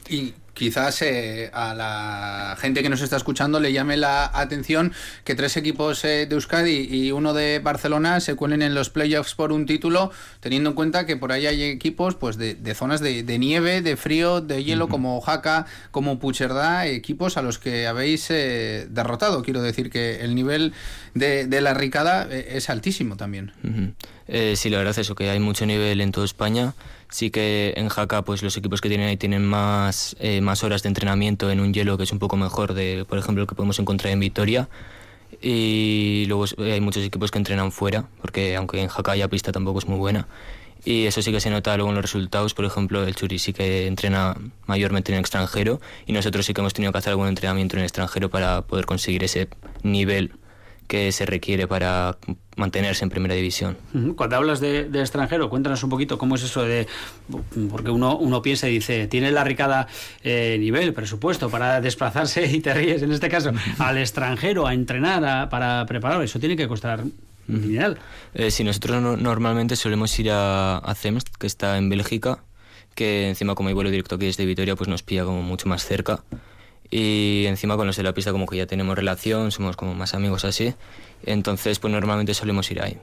Y 0.09 0.33
quizás 0.55 1.03
eh, 1.03 1.51
a 1.53 1.75
la 1.75 2.57
gente 2.59 2.83
que 2.83 2.89
nos 2.89 3.03
está 3.03 3.17
escuchando 3.17 3.59
le 3.61 3.73
llame 3.73 3.97
la 3.97 4.31
atención 4.33 4.93
que 5.25 5.35
tres 5.35 5.57
equipos 5.57 6.05
eh, 6.05 6.27
de 6.27 6.35
Euskadi 6.37 6.89
y 6.91 7.13
uno 7.13 7.35
de 7.35 7.59
Barcelona 7.59 8.21
se 8.21 8.35
cuelen 8.35 8.63
en 8.63 8.75
los 8.75 8.89
playoffs 8.89 9.35
por 9.35 9.53
un 9.53 9.67
título, 9.67 10.11
teniendo 10.41 10.71
en 10.71 10.77
cuenta 10.77 11.07
que 11.07 11.17
por 11.17 11.33
ahí 11.33 11.47
hay 11.47 11.63
equipos 11.65 12.15
pues 12.15 12.39
de, 12.39 12.55
de 12.55 12.75
zonas 12.75 13.01
de, 13.01 13.25
de 13.25 13.39
nieve, 13.39 13.83
de 13.83 13.97
frío, 13.97 14.41
de 14.41 14.63
hielo, 14.63 14.89
como 14.89 15.21
Jaca, 15.21 15.67
como 15.91 16.19
Pucherdá, 16.19 16.87
equipos 16.87 17.37
a 17.37 17.43
los 17.43 17.59
que 17.59 17.87
habéis 17.87 18.31
eh, 18.31 18.87
derrotado. 18.89 19.43
Quiero 19.43 19.61
decir 19.61 19.91
que 19.91 20.21
el 20.21 20.35
nivel 20.35 20.73
de, 21.15 21.47
de 21.47 21.61
la 21.61 21.75
Ricada 21.75 22.27
eh, 22.31 22.53
es 22.53 22.71
altísimo 22.71 23.17
también. 23.17 23.53
Eh, 24.29 24.55
sí, 24.57 24.71
la 24.71 24.79
verdad 24.79 24.93
es 24.93 24.99
eso, 24.99 25.15
que 25.15 25.29
hay 25.29 25.41
mucho 25.41 25.67
nivel 25.67 26.01
en 26.01 26.13
toda 26.13 26.25
España. 26.25 26.75
Sí 27.15 27.31
que 27.31 27.75
en 27.77 27.91
Jaca, 27.91 28.23
pues 28.23 28.43
los 28.43 28.57
equipos 28.57 28.81
que 28.81 28.89
tienen 28.89 29.07
ahí 29.07 29.17
tienen 29.17 29.45
más, 29.45 30.17
eh, 30.19 30.41
más 30.41 30.65
horas 30.65 30.83
de 30.83 30.89
entrenamiento 30.89 31.49
en 31.49 31.61
un 31.61 31.73
hielo 31.73 31.97
que 31.97 32.03
es 32.03 32.11
un 32.11 32.19
poco 32.19 32.37
mejor 32.37 32.75
de, 32.75 33.05
por 33.09 33.19
ejemplo, 33.19 33.43
el 33.43 33.49
que 33.49 33.55
podemos 33.55 33.79
encontrar 33.79 34.13
en 34.13 34.19
Vitoria. 34.19 34.69
Y 35.41 36.25
luego 36.27 36.47
eh, 36.59 36.73
hay 36.73 36.81
muchos 36.81 37.05
equipos 37.05 37.31
que 37.31 37.39
entrenan 37.39 37.71
fuera, 37.71 38.09
porque 38.21 38.57
aunque 38.57 38.83
en 38.83 38.89
Jaca 38.89 39.13
haya 39.13 39.29
pista 39.29 39.53
tampoco 39.53 39.79
es 39.79 39.87
muy 39.87 39.97
buena. 39.97 40.27
Y 40.85 41.07
eso 41.07 41.23
sí 41.23 41.31
que 41.31 41.39
se 41.39 41.51
nota 41.51 41.77
luego 41.77 41.91
en 41.91 41.95
los 41.95 42.03
resultados. 42.03 42.53
Por 42.53 42.65
ejemplo, 42.65 43.07
el 43.07 43.15
Churi 43.15 43.39
sí 43.39 43.53
que 43.53 43.87
entrena 43.87 44.35
mayormente 44.67 45.13
en 45.13 45.19
el 45.19 45.21
extranjero 45.21 45.81
y 46.07 46.13
nosotros 46.15 46.45
sí 46.45 46.53
que 46.53 46.63
hemos 46.63 46.75
tenido 46.75 46.91
que 46.91 46.99
hacer 46.99 47.13
algún 47.13 47.29
entrenamiento 47.29 47.77
en 47.77 47.83
el 47.83 47.85
extranjero 47.85 48.29
para 48.29 48.63
poder 48.63 48.87
conseguir 48.87 49.23
ese 49.23 49.49
nivel 49.85 50.33
que 50.89 51.13
se 51.13 51.27
requiere 51.27 51.69
para 51.69 52.19
mantenerse 52.57 53.05
en 53.05 53.11
primera 53.11 53.35
división. 53.35 53.77
Cuando 54.17 54.37
hablas 54.37 54.61
de, 54.61 54.85
de 54.89 55.01
extranjero, 55.01 55.51
cuéntanos 55.51 55.83
un 55.83 55.91
poquito 55.91 56.19
cómo 56.19 56.35
es 56.37 56.43
eso 56.43 56.63
de. 56.63 56.87
Porque 57.71 57.91
uno, 57.91 58.17
uno 58.17 58.43
piensa 58.43 58.69
y 58.69 58.75
dice, 58.75 59.07
tiene 59.09 59.31
la 59.31 59.45
ricada 59.45 59.89
eh, 60.23 60.57
nivel, 60.61 60.93
presupuesto 60.95 61.51
para 61.51 61.81
desplazarse 61.81 62.45
y 62.53 62.61
te 62.61 62.75
ríes 62.75 63.03
en 63.03 63.13
este 63.13 63.29
caso 63.29 63.53
al 63.79 63.99
extranjero 63.99 64.67
a 64.67 64.75
entrenar 64.75 65.25
a- 65.25 65.49
para 65.49 65.85
preparar. 65.87 66.23
Eso 66.23 66.39
tiene 66.39 66.57
que 66.57 66.69
costar 66.69 67.03
un 67.03 67.61
dineral. 67.63 67.99
Eh, 68.35 68.51
sí, 68.51 68.65
nosotros 68.65 69.03
no- 69.03 69.17
normalmente 69.17 69.77
solemos 69.77 70.19
ir 70.19 70.31
a, 70.31 70.79
a 70.79 70.95
CEMS, 70.95 71.25
que 71.39 71.47
está 71.47 71.77
en 71.79 71.89
Bélgica, 71.89 72.39
que 72.95 73.29
encima 73.29 73.55
como 73.55 73.69
hay 73.69 73.75
vuelo 73.75 73.91
directo 73.91 74.15
aquí 74.15 74.27
desde 74.27 74.45
Vitoria, 74.47 74.77
pues 74.77 74.89
nos 74.89 75.03
pilla 75.03 75.25
como 75.25 75.43
mucho 75.43 75.69
más 75.69 75.85
cerca. 75.85 76.23
Y 76.91 77.45
encima 77.47 77.77
con 77.77 77.87
los 77.87 77.97
de 77.97 78.03
la 78.03 78.15
pista 78.15 78.33
como 78.33 78.47
que 78.47 78.57
ya 78.57 78.67
tenemos 78.67 78.97
relación, 78.97 79.51
somos 79.51 79.77
como 79.77 79.95
más 79.95 80.15
amigos 80.15 80.45
así. 80.45 80.75
Entonces, 81.25 81.79
pues 81.79 81.93
normalmente 81.93 82.35
solemos 82.35 82.71
ir 82.71 82.83
ahí. 82.83 82.99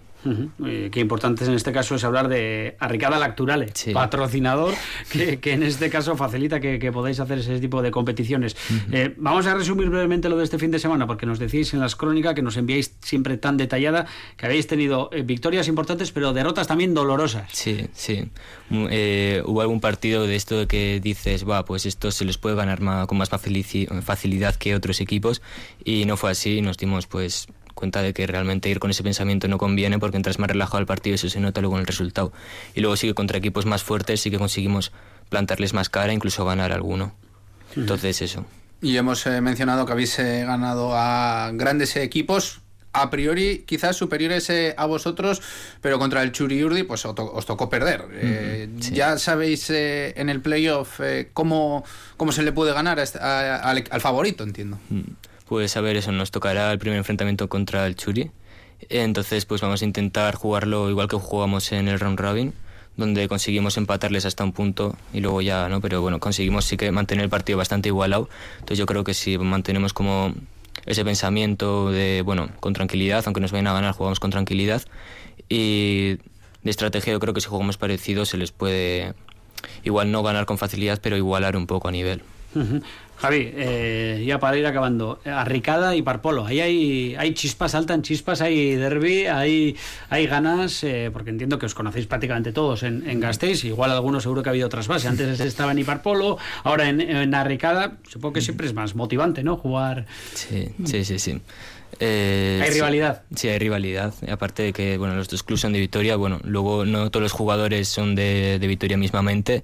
Eh, 0.66 0.90
qué 0.92 1.00
importante 1.00 1.46
en 1.46 1.54
este 1.54 1.72
caso 1.72 1.96
es 1.96 2.04
hablar 2.04 2.28
de 2.28 2.76
Arricada 2.80 3.18
Lacturale, 3.18 3.74
patrocinador, 3.94 4.74
que, 5.12 5.40
que 5.40 5.54
en 5.54 5.64
este 5.64 5.90
caso 5.90 6.16
facilita 6.16 6.60
que, 6.60 6.80
que 6.80 6.92
podáis 6.92 7.20
hacer 7.20 7.40
ese 7.40 7.60
tipo 7.60 7.82
de 7.82 7.92
competiciones. 7.92 8.56
Eh, 8.92 9.14
vamos 9.18 9.48
a 9.48 9.54
resumir 9.54 9.90
brevemente 9.90 10.30
lo 10.30 10.38
de 10.38 10.44
este 10.44 10.60
fin 10.60 10.72
de 10.72 10.80
semana, 10.80 11.08
porque 11.08 11.26
nos 11.26 11.40
decís 11.40 11.74
en 11.74 11.80
las 11.80 11.96
crónicas 11.96 12.34
que 12.36 12.42
nos 12.42 12.58
enviáis 12.58 12.96
siempre 13.02 13.38
tan 13.38 13.58
detallada 13.58 14.06
que 14.38 14.46
habéis 14.46 14.68
tenido 14.68 15.10
eh, 15.12 15.24
victorias 15.24 15.68
importantes, 15.68 16.12
pero 16.12 16.34
derrotas 16.34 16.68
también 16.68 16.94
dolorosas. 16.94 17.50
Sí, 17.52 17.88
sí. 17.94 18.30
Eh, 18.72 19.42
hubo 19.46 19.62
algún 19.62 19.82
partido 19.82 20.28
de 20.28 20.36
esto 20.36 20.68
que 20.68 21.00
dices, 21.02 21.48
va, 21.48 21.66
pues 21.66 21.86
esto 21.86 22.12
se 22.12 22.26
les 22.26 22.38
puede 22.38 22.56
ganar 22.56 22.80
con 23.08 23.18
más 23.18 23.30
facilidad 23.30 24.56
que 24.56 24.76
otros 24.76 25.02
equipos 25.02 25.42
y 25.84 26.06
no 26.06 26.18
fue 26.18 26.32
así. 26.32 26.62
Nos 26.62 26.78
dimos 26.78 27.08
pues 27.08 27.48
cuenta 27.74 28.02
de 28.02 28.14
que 28.14 28.26
realmente 28.28 28.70
ir 28.70 28.80
con 28.80 28.92
ese 28.92 29.04
pensamiento 29.04 29.48
no 29.48 29.58
conviene 29.58 30.00
porque 30.00 30.18
entras 30.18 30.40
más 30.40 30.50
relajado 30.50 30.78
al 30.78 30.86
partido 30.86 31.14
y 31.14 31.16
eso 31.16 31.30
se 31.30 31.40
nota 31.40 31.62
luego 31.62 31.76
en 31.76 31.82
el 31.82 31.88
resultado. 31.88 32.32
Y 32.76 32.82
luego 32.82 32.96
sí 32.98 33.08
que 33.08 33.14
contra 33.14 33.38
equipos 33.38 33.66
más 33.66 33.84
fuertes 33.84 34.22
sí 34.22 34.30
que 34.32 34.38
conseguimos 34.38 34.92
plantarles 35.30 35.74
más 35.74 35.90
cara, 35.90 36.14
incluso 36.14 36.46
ganar 36.46 36.72
alguno. 36.72 37.14
Entonces 37.76 38.22
eso. 38.22 38.46
Y 38.82 38.98
hemos 38.98 39.26
eh, 39.28 39.42
mencionado 39.42 39.86
que 39.86 39.92
habéis 39.94 40.18
eh, 40.20 40.44
ganado 40.46 40.92
a 40.96 41.52
grandes 41.54 41.96
equipos, 41.96 42.62
a 42.94 43.10
priori 43.10 43.64
quizás 43.66 43.96
superiores 43.96 44.50
eh, 44.50 44.74
a 44.78 44.86
vosotros, 44.86 45.42
pero 45.80 45.98
contra 46.00 46.24
el 46.24 46.34
Churiurdi 46.34 46.84
pues 46.84 47.06
os, 47.06 47.16
to- 47.16 47.32
os 47.32 47.46
tocó 47.46 47.70
perder. 47.70 48.04
Eh, 48.12 48.68
Ya 48.92 49.18
sabéis 49.18 49.70
eh, 49.70 50.14
en 50.18 50.30
el 50.30 50.42
playoff 50.42 51.00
cómo, 51.32 51.86
cómo 52.18 52.32
se 52.34 52.44
le 52.44 52.52
puede 52.52 52.74
ganar 52.74 53.00
a 53.00 53.04
este- 53.04 53.20
a- 53.20 53.58
al, 53.58 53.84
al 53.90 54.02
favorito, 54.02 54.44
entiendo. 54.44 54.78
Pues 55.52 55.76
a 55.76 55.82
ver, 55.82 55.98
eso 55.98 56.14
nos 56.14 56.32
tocará 56.32 56.72
el 56.72 56.80
primer 56.80 56.98
enfrentamiento 56.98 57.50
contra 57.50 57.86
el 57.86 57.98
Churi. 57.98 58.32
Entonces, 58.88 59.44
pues 59.46 59.60
vamos 59.60 59.82
a 59.82 59.86
intentar 59.86 60.36
jugarlo 60.36 60.90
igual 60.90 61.10
que 61.10 61.18
jugamos 61.18 61.74
en 61.74 61.90
el 61.90 62.00
round 62.00 62.18
robin, 62.18 62.54
donde 62.96 63.28
conseguimos 63.28 63.76
empatarles 63.76 64.26
hasta 64.26 64.46
un 64.46 64.54
punto 64.54 64.96
y 65.12 65.20
luego 65.20 65.42
ya, 65.42 65.68
¿no? 65.68 65.82
Pero 65.82 66.02
bueno, 66.02 66.22
conseguimos 66.22 66.64
sí 66.64 66.78
que 66.78 66.90
mantener 66.94 67.26
el 67.26 67.30
partido 67.30 67.58
bastante 67.58 67.90
igualado. 67.90 68.30
Entonces 68.60 68.78
yo 68.78 68.86
creo 68.86 69.04
que 69.04 69.14
si 69.14 69.38
mantenemos 69.38 69.92
como 69.92 70.34
ese 70.86 71.04
pensamiento 71.04 71.92
de, 71.92 72.22
bueno, 72.22 72.48
con 72.62 72.72
tranquilidad, 72.72 73.22
aunque 73.26 73.42
nos 73.42 73.52
vayan 73.52 73.68
a 73.68 73.74
ganar, 73.74 73.94
jugamos 73.94 74.22
con 74.22 74.32
tranquilidad. 74.32 74.84
Y 75.50 76.16
de 76.64 76.72
estrategia 76.72 77.12
yo 77.12 77.20
creo 77.20 77.34
que 77.34 77.42
si 77.42 77.50
jugamos 77.50 77.76
parecido 77.76 78.24
se 78.24 78.38
les 78.38 78.54
puede 78.54 79.16
igual 79.84 80.14
no 80.14 80.24
ganar 80.24 80.46
con 80.46 80.58
facilidad, 80.58 81.02
pero 81.04 81.18
igualar 81.18 81.58
un 81.58 81.68
poco 81.68 81.90
a 81.90 81.92
nivel. 81.92 82.22
Javi, 83.22 83.52
eh, 83.54 84.24
ya 84.26 84.40
para 84.40 84.58
ir 84.58 84.66
acabando, 84.66 85.20
Arricada 85.26 85.96
y 85.96 86.02
Parpolo, 86.02 86.48
ahí 86.48 86.60
hay, 86.60 87.15
hay 87.19 87.36
chispas, 87.36 87.74
saltan 87.74 88.02
chispas, 88.02 88.42
hay 88.42 88.74
derby, 88.74 89.28
hay, 89.28 89.78
hay 90.10 90.26
ganas, 90.26 90.84
eh, 90.84 91.12
porque 91.13 91.30
entiendo 91.30 91.60
que 91.60 91.67
os 91.67 91.76
conocéis 91.76 92.08
prácticamente 92.08 92.52
todos 92.52 92.82
en, 92.82 93.08
en 93.08 93.19
Gasteiz, 93.19 93.63
igual 93.63 93.92
algunos 93.92 94.24
seguro 94.24 94.42
que 94.42 94.50
ha 94.50 94.54
habido 94.54 94.65
otras 94.65 94.88
bases, 94.88 95.08
antes 95.08 95.40
estaba 95.40 95.72
en 95.72 95.78
Iparpolo, 95.78 96.40
ahora 96.63 96.90
en, 96.90 97.00
en 97.00 97.36
Arricada, 97.36 97.98
supongo 98.10 98.34
que 98.34 98.42
siempre 98.42 98.65
es 98.65 98.74
más 98.74 98.96
motivante, 98.96 99.44
¿no? 99.44 99.56
Jugar... 99.56 100.08
Sí, 100.34 100.69
sí, 100.86 101.06
sí, 101.06 101.19
sí. 101.19 101.40
Eh, 102.00 102.60
¿Hay 102.63 102.72
rivalidad? 102.72 103.22
Sí, 103.36 103.50
hay 103.50 103.60
rivalidad. 103.60 104.15
Aparte 104.32 104.63
de 104.63 104.74
que 104.74 104.98
bueno, 104.98 105.13
los 105.13 105.30
dos 105.30 105.44
clubes 105.44 105.62
son 105.62 105.74
de 105.74 105.80
Vitoria, 105.80 106.15
bueno, 106.15 106.40
luego 106.44 106.86
no 106.86 107.12
todos 107.12 107.22
los 107.22 107.34
jugadores 107.34 107.88
son 107.88 108.15
de, 108.15 108.58
de 108.60 108.67
Vitoria 108.67 108.98
mismamente, 108.98 109.63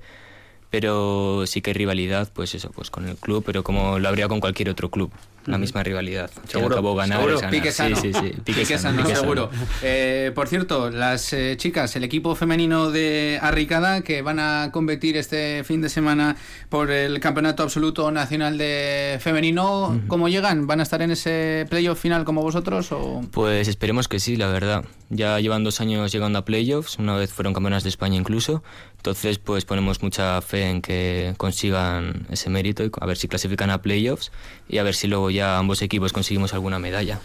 pero 0.69 1.45
sí 1.47 1.61
que 1.61 1.71
hay 1.71 1.75
rivalidad, 1.75 2.29
pues 2.33 2.55
eso, 2.55 2.71
pues 2.71 2.89
con 2.89 3.07
el 3.07 3.15
club, 3.15 3.43
pero 3.45 3.63
como 3.63 3.99
lo 3.99 4.09
habría 4.09 4.27
con 4.27 4.39
cualquier 4.39 4.69
otro 4.69 4.89
club, 4.89 5.11
la 5.47 5.57
misma 5.57 5.81
rivalidad. 5.81 6.29
Seguro, 6.47 6.75
acabó 6.75 6.95
ganar, 6.95 7.17
seguro. 7.17 7.35
es 7.35 7.41
ganar. 7.41 7.55
Pique 7.55 7.71
sano. 7.71 7.95
Sí, 7.95 8.13
sí, 8.13 8.19
sí. 8.19 8.33
Pique, 8.43 8.77
sano, 8.77 9.01
pique 9.01 9.15
seguro. 9.15 9.49
Eh, 9.81 10.31
por 10.35 10.47
cierto, 10.47 10.89
las 10.89 11.33
eh, 11.33 11.55
chicas, 11.57 11.95
el 11.95 12.03
equipo 12.03 12.35
femenino 12.35 12.91
de 12.91 13.39
Arricada, 13.41 14.01
que 14.01 14.21
van 14.21 14.39
a 14.39 14.69
competir 14.71 15.17
este 15.17 15.63
fin 15.63 15.81
de 15.81 15.89
semana 15.89 16.35
por 16.69 16.91
el 16.91 17.19
Campeonato 17.19 17.63
Absoluto 17.63 18.11
Nacional 18.11 18.57
de 18.57 19.17
Femenino, 19.21 20.01
¿cómo 20.07 20.27
llegan? 20.27 20.67
¿Van 20.67 20.81
a 20.81 20.83
estar 20.83 21.01
en 21.01 21.11
ese 21.11 21.65
playoff 21.69 21.99
final 21.99 22.25
como 22.25 22.41
vosotros? 22.41 22.91
O... 22.91 23.21
Pues 23.31 23.67
esperemos 23.67 24.07
que 24.07 24.19
sí, 24.19 24.35
la 24.35 24.47
verdad. 24.47 24.83
Ya 25.09 25.39
llevan 25.39 25.63
dos 25.63 25.79
años 25.79 26.11
llegando 26.11 26.39
a 26.39 26.45
playoffs, 26.45 26.99
una 26.99 27.15
vez 27.15 27.31
fueron 27.31 27.53
campeonas 27.53 27.83
de 27.83 27.89
España 27.89 28.17
incluso. 28.17 28.61
Entonces, 28.97 29.39
pues 29.39 29.63
ponemos 29.63 30.01
mucha 30.01 30.41
fe 30.41 30.69
en 30.69 30.81
que 30.81 31.33
consigan 31.37 32.27
ese 32.29 32.49
mérito 32.49 32.83
y 32.83 32.91
a 32.99 33.05
ver 33.05 33.15
si 33.15 33.29
clasifican 33.29 33.69
a 33.69 33.81
playoffs 33.81 34.31
y 34.67 34.79
a 34.79 34.83
ver 34.83 34.95
si 34.95 35.07
luego 35.07 35.29
ya 35.37 35.57
ambos 35.57 35.81
equipos 35.81 36.11
conseguimos 36.13 36.53
alguna 36.53 36.79
medalla. 36.79 37.19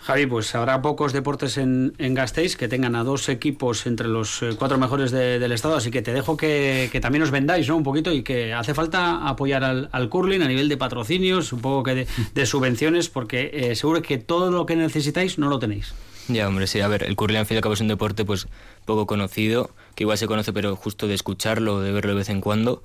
Javi, 0.00 0.24
pues 0.24 0.54
habrá 0.54 0.80
pocos 0.80 1.12
deportes 1.12 1.58
en, 1.58 1.92
en 1.98 2.14
Gasteiz 2.14 2.56
que 2.56 2.66
tengan 2.66 2.96
a 2.96 3.04
dos 3.04 3.28
equipos 3.28 3.86
entre 3.86 4.08
los 4.08 4.42
eh, 4.42 4.50
cuatro 4.58 4.78
mejores 4.78 5.10
de- 5.10 5.38
del 5.38 5.52
estado, 5.52 5.76
así 5.76 5.90
que 5.90 6.00
te 6.00 6.14
dejo 6.14 6.34
que, 6.38 6.88
que 6.90 7.00
también 7.00 7.22
os 7.24 7.30
vendáis 7.30 7.68
¿no? 7.68 7.76
un 7.76 7.82
poquito 7.82 8.10
y 8.12 8.22
que 8.22 8.54
hace 8.54 8.72
falta 8.72 9.28
apoyar 9.28 9.64
al, 9.64 9.90
al 9.92 10.08
curling 10.08 10.40
a 10.40 10.48
nivel 10.48 10.70
de 10.70 10.78
patrocinios, 10.78 11.52
un 11.52 11.60
poco 11.60 11.82
que 11.82 11.94
de, 11.94 12.06
de 12.32 12.46
subvenciones, 12.46 13.10
porque 13.10 13.50
eh, 13.52 13.74
seguro 13.76 14.00
que 14.00 14.16
todo 14.16 14.50
lo 14.50 14.64
que 14.64 14.76
necesitáis 14.76 15.36
no 15.38 15.50
lo 15.50 15.58
tenéis. 15.58 15.92
Ya, 16.28 16.48
hombre, 16.48 16.66
sí, 16.66 16.80
a 16.80 16.88
ver, 16.88 17.02
el 17.02 17.14
curling 17.16 17.38
al 17.40 17.46
fin 17.46 17.56
y 17.56 17.58
al 17.58 17.62
cabo 17.62 17.74
es 17.74 17.80
un 17.82 17.88
deporte 17.88 18.24
pues 18.24 18.46
poco 18.86 19.06
conocido, 19.06 19.70
que 19.94 20.04
igual 20.04 20.16
se 20.16 20.26
conoce, 20.26 20.54
pero 20.54 20.74
justo 20.76 21.06
de 21.06 21.14
escucharlo, 21.14 21.80
de 21.82 21.92
verlo 21.92 22.12
de 22.12 22.18
vez 22.18 22.30
en 22.30 22.40
cuando. 22.40 22.82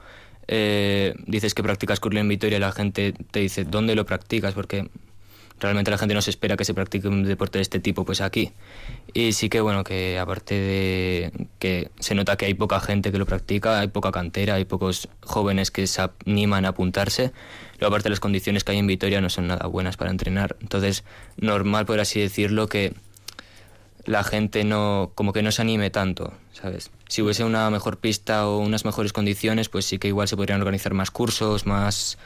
Eh, 0.48 1.14
dices 1.26 1.54
que 1.54 1.64
practicas 1.64 2.00
curling 2.00 2.22
en 2.22 2.30
Vitoria 2.30 2.58
y 2.58 2.62
la 2.62 2.72
gente 2.72 3.14
te 3.32 3.40
dice, 3.40 3.64
¿dónde 3.64 3.96
lo 3.96 4.06
practicas? 4.06 4.54
Porque 4.54 4.90
realmente 5.60 5.92
la 5.92 5.98
gente 5.98 6.14
no 6.14 6.22
se 6.22 6.30
espera 6.30 6.58
que 6.58 6.66
se 6.66 6.74
practique 6.74 7.08
un 7.08 7.24
deporte 7.24 7.58
de 7.58 7.62
este 7.62 7.80
tipo, 7.80 8.06
pues 8.06 8.22
aquí. 8.22 8.52
Y 9.14 9.32
sí 9.32 9.50
que, 9.50 9.62
bueno, 9.62 9.84
que 9.84 10.20
aparte 10.20 10.56
de 10.56 11.48
que 11.60 11.90
se 12.00 12.16
nota 12.16 12.36
que 12.36 12.46
hay 12.46 12.54
poca 12.54 12.80
gente 12.80 13.12
que 13.12 13.18
lo 13.18 13.26
practica, 13.26 13.80
hay 13.80 13.88
poca 13.88 14.12
cantera, 14.12 14.56
hay 14.56 14.66
pocos 14.66 15.08
jóvenes 15.22 15.72
que 15.72 15.88
se 15.88 16.02
animan 16.26 16.66
a 16.66 16.70
apuntarse. 16.70 17.32
Luego, 17.80 17.96
aparte, 17.96 18.10
las 18.10 18.20
condiciones 18.20 18.64
que 18.64 18.74
hay 18.74 18.80
en 18.80 18.88
Vitoria 18.88 19.22
no 19.22 19.30
son 19.30 19.48
nada 19.48 19.66
buenas 19.68 19.98
para 19.98 20.12
entrenar. 20.12 20.58
Entonces, 20.62 21.04
normal, 21.38 21.86
por 21.86 22.00
así 22.00 22.20
decirlo, 22.20 22.68
que 22.68 22.94
la 24.06 24.24
gente 24.24 24.64
no 24.64 25.12
como 25.16 25.34
que 25.34 25.42
no 25.42 25.52
se 25.52 25.62
anime 25.62 25.90
tanto, 25.90 26.34
¿sabes? 26.52 26.92
Si 27.08 27.22
hubiese 27.22 27.44
una 27.44 27.70
mejor 27.70 27.98
pista 27.98 28.48
o 28.48 28.58
unas 28.58 28.86
mejores 28.86 29.14
condiciones, 29.14 29.70
pues 29.70 29.86
sí 29.86 30.00
que 30.00 30.08
igual 30.08 30.28
se 30.28 30.36
podrían 30.36 30.60
organizar 30.60 30.94
más 30.94 31.12
cursos, 31.12 31.66
más 31.66 32.18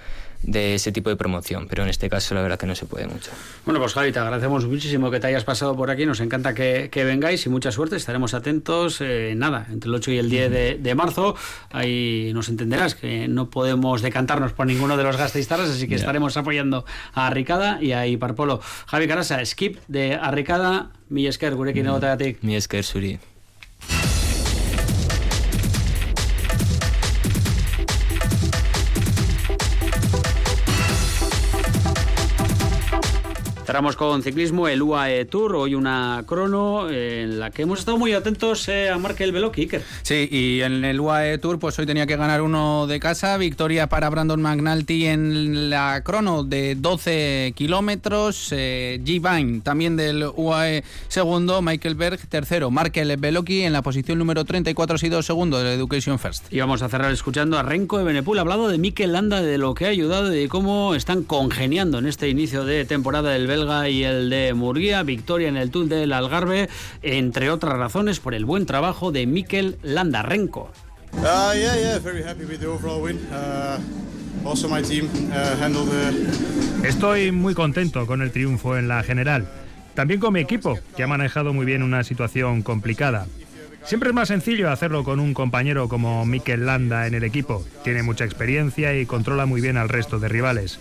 de 0.44 0.76
ese 0.76 0.92
tipo 0.92 1.10
de 1.10 1.16
promoción, 1.16 1.68
pero 1.68 1.84
en 1.84 1.90
este 1.90 2.10
caso 2.10 2.36
la 2.36 2.42
verdad 2.42 2.60
que 2.60 2.66
no 2.66 2.76
se 2.76 2.86
puede 2.86 3.08
mucho. 3.08 3.32
Bueno, 3.66 3.80
pues 3.80 3.94
Javi, 3.94 4.12
te 4.12 4.20
agradecemos 4.20 4.66
muchísimo 4.66 5.12
que 5.12 5.20
te 5.20 5.28
hayas 5.28 5.44
pasado 5.44 5.76
por 5.76 5.90
aquí, 5.90 6.06
nos 6.06 6.20
encanta 6.20 6.54
que, 6.54 6.90
que 6.92 7.04
vengáis 7.04 7.46
y 7.46 7.50
mucha 7.50 7.72
suerte, 7.72 7.96
estaremos 7.96 8.34
atentos, 8.34 9.02
eh, 9.02 9.34
nada, 9.36 9.68
entre 9.72 9.90
el 9.90 9.96
8 9.96 10.12
y 10.12 10.18
el 10.18 10.30
10 10.30 10.52
de, 10.52 10.76
de 10.76 10.96
marzo, 10.96 11.36
ahí 11.72 12.32
nos 12.34 12.50
entenderás 12.50 12.96
que 12.96 13.28
no 13.28 13.50
podemos 13.50 14.02
decantarnos 14.02 14.54
por 14.54 14.68
ninguno 14.68 14.98
de 14.98 15.04
los 15.04 15.18
gasteiztarras, 15.18 15.70
así 15.70 15.88
que 15.88 15.96
estaremos 15.96 16.38
apoyando 16.38 16.86
a 17.14 17.28
Arricada 17.28 17.82
y 17.82 17.92
a 17.92 18.08
Iparpolo. 18.08 18.60
Javi 18.88 19.08
Carasa, 19.08 19.44
skip 19.46 19.80
de 19.88 20.16
Arricada, 20.16 20.92
mi 21.10 21.28
esker, 21.28 21.56
gurekin 21.56 21.88
egoteagatik. 21.88 22.42
Mi 22.42 22.56
esker 22.56 22.84
zuri. 22.84 23.20
Cerramos 33.68 33.98
con 33.98 34.24
ciclismo, 34.24 34.70
el 34.70 34.82
UAE 34.82 35.26
Tour, 35.26 35.58
hoy 35.58 35.76
una 35.76 36.24
crono 36.26 36.90
en 36.90 37.38
la 37.38 37.52
que 37.52 37.64
hemos 37.64 37.80
estado 37.80 37.98
muy 37.98 38.14
atentos 38.14 38.70
eh, 38.70 38.90
a 38.90 38.98
Markel 38.98 39.34
Veloki, 39.34 39.64
Iker. 39.64 39.84
Sí, 40.04 40.30
y 40.32 40.62
en 40.62 40.86
el 40.86 40.98
UAE 40.98 41.38
Tour, 41.40 41.60
pues 41.60 41.78
hoy 41.78 41.86
tenía 41.86 42.08
que 42.08 42.16
ganar 42.16 42.42
uno 42.42 42.88
de 42.88 43.02
casa. 43.02 43.36
Victoria 43.36 43.88
para 43.88 44.10
Brandon 44.10 44.42
McNulty 44.42 45.08
en 45.08 45.70
la 45.70 46.02
crono 46.06 46.46
de 46.46 46.76
12 46.76 47.52
kilómetros. 47.58 48.54
Eh, 48.54 49.02
G. 49.04 49.20
Vine 49.20 49.60
también 49.60 49.98
del 49.98 50.24
UAE 50.34 50.86
segundo. 51.10 51.62
Michael 51.62 51.96
Berg 51.96 52.26
tercero. 52.30 52.72
Markel 52.72 53.18
Beloki 53.18 53.64
en 53.64 53.74
la 53.74 53.82
posición 53.82 54.18
número 54.18 54.46
34 54.46 54.96
ha 54.96 54.98
sido 54.98 55.22
segundo 55.22 55.62
del 55.62 55.78
Education 55.78 56.20
First. 56.20 56.54
Y 56.54 56.62
vamos 56.62 56.84
a 56.84 56.88
cerrar 56.88 57.12
escuchando 57.12 57.58
a 57.58 57.64
Renko 57.64 57.98
de 57.98 58.06
Benepul, 58.06 58.40
hablado 58.40 58.70
de 58.70 58.78
Mikel 58.78 59.12
Landa, 59.12 59.42
de 59.42 59.58
lo 59.58 59.74
que 59.74 59.88
ha 59.88 59.90
ayudado 59.90 60.34
y 60.34 60.40
de 60.40 60.48
cómo 60.48 60.96
están 60.96 61.24
congeniando 61.24 61.98
en 61.98 62.06
este 62.06 62.30
inicio 62.30 62.64
de 62.64 62.86
temporada 62.86 63.36
el 63.36 63.57
belga 63.58 63.90
y 63.90 64.04
el 64.04 64.30
de 64.30 64.54
Murguía, 64.54 65.04
victoria 65.04 65.48
en 65.48 65.58
el 65.58 65.72
Tour 65.72 65.88
del 65.88 66.14
Algarve, 66.14 66.70
entre 67.02 67.50
otras 67.50 67.78
razones 67.78 68.20
por 68.20 68.34
el 68.34 68.46
buen 68.46 68.66
trabajo 68.66 69.12
de 69.12 69.26
Mikel 69.26 69.78
Landa 69.82 70.22
Renko. 70.22 70.72
Uh, 71.14 71.54
yeah, 71.56 71.76
yeah, 71.76 72.00
very 72.00 72.22
happy 72.22 72.46
with 72.46 72.60
the 72.60 72.68
overall 72.68 73.02
win. 73.02 73.18
Uh, 73.32 73.80
also, 74.48 74.68
my 74.68 74.82
team 74.82 75.10
uh, 75.32 75.86
the. 75.86 76.88
Estoy 76.88 77.32
muy 77.32 77.56
contento 77.56 78.06
con 78.06 78.22
el 78.22 78.32
triunfo 78.32 78.78
en 78.78 78.88
la 78.88 79.02
general. 79.02 79.48
También 79.96 80.20
con 80.20 80.34
mi 80.34 80.42
equipo, 80.42 80.78
que 80.96 81.02
ha 81.02 81.08
manejado 81.08 81.54
muy 81.54 81.66
bien 81.66 81.82
una 81.82 82.04
situación 82.04 82.62
complicada. 82.62 83.26
Siempre 83.84 84.10
es 84.10 84.16
más 84.16 84.28
sencillo 84.28 84.70
hacerlo 84.70 85.04
con 85.04 85.20
un 85.20 85.34
compañero 85.34 85.90
como 85.90 86.26
Mikel 86.26 86.68
Landa 86.68 87.08
en 87.08 87.16
el 87.16 87.24
equipo. 87.24 87.66
Tiene 87.84 88.04
mucha 88.04 88.26
experiencia 88.26 88.96
y 89.00 89.08
controla 89.08 89.48
muy 89.48 89.62
bien 89.62 89.78
al 89.78 89.90
resto 89.90 90.20
de 90.20 90.28
rivales. 90.28 90.80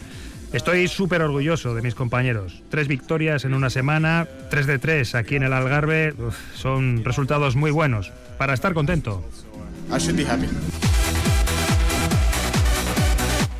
Estoy 0.52 0.88
súper 0.88 1.22
orgulloso 1.22 1.74
de 1.74 1.82
mis 1.82 1.94
compañeros. 1.94 2.62
Tres 2.70 2.88
victorias 2.88 3.44
en 3.44 3.54
una 3.54 3.68
semana, 3.68 4.26
tres 4.50 4.66
de 4.66 4.78
tres 4.78 5.14
aquí 5.14 5.36
en 5.36 5.42
el 5.42 5.52
Algarve, 5.52 6.14
uf, 6.18 6.36
son 6.54 7.04
resultados 7.04 7.56
muy 7.56 7.70
buenos. 7.70 8.12
Para 8.38 8.54
estar 8.54 8.72
contento. 8.74 9.24
I 9.90 9.98
should 9.98 10.16
be 10.16 10.26
happy. 10.26 10.46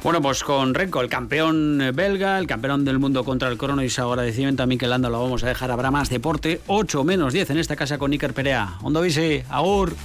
Bueno, 0.03 0.23
pues 0.23 0.45
con 0.45 0.73
Renko, 0.73 1.01
el 1.01 1.09
campeón 1.09 1.83
belga, 1.93 2.39
el 2.39 2.47
campeón 2.47 2.85
del 2.85 3.01
mundo 3.01 3.25
contra 3.25 3.49
el 3.49 3.59
crono 3.59 3.83
y 3.83 3.91
su 3.91 4.03
agradecimiento 4.03 4.63
a 4.63 4.67
Mikel 4.67 4.91
Landa 4.91 5.09
lo 5.09 5.21
vamos 5.21 5.43
a 5.43 5.49
dejar. 5.49 5.73
Habrá 5.73 5.91
más 5.91 6.09
deporte, 6.11 6.61
8 6.69 7.03
menos 7.03 7.33
10 7.33 7.51
en 7.51 7.59
esta 7.59 7.75
casa 7.75 7.99
con 7.99 8.13
Iker 8.13 8.33
Perea. 8.33 8.75
Ondo 8.83 9.01
bici, 9.01 9.43
agur. 9.51 9.97